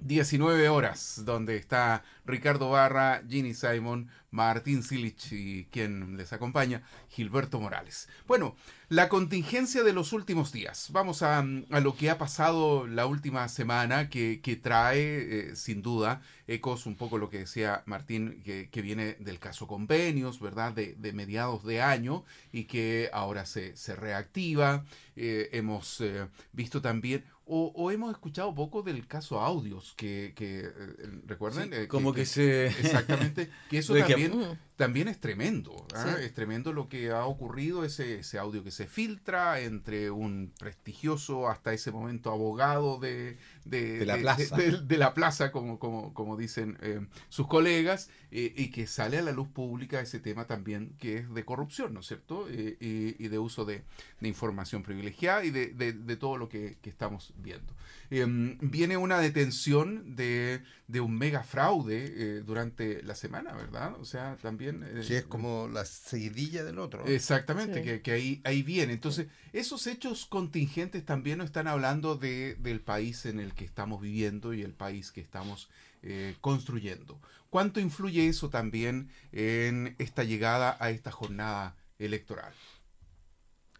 19 0.00 0.68
horas, 0.68 1.22
donde 1.24 1.56
está 1.56 2.04
Ricardo 2.24 2.70
Barra, 2.70 3.22
Ginny 3.28 3.54
Simon, 3.54 4.08
Martín 4.30 4.82
Silich 4.82 5.32
y 5.32 5.64
quien 5.70 6.16
les 6.16 6.32
acompaña, 6.32 6.82
Gilberto 7.08 7.58
Morales. 7.58 8.08
Bueno, 8.26 8.54
la 8.88 9.08
contingencia 9.08 9.82
de 9.82 9.92
los 9.92 10.12
últimos 10.12 10.52
días. 10.52 10.88
Vamos 10.92 11.22
a, 11.22 11.42
lo 11.42 11.96
que 11.96 12.10
ha 12.10 12.18
pasado 12.18 12.86
la 12.86 13.06
última 13.06 13.48
semana, 13.48 14.10
que, 14.10 14.60
trae, 14.62 15.50
eh, 15.50 15.56
sin 15.56 15.80
duda, 15.80 16.20
ecos 16.46 16.86
un 16.86 16.96
poco 16.96 17.16
lo 17.18 17.30
que 17.30 17.38
decía 17.38 17.82
Martín, 17.86 18.42
que, 18.44 18.82
viene 18.82 19.14
del 19.14 19.38
caso 19.38 19.66
convenios, 19.66 20.38
¿verdad? 20.38 20.72
De, 20.72 21.12
mediados 21.14 21.64
de 21.64 21.80
año 21.80 22.24
y 22.52 22.64
que 22.64 23.08
ahora 23.12 23.46
se, 23.46 23.74
reactiva. 23.96 24.84
Eh, 25.16 25.48
hemos 25.52 26.00
eh, 26.02 26.28
visto 26.52 26.82
también 26.82 27.24
o, 27.46 27.72
o 27.74 27.90
hemos 27.90 28.10
escuchado 28.10 28.54
poco 28.54 28.82
del 28.82 29.06
caso 29.06 29.40
Audios, 29.40 29.94
que, 29.96 30.32
que 30.36 30.60
eh, 30.60 31.20
recuerdan, 31.26 31.70
Sí, 31.70 31.74
Eh, 31.74 31.88
como 31.88 32.12
que, 32.12 32.26
se... 32.26 32.66
Exactamente, 32.66 33.50
que 33.70 33.78
eso 33.78 33.94
también, 33.94 34.32
Mm. 34.36 34.58
También 34.76 35.08
es 35.08 35.18
tremendo. 35.20 35.86
¿ah? 35.94 36.14
Sí. 36.18 36.24
Es 36.24 36.34
tremendo 36.34 36.72
lo 36.72 36.88
que 36.88 37.10
ha 37.10 37.24
ocurrido, 37.26 37.84
ese, 37.84 38.18
ese 38.20 38.38
audio 38.38 38.62
que 38.62 38.70
se 38.70 38.86
filtra 38.86 39.60
entre 39.60 40.10
un 40.10 40.52
prestigioso, 40.58 41.48
hasta 41.48 41.72
ese 41.72 41.90
momento, 41.90 42.30
abogado 42.30 42.98
de, 42.98 43.38
de, 43.64 43.98
De 44.00 44.06
la 44.06 44.16
plaza. 44.18 44.56
de- 44.56 44.96
la 44.98 45.14
plaza, 45.14 45.50
como, 45.52 45.78
como, 45.78 46.12
como 46.14 46.36
dicen 46.36 46.76
eh, 46.82 47.00
sus 47.28 47.46
colegas, 47.46 48.10
eh, 48.30 48.52
y 48.56 48.70
que 48.70 48.86
sale 48.86 49.18
a 49.18 49.22
la 49.22 49.32
luz 49.32 49.48
pública 49.48 50.00
ese 50.00 50.20
tema 50.20 50.46
también 50.46 50.94
que 50.98 51.18
es 51.18 51.32
de 51.34 51.44
corrupción, 51.44 51.94
¿no 51.94 52.00
es 52.00 52.06
cierto? 52.06 52.46
Eh, 52.50 52.76
y, 52.80 53.22
y 53.24 53.28
de 53.28 53.38
uso 53.38 53.64
de, 53.64 53.82
información 54.20 54.82
privilegiada 54.82 55.44
y 55.44 55.50
de, 55.50 55.68
de- 55.68 55.92
de 55.92 56.16
todo 56.16 56.36
lo 56.36 56.48
que, 56.48 56.76
que 56.82 56.90
estamos 56.90 57.32
viendo. 57.38 57.72
Eh, 58.10 58.24
viene 58.60 58.96
una 58.96 59.18
detención 59.18 60.16
de, 60.16 60.62
de 60.86 61.00
un 61.00 61.16
mega 61.18 61.42
fraude 61.42 62.04
eh, 62.16 62.42
durante 62.44 63.02
la 63.02 63.14
semana, 63.14 63.52
¿verdad? 63.54 63.94
O 64.00 64.04
sea, 64.04 64.36
también... 64.40 64.82
eh, 64.84 65.02
Que 65.06 65.18
es 65.18 65.24
como 65.24 65.68
la 65.68 65.84
seguidilla 65.84 66.64
del 66.64 66.78
otro. 66.78 67.04
Exactamente, 67.06 67.78
Sí. 67.78 67.84
que, 67.84 68.02
que 68.02 68.12
ahí, 68.12 68.40
ahí 68.44 68.62
viene. 68.62 68.92
Entonces, 68.92 69.26
esos 69.52 69.86
hechos 69.86 70.26
contingentes 70.26 71.04
también 71.04 71.38
nos 71.38 71.46
están 71.46 71.66
hablando 71.66 72.16
de, 72.16 72.54
del 72.56 72.80
país 72.80 73.26
en 73.26 73.40
el 73.40 73.54
que 73.54 73.64
estamos 73.64 74.00
viviendo 74.00 74.54
y 74.54 74.62
el 74.62 74.72
país 74.74 75.10
que 75.12 75.20
estamos 75.20 75.68
eh, 76.02 76.36
construyendo. 76.40 77.20
¿Cuánto 77.50 77.80
influye 77.80 78.28
eso 78.28 78.50
también 78.50 79.08
en 79.32 79.94
esta 79.98 80.24
llegada 80.24 80.76
a 80.80 80.90
esta 80.90 81.10
jornada 81.10 81.76
electoral? 81.98 82.52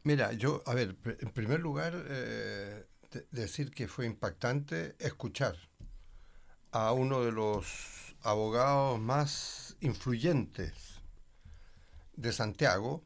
Mira, 0.04 0.32
yo, 0.32 0.62
a 0.66 0.74
ver, 0.74 0.96
pr- 1.02 1.16
en 1.20 1.30
primer 1.30 1.60
lugar, 1.60 1.92
eh, 2.08 2.84
decir 3.30 3.70
que 3.70 3.88
fue 3.88 4.06
impactante 4.06 4.96
escuchar 4.98 5.56
a 6.72 6.92
uno 6.92 7.22
de 7.24 7.32
los 7.32 8.14
abogados 8.22 8.98
más 9.00 9.76
influyentes 9.80 10.72
de 12.16 12.32
Santiago, 12.32 13.02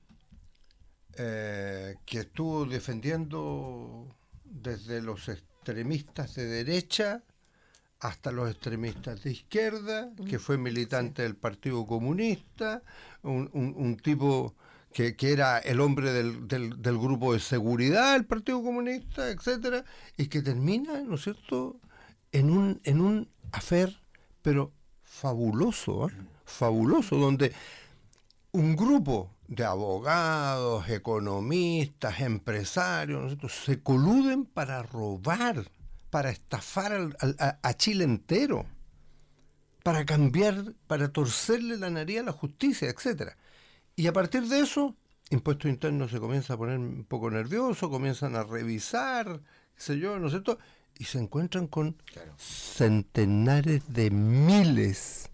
eh, 1.16 1.96
que 2.06 2.20
estuvo 2.20 2.64
defendiendo 2.64 4.06
desde 4.44 5.02
los 5.02 5.28
extremistas 5.28 6.34
de 6.34 6.46
derecha 6.46 7.22
hasta 7.98 8.30
los 8.32 8.50
extremistas 8.50 9.22
de 9.24 9.32
izquierda, 9.32 10.10
que 10.28 10.38
fue 10.38 10.56
militante 10.56 11.22
del 11.22 11.36
Partido 11.36 11.86
Comunista, 11.86 12.82
un, 13.22 13.50
un- 13.52 13.74
un 13.76 13.96
tipo 13.98 14.54
que, 14.92 15.14
que 15.16 15.32
era 15.32 15.58
el 15.58 15.80
hombre 15.80 16.12
del, 16.12 16.48
del- 16.48 16.80
del 16.82 16.98
grupo 16.98 17.32
de 17.32 17.40
seguridad 17.40 18.14
del 18.14 18.24
Partido 18.26 18.62
Comunista, 18.62 19.28
etcétera, 19.30 19.84
y 20.16 20.26
que 20.26 20.42
termina, 20.42 21.00
¿no 21.02 21.14
es 21.14 21.22
cierto?, 21.22 21.76
en 22.32 22.50
un, 22.50 22.80
en 22.84 23.00
un 23.00 23.28
afer, 23.52 24.00
pero 24.42 24.72
fabuloso, 25.02 26.04
¿ah? 26.06 26.10
fabuloso, 26.44 27.16
donde 27.16 27.52
un 28.52 28.74
grupo 28.76 29.30
de 29.48 29.64
abogados, 29.64 30.88
economistas, 30.88 32.20
empresarios, 32.20 33.20
¿no 33.20 33.26
es 33.26 33.32
cierto? 33.32 33.48
se 33.48 33.82
coluden 33.82 34.44
para 34.44 34.82
robar, 34.82 35.70
para 36.10 36.30
estafar 36.30 36.92
al- 36.92 37.16
al- 37.20 37.36
a, 37.38 37.58
a 37.62 37.74
Chile 37.74 38.04
entero, 38.04 38.66
para 39.82 40.04
cambiar, 40.04 40.74
para 40.86 41.08
torcerle 41.12 41.76
la 41.78 41.90
nariz 41.90 42.20
a 42.20 42.24
la 42.24 42.32
justicia, 42.32 42.88
etcétera. 42.90 43.36
Y 44.00 44.06
a 44.06 44.14
partir 44.14 44.44
de 44.48 44.60
eso, 44.60 44.94
impuesto 45.28 45.68
interno 45.68 46.08
se 46.08 46.18
comienza 46.18 46.54
a 46.54 46.56
poner 46.56 46.78
un 46.78 47.04
poco 47.04 47.30
nervioso, 47.30 47.90
comienzan 47.90 48.34
a 48.34 48.44
revisar, 48.44 49.42
qué 49.76 49.82
sé 49.82 49.98
yo, 49.98 50.18
¿no 50.18 50.28
es 50.28 50.32
cierto? 50.32 50.58
Y 50.98 51.04
se 51.04 51.18
encuentran 51.18 51.66
con 51.66 51.92
Claro. 52.06 52.32
centenares 52.38 53.92
de 53.92 54.10
miles 54.10 55.28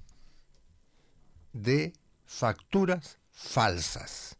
de 1.52 1.92
facturas 2.24 3.18
falsas. 3.30 4.36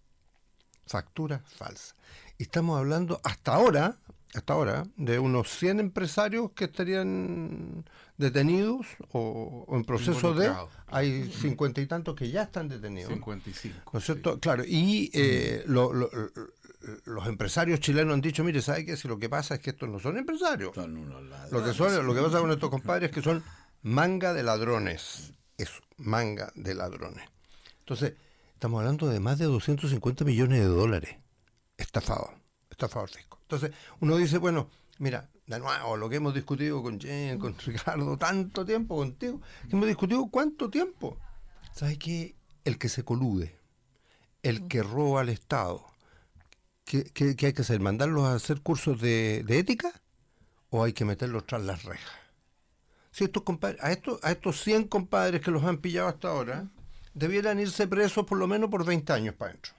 Facturas 0.89 1.43
falsas. 1.49 1.95
Y 2.37 2.43
estamos 2.43 2.81
hablando 2.81 3.21
hasta 3.23 3.55
ahora, 3.55 3.97
hasta 4.35 4.55
ahora, 4.55 4.89
de 4.97 5.21
unos 5.21 5.49
100 5.57 5.79
empresarios 5.79 6.51
que 6.51 6.65
estarían 6.65 7.85
detenidos 8.19 8.87
o, 9.13 9.65
o 9.69 9.77
en 9.77 9.85
proceso 9.85 10.33
de... 10.35 10.47
Hay 10.89 11.31
cincuenta 11.31 11.81
y 11.81 11.87
tantos 11.87 12.15
que 12.15 12.31
ya 12.31 12.43
están 12.43 12.69
detenidos. 12.69 13.13
55. 13.13 13.91
¿No 13.93 13.99
es 13.99 14.05
cierto? 14.05 14.39
Claro, 14.41 14.65
y 14.67 15.11
eh, 15.15 15.65
lo- 15.67 15.93
lo- 15.93 16.11
lo- 16.13 16.31
los 17.05 17.27
empresarios 17.27 17.81
chilenos 17.81 18.15
han 18.15 18.21
dicho, 18.21 18.45
mire, 18.45 18.63
¿sabe 18.63 18.85
qué? 18.85 18.97
Si 18.97 19.09
lo 19.09 19.19
que 19.19 19.29
pasa 19.29 19.57
es 19.57 19.61
que 19.61 19.71
estos 19.71 19.89
no 19.89 19.99
son 19.99 20.17
empresarios. 20.19 20.73
Son 20.75 20.97
unos 20.97 21.23
ladrones. 21.25 21.53
Lo 21.53 21.65
que, 21.65 21.75
son, 21.75 22.07
lo 22.07 22.15
que 22.15 22.21
pasa 22.23 22.39
con 22.41 22.51
estos 22.53 22.71
compadres 22.71 23.11
es 23.11 23.15
que 23.15 23.23
son 23.23 23.43
manga 23.83 24.33
de 24.33 24.43
ladrones. 24.45 25.33
Eso, 25.59 25.81
manga 25.97 26.53
de 26.55 26.75
ladrones. 26.75 27.25
Entonces, 27.81 28.13
estamos 28.55 28.79
hablando 28.81 29.09
de 29.09 29.19
más 29.21 29.39
de 29.39 29.47
250 29.47 30.25
millones 30.25 30.61
de 30.61 30.67
dólares 30.67 31.17
estafados, 31.77 32.31
estafados 32.71 33.11
al 33.11 33.17
fisco. 33.17 33.39
Entonces, 33.43 33.73
uno 34.01 34.17
dice, 34.17 34.39
bueno, 34.39 34.71
mira, 34.99 35.29
de 35.47 35.59
nuevo, 35.61 35.97
lo 35.97 36.09
que 36.09 36.17
hemos 36.17 36.35
discutido 36.35 36.83
con 36.83 36.99
Jen, 37.01 37.39
con 37.39 37.57
Ricardo, 37.67 38.17
tanto 38.17 38.65
tiempo 38.65 38.97
contigo, 38.97 39.41
que 39.69 39.77
hemos 39.77 39.87
discutido 39.87 40.27
cuánto 40.29 40.71
tiempo. 40.71 41.19
¿Sabes 41.75 41.99
qué? 41.99 42.35
El 42.65 42.79
que 42.79 42.89
se 42.89 43.05
colude, 43.05 43.57
el 44.43 44.67
que 44.67 44.83
roba 44.83 45.21
al 45.21 45.29
Estado, 45.29 45.85
¿qué, 46.85 47.05
qué- 47.05 47.37
qué 47.37 47.47
hay 47.47 47.53
que 47.53 47.63
hacer? 47.63 47.81
¿Mandarlos 47.81 48.25
a 48.25 48.35
hacer 48.35 48.61
cursos 48.61 49.01
de, 49.01 49.45
de 49.47 49.59
ética? 49.59 49.93
¿O 50.71 50.83
hay 50.83 50.93
que 50.93 51.05
meterlos 51.05 51.47
tras 51.47 51.63
las 51.63 51.85
rejas? 51.85 52.11
Si 53.13 53.25
estos 53.25 53.45
compadres, 53.45 53.83
a, 53.83 53.93
estos, 53.93 54.23
a 54.25 54.33
estos 54.33 54.61
100 54.63 54.89
compadres 54.89 55.41
que 55.41 55.51
los 55.51 55.65
han 55.65 55.79
pillado 55.79 56.09
hasta 56.09 56.29
ahora, 56.29 56.67
debieran 57.15 57.61
irse 57.61 57.87
presos 57.87 58.27
por 58.27 58.37
lo 58.37 58.47
menos 58.47 58.69
por 58.69 58.85
20 58.85 59.13
años 59.13 59.35
para 59.37 59.53
adentro. 59.53 59.73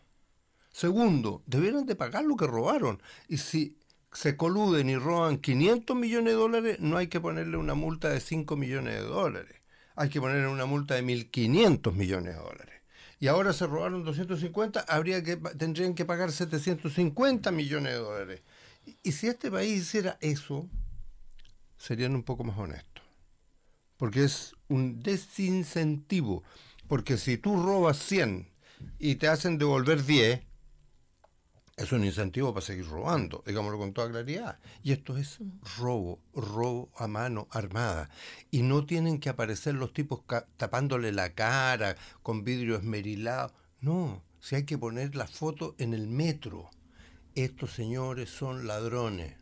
Segundo, 0.71 1.43
debieran 1.45 1.85
de 1.85 1.95
pagar 1.95 2.23
lo 2.23 2.35
que 2.35 2.47
robaron. 2.47 3.01
Y 3.27 3.37
si 3.37 3.76
se 4.17 4.35
coluden 4.35 4.89
y 4.89 4.95
roban 4.95 5.37
500 5.37 5.95
millones 5.95 6.33
de 6.33 6.39
dólares, 6.39 6.79
no 6.79 6.97
hay 6.97 7.05
que 7.05 7.21
ponerle 7.21 7.55
una 7.55 7.75
multa 7.75 8.09
de 8.09 8.19
5 8.19 8.57
millones 8.57 8.95
de 8.95 9.01
dólares. 9.01 9.61
Hay 9.95 10.09
que 10.09 10.19
ponerle 10.19 10.47
una 10.47 10.65
multa 10.65 10.95
de 10.95 11.03
1.500 11.03 11.93
millones 11.93 12.33
de 12.33 12.41
dólares. 12.41 12.81
Y 13.19 13.27
ahora 13.27 13.53
se 13.53 13.67
robaron 13.67 14.03
250, 14.03 14.79
habría 14.87 15.21
que, 15.21 15.37
tendrían 15.37 15.93
que 15.93 16.03
pagar 16.03 16.31
750 16.31 17.51
millones 17.51 17.93
de 17.93 17.99
dólares. 17.99 18.41
Y, 18.87 18.97
y 19.03 19.11
si 19.11 19.27
este 19.27 19.51
país 19.51 19.83
hiciera 19.83 20.17
eso, 20.19 20.67
serían 21.77 22.15
un 22.15 22.23
poco 22.23 22.43
más 22.43 22.57
honestos. 22.57 23.03
Porque 23.97 24.23
es 24.23 24.55
un 24.67 25.03
desincentivo. 25.03 26.41
Porque 26.87 27.17
si 27.17 27.37
tú 27.37 27.61
robas 27.61 27.99
100 27.99 28.49
y 28.97 29.13
te 29.17 29.27
hacen 29.27 29.59
devolver 29.59 30.03
10, 30.03 30.46
es 31.77 31.91
un 31.91 32.03
incentivo 32.03 32.53
para 32.55 32.65
seguir 32.65 32.87
robando, 32.87 33.43
digámoslo 33.45 33.77
con 33.77 33.93
toda 33.93 34.09
claridad. 34.09 34.57
Y 34.81 34.91
esto 34.93 35.15
es 35.15 35.37
robo, 35.77 36.19
robo 36.33 36.89
a 36.97 37.07
mano 37.07 37.47
armada. 37.51 38.09
Y 38.49 38.63
no 38.63 38.85
tienen 38.87 39.19
que 39.19 39.29
aparecer 39.29 39.75
los 39.75 39.93
tipos 39.93 40.21
tapándole 40.57 41.11
la 41.11 41.33
cara 41.35 41.95
con 42.23 42.43
vidrio 42.43 42.77
esmerilado. 42.77 43.53
No, 43.79 44.23
si 44.39 44.55
hay 44.55 44.63
que 44.65 44.79
poner 44.79 45.15
la 45.15 45.27
foto 45.27 45.75
en 45.77 45.93
el 45.93 46.07
metro. 46.07 46.71
Estos 47.35 47.73
señores 47.73 48.31
son 48.31 48.65
ladrones. 48.65 49.35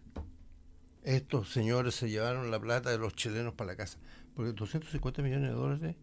Estos 1.04 1.54
señores 1.54 1.96
se 1.96 2.10
llevaron 2.10 2.52
la 2.52 2.60
plata 2.60 2.90
de 2.90 2.98
los 2.98 3.16
chilenos 3.16 3.54
para 3.54 3.72
la 3.72 3.78
casa. 3.78 3.98
Porque 4.36 4.52
250 4.52 5.22
millones 5.22 5.52
de 5.52 5.56
dólares 5.56 5.96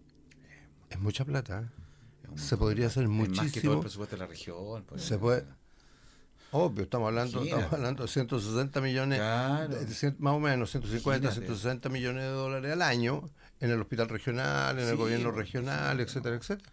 es 0.88 0.98
mucha 0.98 1.26
plata. 1.26 1.60
¿eh? 1.60 2.28
Se 2.36 2.56
podría 2.56 2.86
hacer 2.86 3.02
Es 3.02 3.10
más 3.10 3.26
que 3.26 3.26
todo 3.28 3.34
el 3.34 3.46
muchísimo. 3.50 3.80
presupuesto 3.82 4.16
de 4.16 4.20
la 4.20 4.26
región. 4.26 4.84
pues. 4.84 5.02
Se 5.02 5.18
puede. 5.18 5.44
Obvio, 6.54 6.84
estamos 6.84 7.08
hablando, 7.08 7.38
Imagínate. 7.38 7.62
estamos 7.62 7.78
hablando 7.78 8.02
de 8.02 8.08
160 8.08 8.80
millones, 8.82 9.18
Claro. 9.18 9.68
de- 9.74 9.84
de 9.86 9.94
cien- 9.94 10.16
más 10.18 10.34
o 10.34 10.38
menos 10.40 10.70
150, 10.70 11.26
Imagínate. 11.28 11.46
160 11.46 11.88
millones 11.88 12.24
de 12.24 12.28
dólares 12.30 12.72
al 12.72 12.82
año 12.82 13.28
en 13.60 13.70
el 13.70 13.80
hospital 13.80 14.08
regional, 14.10 14.78
en 14.78 14.86
el 14.88 14.96
gobierno 14.96 15.30
regional, 15.30 15.96
sí, 15.96 16.02
etcétera, 16.02 16.36
etcétera. 16.36 16.70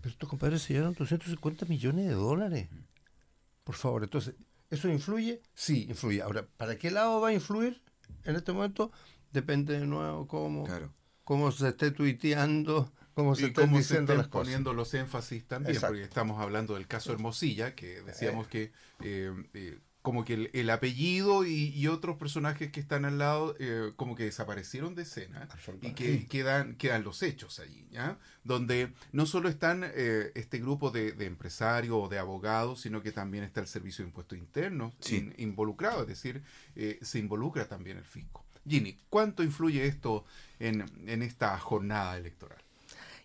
Pero 0.00 0.10
estos 0.12 0.28
compadres 0.28 0.60
se 0.62 0.74
llevaron 0.74 0.94
250 0.94 1.64
millones 1.64 2.06
de 2.06 2.12
dólares. 2.14 2.68
Por 3.64 3.76
favor, 3.76 4.02
entonces, 4.04 4.34
¿eso 4.68 4.88
influye? 4.88 5.40
Sí, 5.54 5.86
influye. 5.88 6.20
Ahora, 6.20 6.46
¿para 6.58 6.76
qué 6.76 6.90
lado 6.90 7.20
va 7.22 7.28
a 7.28 7.32
influir 7.32 7.80
en 8.24 8.36
este 8.36 8.52
momento? 8.52 8.92
Depende 9.32 9.78
de 9.80 9.86
nuevo 9.86 10.28
cómo, 10.28 10.64
Claro. 10.64 10.92
Cómo 11.24 11.50
se 11.52 11.68
esté 11.68 11.90
tuiteando, 11.90 12.92
cómo 13.14 13.34
se 13.34 13.42
y 13.42 13.44
estén 13.46 13.64
cómo 13.66 13.76
se 13.76 13.82
diciendo 13.82 14.12
estén 14.12 14.18
las 14.18 14.28
cosas. 14.28 14.44
poniendo 14.46 14.72
los 14.74 14.94
énfasis 14.94 15.44
también, 15.46 15.74
Exacto. 15.74 15.92
porque 15.94 16.04
estamos 16.04 16.40
hablando 16.40 16.74
del 16.74 16.86
caso 16.86 17.12
Hermosilla, 17.12 17.74
que 17.74 18.02
decíamos 18.02 18.46
que 18.48 18.72
eh, 19.02 19.32
eh, 19.54 19.78
como 20.02 20.26
que 20.26 20.34
el, 20.34 20.50
el 20.52 20.68
apellido 20.68 21.46
y, 21.46 21.68
y 21.70 21.86
otros 21.88 22.18
personajes 22.18 22.70
que 22.70 22.78
están 22.78 23.06
al 23.06 23.16
lado 23.16 23.56
eh, 23.58 23.92
como 23.96 24.14
que 24.14 24.24
desaparecieron 24.24 24.94
de 24.94 25.02
escena 25.04 25.48
y 25.80 25.92
que 25.92 26.26
quedan, 26.26 26.74
quedan 26.76 27.04
los 27.04 27.22
hechos 27.22 27.58
allí, 27.58 27.88
¿ya? 27.90 28.18
Donde 28.42 28.92
no 29.12 29.24
solo 29.24 29.48
están 29.48 29.82
eh, 29.82 30.30
este 30.34 30.58
grupo 30.58 30.90
de, 30.90 31.12
de 31.12 31.24
empresarios 31.24 31.96
o 31.98 32.08
de 32.10 32.18
abogados, 32.18 32.82
sino 32.82 33.02
que 33.02 33.12
también 33.12 33.44
está 33.44 33.60
el 33.62 33.66
Servicio 33.66 34.04
de 34.04 34.10
Impuestos 34.10 34.36
Internos 34.36 34.92
Sí. 35.00 35.16
in- 35.16 35.34
involucrado, 35.38 36.02
es 36.02 36.08
decir, 36.08 36.42
eh, 36.76 36.98
se 37.00 37.18
involucra 37.18 37.66
también 37.66 37.96
el 37.96 38.04
fisco. 38.04 38.43
Ginny, 38.66 38.98
¿cuánto 39.10 39.42
influye 39.42 39.86
esto 39.86 40.24
en, 40.58 40.84
en 41.06 41.22
esta 41.22 41.58
jornada 41.58 42.16
electoral? 42.16 42.58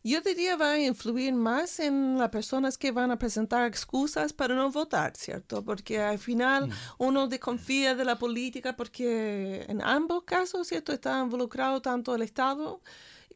Yo 0.02 0.22
diría 0.22 0.56
va 0.56 0.72
a 0.72 0.80
influir 0.80 1.34
más 1.34 1.80
en 1.80 2.18
las 2.18 2.30
personas 2.30 2.78
que 2.78 2.92
van 2.92 3.12
a 3.12 3.20
presentar 3.20 3.68
excusas 3.68 4.32
para 4.32 4.56
no 4.56 4.72
votar, 4.72 5.16
¿cierto? 5.18 5.62
Porque 5.64 6.00
al 6.00 6.20
final 6.20 6.70
uno 6.98 7.28
desconfía 7.28 7.96
de 7.96 8.06
la 8.06 8.18
política 8.18 8.78
porque 8.78 9.66
en 9.68 9.82
ambos 9.82 10.24
casos, 10.24 10.68
¿cierto? 10.68 10.94
Está 10.94 11.20
involucrado 11.20 11.82
tanto 11.82 12.16
el 12.16 12.22
Estado 12.22 12.82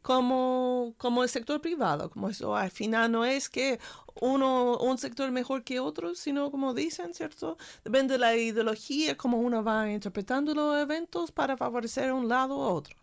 como, 0.04 0.94
como 0.98 1.22
el 1.22 1.30
sector 1.30 1.62
privado. 1.62 2.10
Como 2.10 2.28
eso 2.28 2.54
al 2.54 2.70
final 2.70 3.10
no 3.10 3.24
es 3.24 3.48
que 3.48 3.80
uno, 4.20 4.76
un 4.78 4.98
sector 4.98 5.30
mejor 5.30 5.64
que 5.64 5.80
otro, 5.80 6.14
sino 6.14 6.50
como 6.50 6.74
dicen, 6.74 7.14
¿cierto? 7.14 7.56
Depende 7.84 8.14
de 8.14 8.18
la 8.18 8.36
ideología, 8.36 9.16
cómo 9.16 9.38
uno 9.38 9.64
va 9.64 9.90
interpretando 9.90 10.54
los 10.54 10.76
eventos 10.78 11.32
para 11.32 11.56
favorecer 11.56 12.12
un 12.12 12.28
lado 12.28 12.56
u 12.56 12.60
otro. 12.60 12.94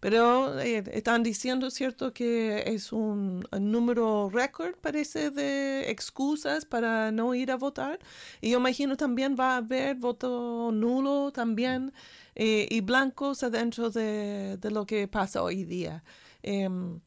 Pero 0.00 0.58
eh, 0.60 0.84
están 0.92 1.22
diciendo, 1.22 1.70
¿cierto?, 1.70 2.12
que 2.12 2.64
es 2.66 2.92
un, 2.92 3.46
un 3.50 3.72
número 3.72 4.28
récord, 4.30 4.74
parece, 4.76 5.30
de 5.30 5.90
excusas 5.90 6.66
para 6.66 7.12
no 7.12 7.34
ir 7.34 7.50
a 7.50 7.56
votar. 7.56 7.98
Y 8.42 8.50
yo 8.50 8.58
imagino 8.58 8.96
también 8.98 9.36
va 9.40 9.54
a 9.54 9.56
haber 9.58 9.96
voto 9.96 10.70
nulo 10.72 11.32
también 11.32 11.94
eh, 12.34 12.66
y 12.70 12.82
blancos 12.82 13.42
adentro 13.42 13.88
de, 13.90 14.58
de 14.58 14.70
lo 14.70 14.84
que 14.84 15.08
pasa 15.08 15.42
hoy 15.42 15.64
día. 15.64 16.02
Em, 16.42 17.00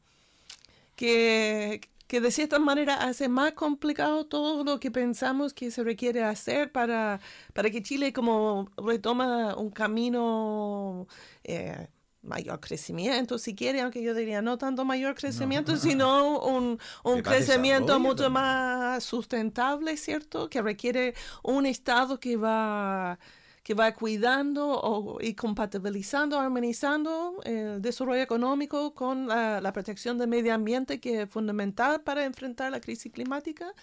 que, 0.96 1.82
que 2.08 2.22
de 2.22 2.32
cierta 2.32 2.60
manera 2.60 2.96
hace 2.96 3.28
más 3.30 3.54
complicado 3.54 4.26
todo 4.26 4.64
lo 4.64 4.80
que 4.80 4.92
pensamos 4.92 5.54
que 5.54 5.72
se 5.72 5.84
requiere 5.84 6.24
hacer 6.24 6.72
para, 6.72 7.20
para 7.54 7.70
que 7.70 7.84
Chile 7.84 8.14
como 8.14 8.70
retoma 8.78 9.56
un 9.58 9.72
camino 9.72 11.08
eh, 11.44 11.88
mayor 12.26 12.60
crecimiento, 12.60 13.38
si 13.38 13.56
quiere, 13.56 13.82
aunque 13.82 14.02
yo 14.02 14.14
diría 14.14 14.42
no 14.42 14.58
tanto 14.58 14.86
mayor 14.86 15.16
crecimiento, 15.16 15.76
sino 15.78 16.40
un, 16.40 16.80
un 17.04 17.22
crecimiento 17.22 18.00
mucho 18.00 18.24
también. 18.24 18.34
más 18.34 19.04
sustentable, 19.04 19.98
¿cierto? 19.98 20.50
Que 20.50 20.62
requiere 20.62 21.14
un 21.44 21.66
Estado 21.66 22.20
que 22.20 22.38
va 22.38 23.20
que 23.66 23.74
va 23.74 23.96
cuidando 23.96 25.18
y 25.20 25.34
compatibilizando, 25.34 26.40
armonizando 26.40 27.42
el 27.44 27.82
desarrollo 27.82 28.22
económico 28.22 28.94
con 28.94 29.28
la, 29.28 29.60
la 29.60 29.74
protección 29.74 30.20
del 30.20 30.28
medio 30.28 30.54
ambiente, 30.54 31.00
que 31.00 31.24
es 31.24 31.30
fundamental 31.32 32.02
para 32.04 32.26
enfrentar 32.26 32.72
la 32.72 32.80
crisis 32.80 33.12
climática. 33.12 33.74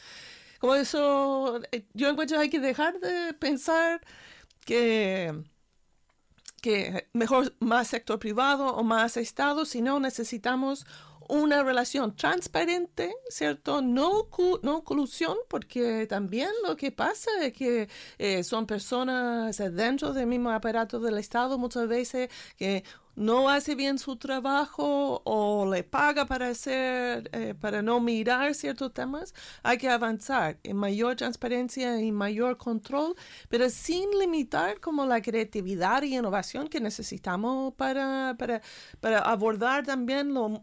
Como 0.61 0.77
eso, 0.77 1.61
eh, 1.73 1.85
yo 1.95 2.09
encuentro 2.09 2.37
que 2.37 2.43
hay 2.45 2.49
que 2.49 2.61
dejar 2.61 3.01
de 3.01 3.35
pensar 3.35 4.01
que 4.65 5.35
que 6.61 7.09
mejor 7.13 7.53
más 7.59 7.89
sector 7.89 8.21
privado 8.21 8.77
o 8.77 8.85
más 8.85 9.17
Estado, 9.17 9.65
sino 9.65 9.99
necesitamos 9.99 10.87
una 11.33 11.63
relación 11.63 12.15
transparente, 12.15 13.15
¿cierto? 13.31 13.81
No, 13.81 14.29
no 14.63 14.85
colusión, 14.85 15.39
porque 15.49 16.07
también 16.07 16.51
lo 16.67 16.77
que 16.77 16.93
pasa 16.93 17.31
es 17.41 17.55
que 17.55 17.89
eh, 18.19 18.45
son 18.45 18.67
personas 18.67 19.57
dentro 19.57 20.13
del 20.13 20.27
mismo 20.27 20.51
aparato 20.51 21.01
del 21.01 21.17
Estado 21.17 21.57
muchas 21.57 21.89
veces 21.89 22.29
que 22.59 22.85
no 23.15 23.51
hace 23.51 23.75
bien 23.75 23.99
su 23.99 24.17
trabajo 24.17 25.21
o 25.25 25.71
le 25.71 25.85
paga 25.85 26.25
para 26.27 26.49
hacer, 26.49 27.29
eh, 27.33 27.55
para 27.61 27.83
no 27.83 28.01
mirar 28.01 28.55
ciertos 28.55 28.93
temas, 28.95 29.35
hay 29.63 29.77
que 29.77 29.89
avanzar 29.91 30.59
en 30.63 30.77
mayor 30.77 31.17
transparencia 31.17 32.01
y 32.01 32.11
mayor 32.11 32.57
control, 32.57 33.15
pero 33.51 33.69
sin 33.69 34.09
limitar 34.19 34.81
como 34.81 35.05
la 35.05 35.21
creatividad 35.21 36.03
y 36.03 36.17
innovación 36.17 36.69
que 36.69 36.81
necesitamos 36.81 37.75
para, 37.75 38.35
para, 38.39 38.63
para 39.01 39.19
abordar 39.19 39.85
también 39.85 40.33
los 40.33 40.61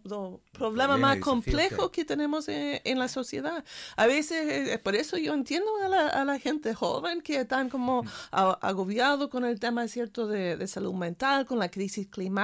problemas 0.52 0.98
más 1.00 1.18
complejos 1.20 1.92
que 1.92 2.04
tenemos 2.06 2.48
en, 2.50 2.82
en 2.84 2.98
la 2.98 3.08
sociedad. 3.08 3.64
A 3.96 4.08
veces, 4.08 4.70
eh, 4.70 4.80
por 4.80 4.96
eso 4.96 5.18
yo 5.18 5.34
entiendo 5.34 5.70
a 5.86 5.88
la, 5.88 6.08
a 6.08 6.26
la 6.26 6.40
gente 6.40 6.74
joven 6.74 7.22
que 7.22 7.42
están 7.42 7.70
como 7.70 8.04
a- 8.32 8.58
agobiados 8.62 9.30
con 9.30 9.46
el 9.46 9.60
tema, 9.60 9.88
¿cierto?, 9.88 10.26
de, 10.28 10.58
de 10.58 10.68
salud 10.68 10.94
mental, 10.94 11.46
con 11.46 11.60
la 11.60 11.70
crisis 11.70 12.08
climática. 12.08 12.39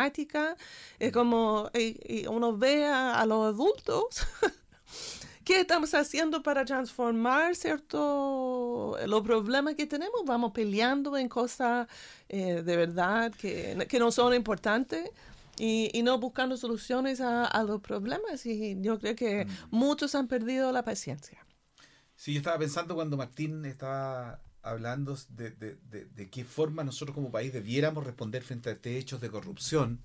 Es 1.00 1.12
como 1.12 1.70
y- 1.74 2.00
y 2.24 2.28
uno 2.28 2.58
ve 2.58 2.86
a, 2.86 3.20
a 3.20 3.26
los 3.26 3.46
adultos. 3.54 4.08
¿Qué 5.44 5.60
estamos 5.62 5.94
haciendo 5.94 6.42
para 6.42 6.66
transformar, 6.66 7.56
cierto, 7.56 8.98
los 9.06 9.22
problemas 9.22 9.76
que 9.76 9.86
tenemos? 9.86 10.22
Vamos 10.26 10.52
peleando 10.54 11.16
en 11.18 11.30
cosas 11.30 11.88
eh, 12.30 12.64
de 12.64 12.78
verdad 12.78 13.32
que, 13.32 13.86
que 13.88 14.00
no 14.00 14.12
son 14.12 14.34
importantes 14.34 15.10
y, 15.60 15.92
y 15.94 16.02
no 16.02 16.18
buscando 16.20 16.58
soluciones 16.58 17.22
a, 17.22 17.46
a 17.46 17.64
los 17.64 17.80
problemas. 17.82 18.44
Y 18.48 18.78
yo 18.82 19.00
creo 19.00 19.16
que 19.16 19.48
muchos 19.70 20.16
han 20.16 20.28
perdido 20.28 20.72
la 20.72 20.84
paciencia. 20.84 21.46
Sí, 22.16 22.34
yo 22.34 22.40
estaba 22.40 22.58
pensando 22.58 22.96
cuando 22.96 23.16
Martín 23.18 23.66
estaba 23.66 24.40
hablando 24.66 25.18
de, 25.30 25.52
de- 25.52 25.78
de- 25.90 26.06
de 26.06 26.30
qué 26.30 26.44
forma 26.44 26.84
nosotros 26.84 27.16
como 27.16 27.32
país 27.32 27.54
debiéramos 27.54 28.04
responder 28.06 28.44
frente 28.44 28.70
a 28.70 28.74
estos 28.74 28.92
hechos 28.92 29.22
de 29.22 29.30
corrupción. 29.30 30.02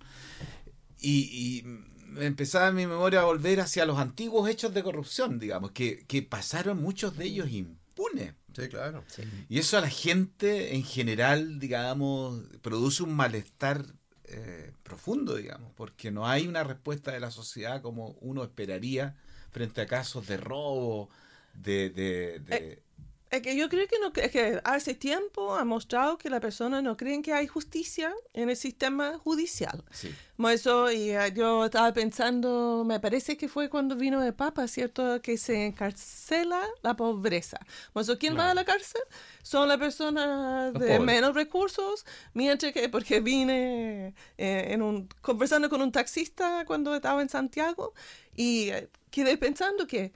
Y, 0.98 1.20
y 1.32 1.62
me 2.06 2.26
empezaba 2.26 2.70
mi 2.72 2.86
memoria 2.86 3.20
a 3.20 3.24
volver 3.24 3.60
hacia 3.60 3.86
los 3.86 3.98
antiguos 3.98 4.48
hechos 4.48 4.74
de 4.74 4.82
corrupción, 4.82 5.38
digamos, 5.38 5.70
que, 5.72 6.04
que 6.06 6.22
pasaron 6.22 6.80
muchos 6.82 7.16
de 7.16 7.24
ellos 7.24 7.50
impunes. 7.50 8.34
Sí, 8.54 8.68
claro. 8.68 9.04
Y 9.48 9.58
eso 9.58 9.78
a 9.78 9.80
la 9.80 9.88
gente 9.90 10.74
en 10.74 10.82
general, 10.84 11.58
digamos, 11.60 12.42
produce 12.62 13.02
un 13.02 13.14
malestar 13.14 13.84
eh, 14.24 14.72
profundo, 14.82 15.36
digamos, 15.36 15.72
porque 15.76 16.10
no 16.10 16.26
hay 16.26 16.46
una 16.48 16.64
respuesta 16.64 17.12
de 17.12 17.20
la 17.20 17.30
sociedad 17.30 17.80
como 17.80 18.10
uno 18.20 18.42
esperaría 18.42 19.16
frente 19.50 19.80
a 19.80 19.86
casos 19.86 20.26
de 20.26 20.36
robo, 20.36 21.08
de... 21.54 21.90
de, 21.90 22.40
de- 22.40 22.82
Es 23.30 23.42
que 23.42 23.56
yo 23.56 23.68
creo 23.68 23.86
que, 23.86 23.98
no, 24.00 24.12
es 24.14 24.30
que 24.32 24.60
hace 24.64 24.94
tiempo 24.94 25.54
ha 25.54 25.64
mostrado 25.64 26.18
que 26.18 26.28
las 26.28 26.40
personas 26.40 26.82
no 26.82 26.96
creen 26.96 27.22
que 27.22 27.32
hay 27.32 27.46
justicia 27.46 28.12
en 28.34 28.50
el 28.50 28.56
sistema 28.56 29.18
judicial. 29.18 29.84
sí. 29.92 30.12
Eso, 30.48 30.90
y 30.90 31.10
eh, 31.10 31.32
yo 31.34 31.66
estaba 31.66 31.92
pensando, 31.92 32.82
me 32.86 32.98
parece 32.98 33.36
que 33.36 33.46
fue 33.46 33.68
cuando 33.68 33.94
vino 33.94 34.22
el 34.24 34.32
Papa, 34.32 34.66
¿cierto? 34.68 35.20
Que 35.20 35.36
se 35.36 35.66
encarcela 35.66 36.62
la 36.82 36.96
pobreza. 36.96 37.58
Eso, 37.94 38.18
¿quién 38.18 38.38
va 38.38 38.50
a 38.50 38.54
la 38.54 38.64
cárcel? 38.64 39.02
Son 39.42 39.68
las 39.68 39.76
personas 39.76 40.72
de 40.72 40.78
pobres. 40.78 41.00
menos 41.00 41.34
recursos, 41.34 42.06
mientras 42.32 42.72
que, 42.72 42.88
porque 42.88 43.20
vine 43.20 44.14
eh, 44.38 44.68
en 44.68 44.80
un, 44.80 45.08
conversando 45.20 45.68
con 45.68 45.82
un 45.82 45.92
taxista 45.92 46.64
cuando 46.64 46.94
estaba 46.94 47.20
en 47.20 47.28
Santiago 47.28 47.92
y 48.34 48.70
eh, 48.70 48.88
quedé 49.10 49.36
pensando 49.36 49.86
que 49.86 50.12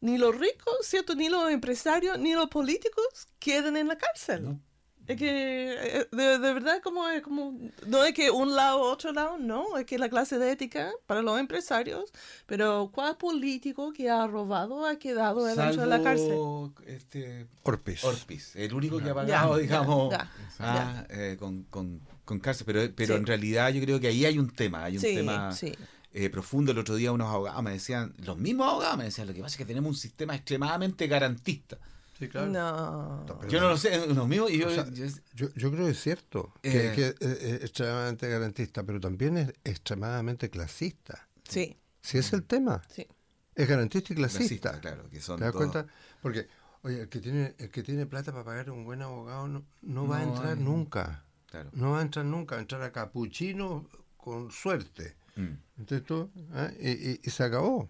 ni 0.00 0.18
los 0.18 0.36
ricos, 0.36 0.74
¿cierto? 0.82 1.14
Ni 1.14 1.28
los 1.28 1.50
empresarios, 1.50 2.18
ni 2.18 2.32
los 2.34 2.48
políticos 2.48 3.04
queden 3.38 3.76
en 3.76 3.88
la 3.88 3.96
cárcel. 3.98 4.44
No. 4.44 4.60
Es 5.06 5.16
que 5.16 5.72
eh, 5.72 6.06
de, 6.12 6.38
de 6.38 6.54
verdad 6.54 6.80
como 6.82 7.08
es 7.08 7.20
como 7.20 7.58
no 7.88 8.04
es 8.04 8.14
que 8.14 8.30
un 8.30 8.54
lado 8.54 8.80
otro 8.80 9.12
lado, 9.12 9.38
no, 9.38 9.76
es 9.76 9.84
que 9.84 9.98
la 9.98 10.08
clase 10.08 10.38
de 10.38 10.52
ética 10.52 10.92
para 11.06 11.20
los 11.20 11.40
empresarios, 11.40 12.12
pero 12.46 12.90
¿cuál 12.94 13.16
político 13.16 13.92
que 13.92 14.08
ha 14.08 14.28
robado 14.28 14.86
ha 14.86 14.96
quedado 15.00 15.44
dentro 15.44 15.80
de 15.82 15.86
la 15.88 16.00
cárcel? 16.02 16.38
Este, 16.86 17.46
Orpis. 17.64 18.04
Orpis, 18.04 18.54
el 18.54 18.72
único 18.72 18.98
que 18.98 19.10
ha 19.10 19.14
pagado, 19.14 19.56
ya, 19.56 19.62
digamos, 19.62 20.12
ya, 20.12 20.30
ah, 20.60 21.04
eh, 21.08 21.36
con, 21.40 21.64
con, 21.64 22.00
con 22.24 22.38
cárcel. 22.38 22.64
Pero, 22.66 22.92
pero 22.94 23.14
Sí. 23.14 23.20
en 23.20 23.26
realidad 23.26 23.70
yo 23.72 23.82
creo 23.82 23.98
que 23.98 24.06
ahí 24.06 24.24
hay 24.26 24.38
un 24.38 24.50
tema, 24.50 24.84
hay 24.84 24.94
un 24.96 25.02
Sí, 25.02 25.14
tema 25.16 25.50
sí. 25.50 25.72
Eh, 26.12 26.28
profundo. 26.30 26.72
El 26.72 26.78
otro 26.78 26.94
día 26.96 27.12
unos 27.12 27.28
abogados 27.28 27.62
me 27.62 27.72
decían, 27.72 28.14
los 28.18 28.36
mismos 28.36 28.68
abogados 28.68 28.98
me 28.98 29.04
decían, 29.04 29.26
lo 29.26 29.34
que 29.34 29.40
pasa 29.40 29.54
es 29.54 29.58
que 29.58 29.64
tenemos 29.64 29.90
un 29.90 29.96
sistema 29.96 30.34
extremadamente 30.34 31.06
garantista. 31.06 31.78
Sí, 32.18 32.28
claro. 32.28 32.48
No. 32.50 33.24
Pero- 33.40 33.48
Yo 33.48 33.60
no 33.60 33.68
lo 33.70 33.76
sé, 33.78 34.06
los 34.06 34.28
mismos, 34.28 34.50
y 34.50 34.58
yo, 34.58 34.68
O 34.68 34.70
sea, 34.70 34.86
yo- 34.90 35.06
Yo, 35.34 35.48
yo 35.54 35.70
creo 35.70 35.86
que 35.86 35.92
es 35.92 36.00
cierto, 36.02 36.52
Eh. 36.62 36.92
que, 36.94 37.14
que, 37.14 37.26
eh, 37.26 37.54
es 37.56 37.62
extremadamente 37.64 38.28
garantista, 38.28 38.82
pero 38.82 39.00
también 39.00 39.38
es 39.38 39.52
extremadamente 39.64 40.50
clasista. 40.50 41.28
Sí, 41.48 41.76
Si 42.02 42.18
es 42.18 42.32
el 42.34 42.44
tema, 42.44 42.82
sí. 42.94 43.06
es 43.54 43.68
garantista 43.68 44.12
y 44.12 44.16
clasista. 44.16 44.72
clasista, 44.72 44.80
claro, 44.80 45.08
que 45.10 45.20
son 45.20 45.38
¿Te 45.38 45.44
das 45.44 45.52
todos- 45.54 45.70
cuenta? 45.70 45.92
Porque, 46.20 46.46
oye, 46.82 47.00
el 47.02 47.08
que 47.08 47.20
tiene, 47.20 47.54
el 47.58 47.70
que 47.70 47.82
tiene 47.82 48.04
plata 48.04 48.32
para 48.32 48.44
pagar 48.44 48.70
un 48.70 48.84
buen 48.84 49.00
abogado 49.00 49.48
no, 49.48 49.64
no 49.80 50.06
va 50.06 50.18
a 50.18 50.22
entrar 50.22 50.58
hay. 50.58 50.62
nunca. 50.62 51.24
Claro. 51.46 51.70
No 51.72 51.92
va 51.92 52.00
a 52.00 52.02
entrar 52.02 52.24
nunca, 52.26 52.54
va 52.56 52.58
a 52.58 52.62
entrar 52.62 52.82
a 52.82 52.92
capuchino 52.92 53.88
con 54.18 54.50
suerte. 54.52 55.16
Mm. 55.36 55.48
Entonces 55.78 56.06
tú, 56.06 56.30
¿ah? 56.54 56.70
y, 56.80 56.90
y- 56.90 57.20
y 57.22 57.30
se 57.30 57.42
acabó. 57.44 57.88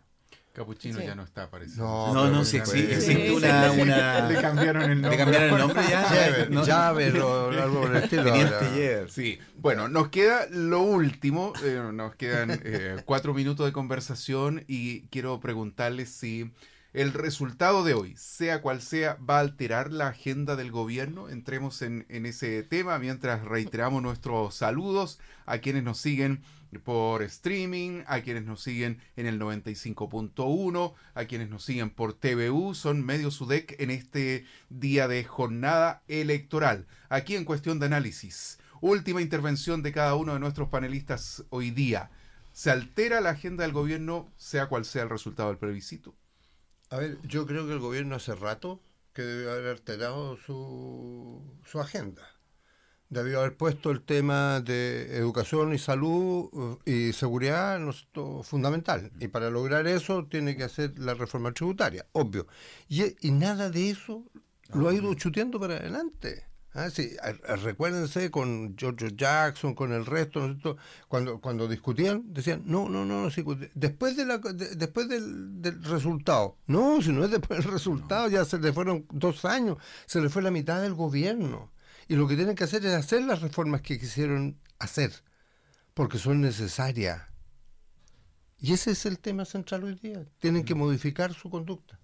Capuchino 0.53 0.99
Sí. 0.99 1.07
ya 1.07 1.15
no 1.15 1.23
está, 1.23 1.49
parece. 1.49 1.77
No, 1.79 2.13
No, 2.13 2.29
no, 2.29 2.45
sí 2.45 2.57
existe, 2.57 3.01
Sí, 3.01 3.31
una, 3.31 3.73
Le 4.29 4.41
cambiaron 4.41 4.83
el 4.83 4.89
¿Le 4.89 4.95
nombre. 4.97 5.17
cambiaron 5.17 5.51
el 5.55 5.59
nombre 5.59 5.83
ya? 5.89 6.47
No, 6.51 6.65
Javer 6.67 7.19
o 7.21 7.51
algo 7.51 7.81
por 7.83 7.97
el 7.97 8.03
estilo. 8.03 9.09
Sí, 9.09 9.39
bueno, 9.59 9.89
nos 9.89 10.09
queda 10.09 10.47
lo 10.51 10.81
último, 10.83 11.53
eh, 11.65 11.81
nos 11.93 12.17
quedan 12.17 12.61
eh, 12.65 12.97
cuatro 13.05 13.33
minutos 13.33 13.65
de 13.65 13.73
conversación 13.73 14.65
y 14.67 15.03
quiero 15.03 15.39
preguntarles 15.39 16.11
si 16.11 16.51
el 16.93 17.13
resultado 17.13 17.85
de 17.85 17.95
hoy, 17.95 18.17
sea 18.17 18.61
cual 18.61 18.83
sea, 18.83 19.15
va 19.19 19.37
a 19.37 19.41
alterar 19.43 19.93
la 19.93 20.09
agenda 20.09 20.57
del 20.57 20.73
gobierno. 20.73 21.29
Entremos 21.29 21.81
en, 21.83 22.07
en 22.09 22.27
ese 22.27 22.65
tema 22.65 22.99
mientras 22.99 23.45
reiteramos 23.45 24.03
nuestros 24.03 24.57
saludos 24.57 25.21
a 25.47 25.59
quienes 25.59 25.85
nos 25.85 25.99
siguen 25.99 26.43
por 26.79 27.23
streaming, 27.23 28.03
a 28.07 28.21
quienes 28.21 28.45
nos 28.45 28.63
siguen 28.63 29.01
en 29.17 29.27
el 29.27 29.41
95.1, 29.41 30.95
a 31.15 31.25
quienes 31.25 31.51
nos 31.51 31.65
siguen 31.65 31.91
por 31.91 32.15
TVU, 32.15 32.75
son 32.75 33.05
Medio 33.05 33.31
Sudec 33.31 33.75
en 33.81 33.91
este 33.91 34.47
día 34.69 35.09
de 35.09 35.25
jornada 35.25 36.03
electoral. 36.07 36.87
Aquí 37.09 37.35
en 37.35 37.45
cuestión 37.45 37.81
de 37.81 37.87
análisis, 37.87 38.59
última 38.81 39.21
intervención 39.21 39.83
de 39.83 39.93
cada 39.93 40.15
uno 40.15 40.35
de 40.35 40.41
nuestros 40.41 40.69
panelistas 40.69 41.45
hoy 41.51 41.71
día. 41.71 42.11
¿Se 42.53 42.71
altera 42.71 43.21
la 43.21 43.31
agenda 43.31 43.63
del 43.63 43.73
gobierno, 43.73 44.33
sea 44.37 44.69
cual 44.69 44.85
sea 44.85 45.03
el 45.03 45.11
resultado 45.11 45.49
del 45.49 45.59
plebiscito? 45.59 46.15
A 46.91 46.99
ver, 46.99 47.19
yo 47.23 47.47
creo 47.47 47.67
que 47.67 47.73
el 47.73 47.79
gobierno 47.79 48.17
hace 48.17 48.35
rato 48.35 48.81
que 49.13 49.23
debió 49.23 49.53
haber 49.53 49.69
alterado 49.69 50.37
su, 50.37 51.43
su 51.65 51.81
agenda. 51.81 52.23
Debió 53.11 53.41
haber 53.41 53.57
puesto 53.57 53.91
el 53.91 54.03
tema 54.03 54.61
de 54.61 55.17
educación 55.17 55.75
y 55.75 55.79
salud 55.79 56.79
eh, 56.87 57.09
y 57.09 57.13
seguridad 57.13 57.79
¿no 57.81 57.93
fundamental. 58.45 59.11
Y 59.19 59.29
para 59.29 59.51
lograr 59.51 59.87
eso 59.89 60.27
tiene 60.27 60.57
que 60.57 60.63
hacer 60.65 60.97
la 60.99 61.15
reforma 61.15 61.53
tributaria, 61.53 62.07
obvio. 62.13 62.47
Y, 62.89 63.03
y 63.21 63.33
nada 63.33 63.69
de 63.69 63.91
eso 63.91 64.25
lo 64.73 64.89
ha 64.89 64.95
ido 64.95 65.13
chuteando 65.15 65.59
para 65.59 65.75
adelante. 65.77 66.45
Ah, 66.73 66.89
sí, 66.89 67.11
recuérdense 67.65 68.31
con 68.31 68.77
George 68.79 69.17
Jackson, 69.17 69.75
con 69.75 69.93
el 69.93 70.07
resto, 70.07 70.47
¿no 70.47 70.77
cuando 71.09 71.41
cuando 71.41 71.67
discutían 71.67 72.33
decían 72.33 72.63
no 72.65 72.89
no 72.89 73.05
no, 73.05 73.23
no 73.25 73.31
sí, 73.33 73.43
después 73.75 74.17
de 74.17 74.25
la 74.25 74.39
de- 74.39 74.77
después 74.77 75.09
del, 75.09 75.61
del 75.61 75.83
resultado 75.83 76.59
no 76.69 77.03
si 77.03 77.11
no 77.11 77.25
es 77.25 77.33
después 77.33 77.59
del 77.65 77.73
resultado 77.73 78.29
ya 78.29 78.45
se 78.45 78.61
le 78.61 78.73
fueron 78.73 79.05
dos 79.11 79.45
años 79.45 79.79
se 80.07 80.21
le 80.21 80.29
fue 80.29 80.43
la 80.43 80.53
mitad 80.53 80.81
del 80.81 80.95
gobierno 80.95 81.73
y 82.11 82.17
lo 82.17 82.27
que 82.27 82.35
tienen 82.35 82.57
que 82.57 82.65
hacer 82.65 82.85
es 82.85 82.93
hacer 82.93 83.23
las 83.23 83.41
reformas 83.41 83.83
que 83.83 83.97
quisieron 83.97 84.59
hacer 84.81 85.13
porque 85.95 86.19
son 86.19 86.41
necesarias 86.41 87.23
y 88.59 88.73
ese 88.73 88.91
es 88.91 89.07
el 89.07 89.21
tema 89.21 89.45
central 89.45 89.85
hoy 89.85 89.95
día 89.95 90.27
tienen 90.41 90.65
que 90.65 90.75
modificar 90.75 91.33
su 91.33 91.49
conducta 91.49 92.01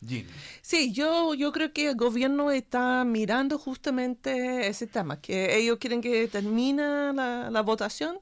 Jean. 0.00 0.26
Sí, 0.62 0.92
yo, 0.92 1.34
yo 1.34 1.50
creo 1.50 1.72
que 1.72 1.88
el 1.88 1.96
gobierno 1.96 2.50
está 2.50 3.04
mirando 3.04 3.56
justamente 3.56 4.66
ese 4.66 4.88
tema, 4.88 5.20
que 5.20 5.56
ellos 5.56 5.78
quieren 5.78 6.00
que 6.00 6.26
termine 6.26 7.12
la, 7.12 7.50
la 7.50 7.62
votación, 7.62 8.18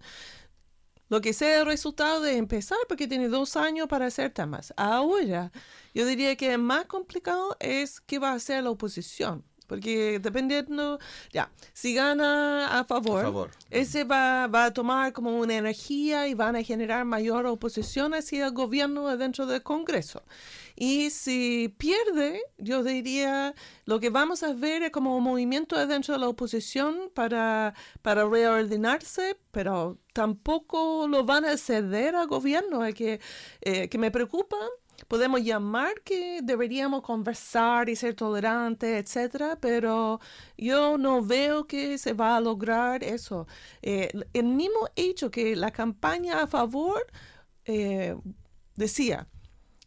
lo 1.08 1.22
que 1.22 1.32
sea 1.32 1.60
el 1.60 1.66
resultado 1.66 2.20
de 2.20 2.36
empezar, 2.36 2.76
porque 2.86 3.08
tiene 3.08 3.28
dos 3.28 3.56
años 3.56 3.88
para 3.88 4.06
hacer 4.06 4.30
temas. 4.30 4.74
Ahora, 4.76 5.52
yo 5.94 6.04
diría 6.04 6.36
que 6.36 6.58
más 6.58 6.84
complicado 6.84 7.56
es 7.60 7.98
qué 8.02 8.18
va 8.18 8.32
a 8.32 8.34
hacer 8.34 8.62
la 8.62 8.70
oposición. 8.70 9.42
Porque 9.70 10.18
dependiendo, 10.18 10.98
ya, 11.32 11.48
si 11.72 11.94
gana 11.94 12.80
a 12.80 12.84
favor, 12.84 13.20
A 13.20 13.22
favor. 13.22 13.50
ese 13.70 14.02
va, 14.02 14.48
va 14.48 14.64
a 14.64 14.72
tomar 14.72 15.12
como 15.12 15.38
una 15.38 15.56
energía 15.56 16.26
y 16.26 16.34
van 16.34 16.56
a 16.56 16.62
generar 16.64 17.04
mayor 17.04 17.46
oposición 17.46 18.12
hacia 18.12 18.46
el 18.46 18.52
gobierno 18.52 19.16
dentro 19.16 19.46
del 19.46 19.62
Congreso. 19.62 20.24
Y 20.74 21.10
si 21.10 21.72
pierde, 21.78 22.42
yo 22.58 22.82
diría, 22.82 23.54
lo 23.84 24.00
que 24.00 24.10
vamos 24.10 24.42
a 24.42 24.54
ver 24.54 24.82
es 24.82 24.90
como 24.90 25.16
un 25.16 25.22
movimiento 25.22 25.76
dentro 25.86 26.14
de 26.14 26.20
la 26.20 26.28
oposición 26.28 27.12
para, 27.14 27.74
para 28.02 28.28
reordenarse, 28.28 29.36
pero 29.52 29.98
tampoco 30.12 31.06
lo 31.06 31.22
van 31.24 31.44
a 31.44 31.56
ceder 31.56 32.16
al 32.16 32.26
gobierno, 32.26 32.80
que, 32.92 33.20
eh, 33.60 33.88
que 33.88 33.98
me 33.98 34.10
preocupa. 34.10 34.56
Podemos 35.10 35.42
llamar 35.42 36.02
que 36.04 36.38
deberíamos 36.40 37.02
conversar 37.02 37.88
y 37.88 37.96
ser 37.96 38.14
tolerantes, 38.14 38.90
etcétera, 39.04 39.58
pero 39.60 40.20
yo 40.56 40.98
no 40.98 41.20
veo 41.20 41.66
que 41.66 41.98
se 41.98 42.12
va 42.12 42.36
a 42.36 42.40
lograr 42.40 43.02
eso. 43.02 43.48
Eh, 43.82 44.08
el 44.32 44.44
mismo 44.44 44.88
hecho 44.94 45.28
que 45.32 45.56
la 45.56 45.72
campaña 45.72 46.42
a 46.42 46.46
favor 46.46 47.04
eh, 47.64 48.14
decía, 48.76 49.26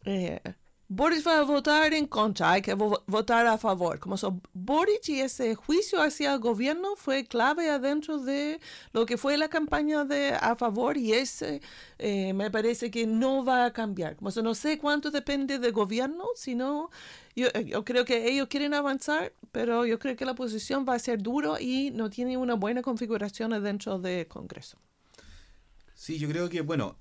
eh, 0.04 0.40
Boris 0.88 1.26
va 1.26 1.38
a 1.38 1.42
votar 1.44 1.94
en 1.94 2.06
contra, 2.06 2.52
hay 2.52 2.62
que 2.62 2.76
vo- 2.76 3.02
votar 3.06 3.46
a 3.46 3.56
favor. 3.58 3.98
Como 3.98 4.16
so, 4.16 4.38
Boris 4.52 5.08
y 5.08 5.20
ese 5.20 5.54
juicio 5.54 6.00
hacia 6.02 6.34
el 6.34 6.40
gobierno 6.40 6.94
fue 6.96 7.24
clave 7.24 7.70
adentro 7.70 8.18
de 8.18 8.60
lo 8.92 9.06
que 9.06 9.16
fue 9.16 9.36
la 9.38 9.48
campaña 9.48 10.04
de 10.04 10.34
a 10.34 10.54
favor 10.56 10.96
y 10.98 11.12
ese 11.14 11.62
eh, 11.98 12.32
me 12.34 12.50
parece 12.50 12.90
que 12.90 13.06
no 13.06 13.44
va 13.44 13.64
a 13.64 13.72
cambiar. 13.72 14.16
Como 14.16 14.30
so, 14.30 14.42
no 14.42 14.54
sé 14.54 14.78
cuánto 14.78 15.10
depende 15.10 15.58
del 15.58 15.72
gobierno, 15.72 16.24
sino 16.36 16.90
yo, 17.34 17.48
eh, 17.54 17.64
yo 17.64 17.84
creo 17.84 18.04
que 18.04 18.28
ellos 18.28 18.48
quieren 18.48 18.74
avanzar, 18.74 19.32
pero 19.52 19.86
yo 19.86 19.98
creo 19.98 20.16
que 20.16 20.24
la 20.26 20.34
posición 20.34 20.84
va 20.88 20.94
a 20.94 20.98
ser 20.98 21.22
duro 21.22 21.56
y 21.58 21.90
no 21.92 22.10
tiene 22.10 22.36
una 22.36 22.54
buena 22.54 22.82
configuración 22.82 23.50
dentro 23.62 23.98
del 23.98 24.26
Congreso. 24.28 24.78
Sí, 25.94 26.18
yo 26.18 26.28
creo 26.28 26.48
que, 26.50 26.60
bueno, 26.60 26.96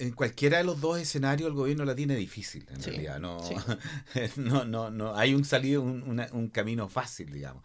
en 0.00 0.12
cualquiera 0.12 0.58
de 0.58 0.64
los 0.64 0.80
dos 0.80 0.98
escenarios 0.98 1.48
el 1.48 1.54
gobierno 1.54 1.84
la 1.84 1.94
tiene 1.94 2.16
difícil, 2.16 2.66
en 2.70 2.82
Sí, 2.82 2.90
realidad. 2.90 3.20
No, 3.20 3.40
sí. 3.42 3.54
no, 4.36 4.64
no, 4.64 4.90
no, 4.90 5.14
hay 5.16 5.34
un 5.34 5.44
salido, 5.44 5.82
un, 5.82 6.02
una- 6.02 6.28
un 6.32 6.48
camino 6.48 6.88
fácil, 6.88 7.32
digamos. 7.32 7.62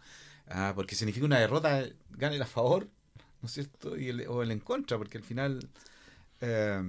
Ah, 0.48 0.72
porque 0.74 0.94
significa 0.94 1.26
una 1.26 1.38
derrota, 1.40 1.84
gane 2.10 2.36
el 2.36 2.42
a 2.42 2.46
favor, 2.46 2.88
¿no 3.42 3.46
es 3.46 3.52
cierto? 3.52 3.96
Y 3.96 4.08
el, 4.10 4.26
o 4.28 4.42
el 4.42 4.50
en 4.50 4.60
contra, 4.60 4.98
porque 4.98 5.18
al 5.18 5.24
final... 5.24 5.68
eh, 6.40 6.82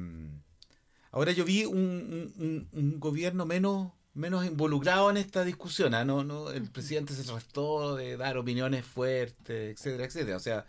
ahora 1.11 1.31
yo 1.31 1.45
vi 1.45 1.65
un, 1.65 1.77
un- 1.77 2.33
un- 2.39 2.69
un 2.71 2.99
gobierno 2.99 3.45
menos 3.45 3.91
menos 4.13 4.45
involucrado 4.45 5.11
en 5.11 5.17
esta 5.17 5.43
discusión. 5.45 5.93
¿ah? 5.93 6.03
No, 6.03 6.23
no, 6.23 6.49
el 6.51 6.71
presidente 6.71 7.13
se 7.13 7.23
trató 7.23 7.95
de 7.95 8.17
dar 8.17 8.37
opiniones 8.37 8.83
fuertes, 8.83 9.77
etcétera, 9.77 10.05
etcétera. 10.05 10.37
O 10.37 10.39
sea, 10.39 10.65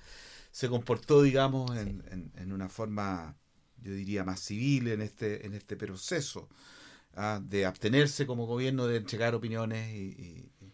se 0.51 0.69
comportó, 0.69 1.23
digamos, 1.23 1.71
en, 1.79 2.03
en- 2.11 2.33
en 2.37 2.53
una 2.53 2.69
forma, 2.69 3.37
yo 3.83 3.93
diría, 3.93 4.25
más 4.25 4.41
civil 4.41 4.89
en 4.89 5.01
este, 5.03 5.47
en 5.47 5.55
este 5.55 5.77
proceso, 5.77 6.49
¿ah? 7.15 7.41
de 7.43 7.67
abstenerse 7.67 8.27
como 8.27 8.47
gobierno 8.47 8.87
de 8.87 8.97
entregar 8.99 9.35
opiniones. 9.35 9.93
Y, 9.95 9.99
y- 9.99 10.53
y- 10.65 10.73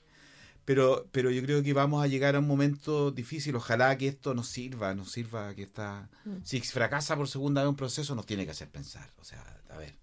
pero, 0.64 1.06
pero 1.12 1.30
yo 1.30 1.42
creo 1.42 1.62
que 1.62 1.74
vamos 1.74 2.02
a 2.02 2.06
llegar 2.06 2.36
a 2.36 2.38
un 2.38 2.46
momento 2.46 3.10
difícil. 3.10 3.54
Ojalá 3.56 3.98
que 3.98 4.08
esto 4.08 4.34
nos 4.34 4.48
sirva, 4.48 4.94
nos 4.94 5.10
sirva 5.12 5.54
que 5.54 5.62
está... 5.62 6.08
Si 6.42 6.60
fracasa 6.60 7.16
por 7.16 7.28
segunda 7.28 7.62
vez 7.62 7.68
un 7.68 7.76
proceso, 7.76 8.14
nos 8.14 8.24
tiene 8.26 8.44
que 8.46 8.52
hacer 8.52 8.70
pensar. 8.70 9.10
O 9.20 9.24
sea, 9.24 9.42
a 9.68 9.76
ver, 9.76 9.94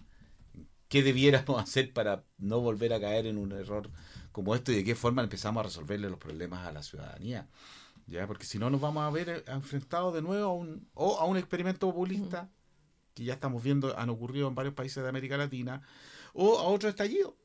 ¿qué 0.87 1.01
debiéramos 1.03 1.59
hacer 1.63 1.93
para 1.93 2.23
no 2.37 2.59
volver 2.61 2.93
a 2.93 2.99
caer 2.99 3.25
en 3.25 3.37
un 3.37 3.51
error 3.53 3.89
como 4.31 4.53
esto 4.55 4.71
y 4.71 4.75
de 4.75 4.83
qué 4.83 4.95
forma 4.95 5.23
empezamos 5.23 5.61
a 5.61 5.63
resolverle 5.63 6.09
los 6.09 6.19
problemas 6.19 6.67
a 6.67 6.71
la 6.71 6.83
ciudadanía? 6.83 7.47
¿ya? 8.07 8.27
Porque 8.27 8.45
si 8.45 8.59
no 8.59 8.69
nos 8.69 8.81
vamos 8.81 9.03
a 9.03 9.09
ver 9.09 9.29
eh, 9.29 9.43
enfrentados 9.47 10.13
de 10.13 10.21
nuevo 10.21 10.45
a 10.45 10.53
un, 10.53 10.87
o 10.93 11.17
a 11.17 11.25
un 11.25 11.37
experimento 11.37 11.87
populista, 11.89 12.51
que 13.13 13.23
ya 13.23 13.33
estamos 13.33 13.63
viendo, 13.63 13.97
han 13.97 14.09
ocurrido 14.09 14.47
en 14.47 14.55
varios 14.55 14.73
países 14.73 15.03
de 15.03 15.09
América 15.09 15.37
Latina, 15.37 15.81
o 16.33 16.59
a 16.59 16.63
otro 16.63 16.89
estallido. 16.89 17.35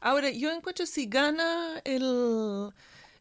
Ahora, 0.00 0.30
yo 0.30 0.52
encuentro 0.52 0.86
si 0.86 1.06
gana 1.06 1.80
el, 1.84 2.70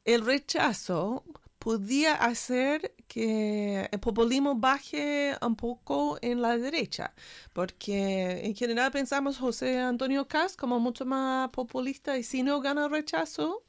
el 0.04 0.26
rechazo, 0.26 1.24
podría 1.64 2.16
hacer 2.16 2.94
que 3.08 3.88
el 3.90 4.00
populismo 4.00 4.56
baje 4.56 5.38
un 5.42 5.56
poco 5.56 6.18
en 6.22 6.42
la 6.42 6.58
derecha, 6.58 7.14
porque 7.54 8.46
en 8.46 8.54
general 8.54 8.92
pensamos 8.92 9.38
José 9.38 9.80
Antonio 9.80 10.28
Cast 10.28 10.60
como 10.60 10.80
mucho 10.82 11.06
más 11.06 11.50
populista 11.52 12.18
y 12.18 12.24
si 12.24 12.44
no 12.44 12.60
gana 12.60 12.86
el 12.86 12.92
rechazo, 12.92 13.64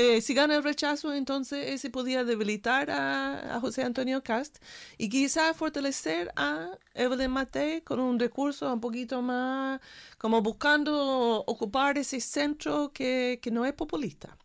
eh, 0.00 0.20
si 0.20 0.32
gana 0.32 0.54
el 0.54 0.62
rechazo, 0.62 1.12
entonces 1.12 1.72
ese 1.72 1.90
podría 1.90 2.22
debilitar 2.22 2.88
a, 2.88 3.56
a 3.56 3.60
José 3.60 3.82
Antonio 3.82 4.22
Cast 4.22 4.58
y 4.96 5.08
quizá 5.08 5.52
fortalecer 5.54 6.30
a 6.36 6.70
Evelyn 6.94 7.32
Matei 7.32 7.80
con 7.80 7.98
un 7.98 8.16
recurso 8.16 8.72
un 8.72 8.80
poquito 8.80 9.22
más, 9.22 9.80
como 10.16 10.40
buscando 10.40 11.42
ocupar 11.46 11.98
ese 11.98 12.20
centro 12.20 12.92
que 12.92 13.40
no 13.50 13.66
es 13.66 13.72
populista. 13.72 14.36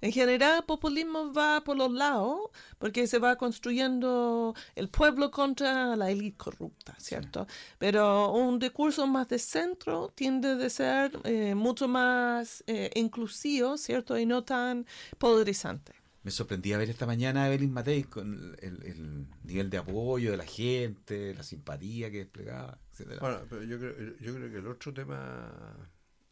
En 0.00 0.12
general, 0.12 0.58
el 0.58 0.64
populismo 0.64 1.32
va 1.32 1.62
por 1.64 1.76
los 1.76 1.90
lados 1.92 2.50
porque 2.78 3.06
se 3.08 3.18
va 3.18 3.36
construyendo 3.36 4.54
el 4.76 4.88
pueblo 4.88 5.30
contra 5.30 5.96
la 5.96 6.10
élite 6.10 6.36
corrupta, 6.36 6.94
¿cierto? 6.98 7.46
Pero 7.78 8.32
un 8.32 8.58
discurso 8.60 9.06
más 9.08 9.28
de 9.28 9.38
centro 9.40 10.12
tiende 10.14 10.64
a 10.64 10.70
ser 10.70 11.18
eh, 11.24 11.54
mucho 11.56 11.88
más 11.88 12.62
eh, 12.68 12.90
inclusivo, 12.94 13.76
¿cierto? 13.76 14.16
Y 14.16 14.24
no 14.24 14.44
tan 14.44 14.86
polarizante. 15.18 15.92
Me 16.22 16.30
sorprendía 16.30 16.76
ver 16.78 16.90
esta 16.90 17.06
mañana 17.06 17.44
a 17.44 17.48
Evelyn 17.48 17.72
Matei 17.72 18.04
con 18.04 18.56
el, 18.60 18.82
el 18.84 19.26
nivel 19.44 19.70
de 19.70 19.78
apoyo 19.78 20.30
de 20.30 20.36
la 20.36 20.44
gente, 20.46 21.34
la 21.34 21.42
simpatía 21.42 22.10
que 22.10 22.18
desplegaba, 22.18 22.78
etcétera. 22.92 23.20
Bueno, 23.20 23.38
pero 23.48 23.62
yo 23.64 23.78
creo, 23.78 23.94
yo 24.20 24.34
creo 24.34 24.50
que 24.50 24.58
el 24.58 24.66
otro 24.66 24.92
tema 24.92 25.50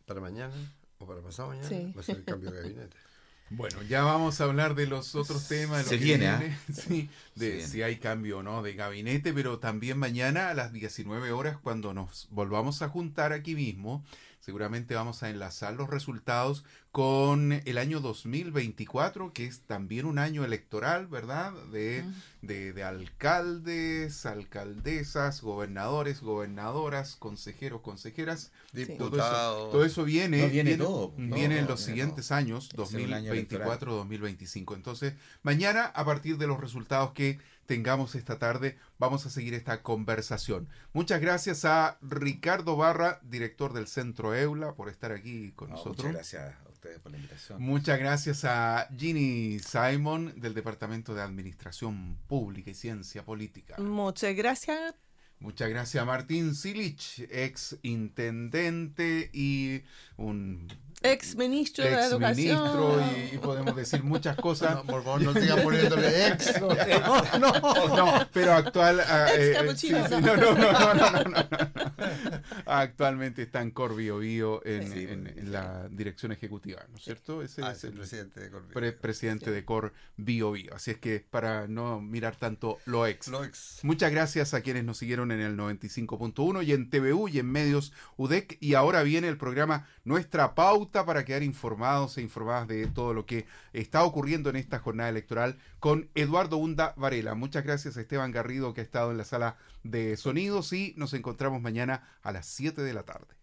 para 0.05 0.21
mañana 0.21 0.55
o 0.99 1.07
para 1.07 1.21
pasado 1.23 1.49
mañana 1.49 1.69
Sí. 1.69 1.93
va 1.97 2.01
a 2.01 2.05
ser 2.05 2.17
el 2.17 2.25
cambio 2.25 2.51
de 2.51 2.61
gabinete. 2.63 2.97
Bueno, 3.49 3.81
ya 3.83 4.03
vamos 4.03 4.41
a 4.41 4.45
hablar 4.45 4.75
de 4.75 4.87
los 4.87 5.15
otros 5.15 5.47
temas. 5.47 5.79
de 5.79 5.85
lo 5.85 5.91
Se 5.91 5.99
que 5.99 6.05
viene, 6.05 6.27
¿ah? 6.29 6.43
sí, 6.73 7.11
de 7.37 7.47
Se 7.47 7.51
viene. 7.53 7.69
si 7.69 7.83
hay 7.83 7.97
cambio 7.99 8.39
o 8.39 8.43
no 8.43 8.63
de 8.63 8.75
gabinete, 8.75 9.33
pero 9.33 9.59
también 9.61 9.99
mañana 9.99 10.51
a 10.51 10.55
las 10.55 10.73
19 10.73 11.31
horas, 11.31 11.57
cuando 11.59 11.95
nos 11.95 12.27
volvamos 12.31 12.83
a 12.83 12.89
juntar 12.89 13.33
aquí 13.33 13.55
mismo, 13.55 14.05
seguramente 14.47 14.95
vamos 14.95 15.25
a 15.25 15.29
enlazar 15.29 15.75
los 15.75 15.91
resultados 15.91 16.65
con 16.93 17.51
el 17.53 17.79
año 17.79 17.99
2024, 17.99 19.33
que 19.33 19.45
es 19.45 19.63
también 19.63 20.07
un 20.07 20.21
año 20.21 20.45
electoral, 20.45 21.09
¿verdad? 21.09 21.53
De, 21.73 22.05
de, 22.43 22.73
de 22.73 22.85
alcaldes, 22.85 24.25
alcaldesas, 24.25 25.43
gobernadores, 25.43 26.21
gobernadoras, 26.21 27.17
consejeros, 27.17 27.81
consejeras. 27.81 28.53
Todo 28.73 28.83
eso, 28.85 28.93
Diputado. 28.93 29.69
todo 29.71 29.85
eso 29.85 30.05
viene, 30.05 30.43
No, 30.43 30.49
viene 30.49 30.77
todo. 30.77 31.11
viene 31.17 31.57
No, 31.57 31.61
en 31.63 31.67
los 31.67 31.81
viene 31.81 31.93
siguientes 31.93 32.29
todo. 32.29 32.39
años, 32.39 32.69
Va 32.79 32.85
a 32.85 32.87
ser 32.87 33.01
un 33.05 33.13
año 33.15 33.33
electoral. 33.33 33.81
2024-2025. 33.81 34.75
Entonces, 34.77 35.15
mañana, 35.43 35.87
a 35.87 36.05
partir 36.05 36.39
de 36.39 36.47
los 36.47 36.61
resultados 36.61 37.11
que 37.11 37.41
tengamos 37.67 38.15
esta 38.15 38.39
tarde, 38.39 38.79
vamos 38.99 39.27
a 39.27 39.31
seguir 39.31 39.55
esta 39.55 39.83
conversación. 39.83 40.69
Muchas 40.93 41.21
gracias 41.21 41.65
a 41.65 41.99
Ricardo 42.01 42.77
Barra, 42.77 43.21
director 43.23 43.73
del 43.73 43.87
Centro 43.87 44.35
EULA, 44.35 44.75
por 44.75 44.89
estar 44.89 45.13
aquí 45.13 45.53
con 45.53 45.69
No, 45.71 45.77
nosotros. 45.77 46.07
muchas 46.07 46.13
gracias 46.15 46.55
a 46.65 46.69
ustedes 46.71 46.99
por 47.01 47.13
la 47.13 47.19
invitación. 47.19 47.63
Muchas 47.63 47.99
gracias 47.99 48.45
a 48.45 48.89
Ginny 48.97 49.59
Simon 49.59 50.33
del 50.41 50.55
Departamento 50.55 51.15
de 51.15 51.23
Administración 51.23 52.17
Pública 52.29 52.71
y 52.71 52.75
Ciencia 52.75 53.25
Política. 53.25 53.77
Muchas 53.79 54.35
gracias. 54.37 54.95
Muchas 55.39 55.69
gracias 55.69 56.01
a 56.03 56.07
Martín 56.07 56.55
Silich, 56.55 57.27
ex 57.31 57.77
intendente 57.83 59.29
y 59.35 59.83
un 60.17 60.67
Ex 61.03 61.37
ministro 61.37 61.85
de 61.85 61.93
ex 61.93 62.07
Educación. 62.07 62.63
ministro 62.63 63.05
y, 63.33 63.35
y 63.35 63.39
podemos 63.39 63.77
decir 63.77 64.03
muchas 64.03 64.37
cosas. 64.37 64.75
No, 64.77 64.85
por 64.85 65.05
favor, 65.05 65.23
no 65.23 65.35
sigan 65.35 65.63
poniéndole 65.63 66.29
ex. 66.29 66.61
no. 67.39 67.97
No, 67.97 68.29
pero 68.33 68.53
actual. 68.55 69.01
ah, 69.01 69.27
Ex 69.35 69.39
eh, 69.45 69.53
capuchino. 69.55 69.99
sí, 70.09 70.15
sí, 70.15 70.21
no, 70.23 70.37
no, 70.37 70.55
no, 70.55 70.73
no, 70.73 70.95
no, 70.95 71.11
no, 71.11 71.25
no. 71.25 72.43
Actualmente 72.67 73.43
está 73.43 73.61
en 73.63 73.71
Cor 73.71 73.95
Bio 73.95 74.19
Bio 74.19 74.65
en, 74.67 74.91
Sí. 74.93 75.07
en- 75.09 75.27
en 75.27 75.53
la 75.53 75.87
dirección 75.91 76.33
ejecutiva, 76.33 76.83
¿no 76.91 76.97
es 76.97 77.05
cierto? 77.05 77.43
Ese 77.43 77.63
Ah, 77.63 77.73
es 77.73 77.85
el 77.85 77.91
el 77.93 77.99
presidente 77.99 78.41
de 78.41 78.51
Corvino. 78.51 78.73
pre- 78.73 78.93
presidente 78.93 79.51
de 79.51 79.65
Cor 79.65 79.93
Bio 80.17 80.53
Bio. 80.53 80.75
Así 80.75 80.91
es 80.93 80.99
que 80.99 81.21
para 81.31 81.69
no 81.69 82.01
mirar 82.01 82.37
tanto 82.37 82.79
lo 82.87 83.07
ex. 83.07 83.29
Lo 83.29 83.45
ex. 83.45 83.81
Muchas 83.83 84.11
gracias 84.11 84.55
a 84.55 84.61
quienes 84.63 84.85
nos 84.85 84.99
siguieron 84.99 85.31
en 85.31 85.41
el 85.41 85.57
95.1 85.57 86.63
y 86.65 86.73
en 86.73 86.89
TVU 86.91 87.29
y 87.29 87.39
en 87.39 87.47
medios 87.51 87.93
UDEC. 88.17 88.57
Y 88.61 88.75
ahora 88.75 89.03
viene 89.03 89.29
el 89.29 89.37
programa 89.37 89.87
Nuestra 90.05 90.55
Pauta 90.55 90.86
para 90.91 91.25
quedar 91.25 91.43
informados 91.43 92.17
e 92.17 92.23
informadas 92.23 92.69
de 92.69 92.87
todo 92.87 93.13
lo 93.13 93.27
que 93.27 93.47
está 93.73 94.05
ocurriendo 94.05 94.51
en 94.51 94.57
esta 94.57 94.79
jornada 94.79 95.09
electoral 95.09 95.59
con 95.81 96.09
Eduardo 96.15 96.57
Hunda 96.57 96.95
Varela. 96.97 97.35
Muchas 97.35 97.65
gracias 97.65 97.97
a 97.97 98.01
Esteban 98.01 98.31
Garrido 98.31 98.73
que 98.73 98.81
ha 98.81 98.85
estado 98.85 99.11
en 99.11 99.19
la 99.19 99.25
sala 99.25 99.57
de 99.83 100.17
sonidos 100.17 100.73
y 100.73 100.95
nos 100.97 101.13
encontramos 101.15 101.61
mañana 101.61 102.09
a 102.23 102.33
las 102.33 102.47
7 102.47 102.83
de 102.83 102.95
la 102.95 103.03
tarde. 103.03 103.35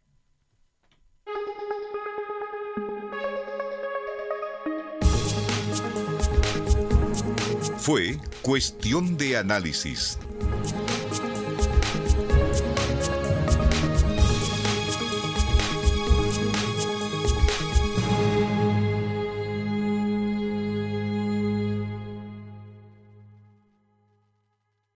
Fue 7.77 8.17
Cuestión 8.41 9.17
de 9.17 9.37
Análisis 9.37 10.17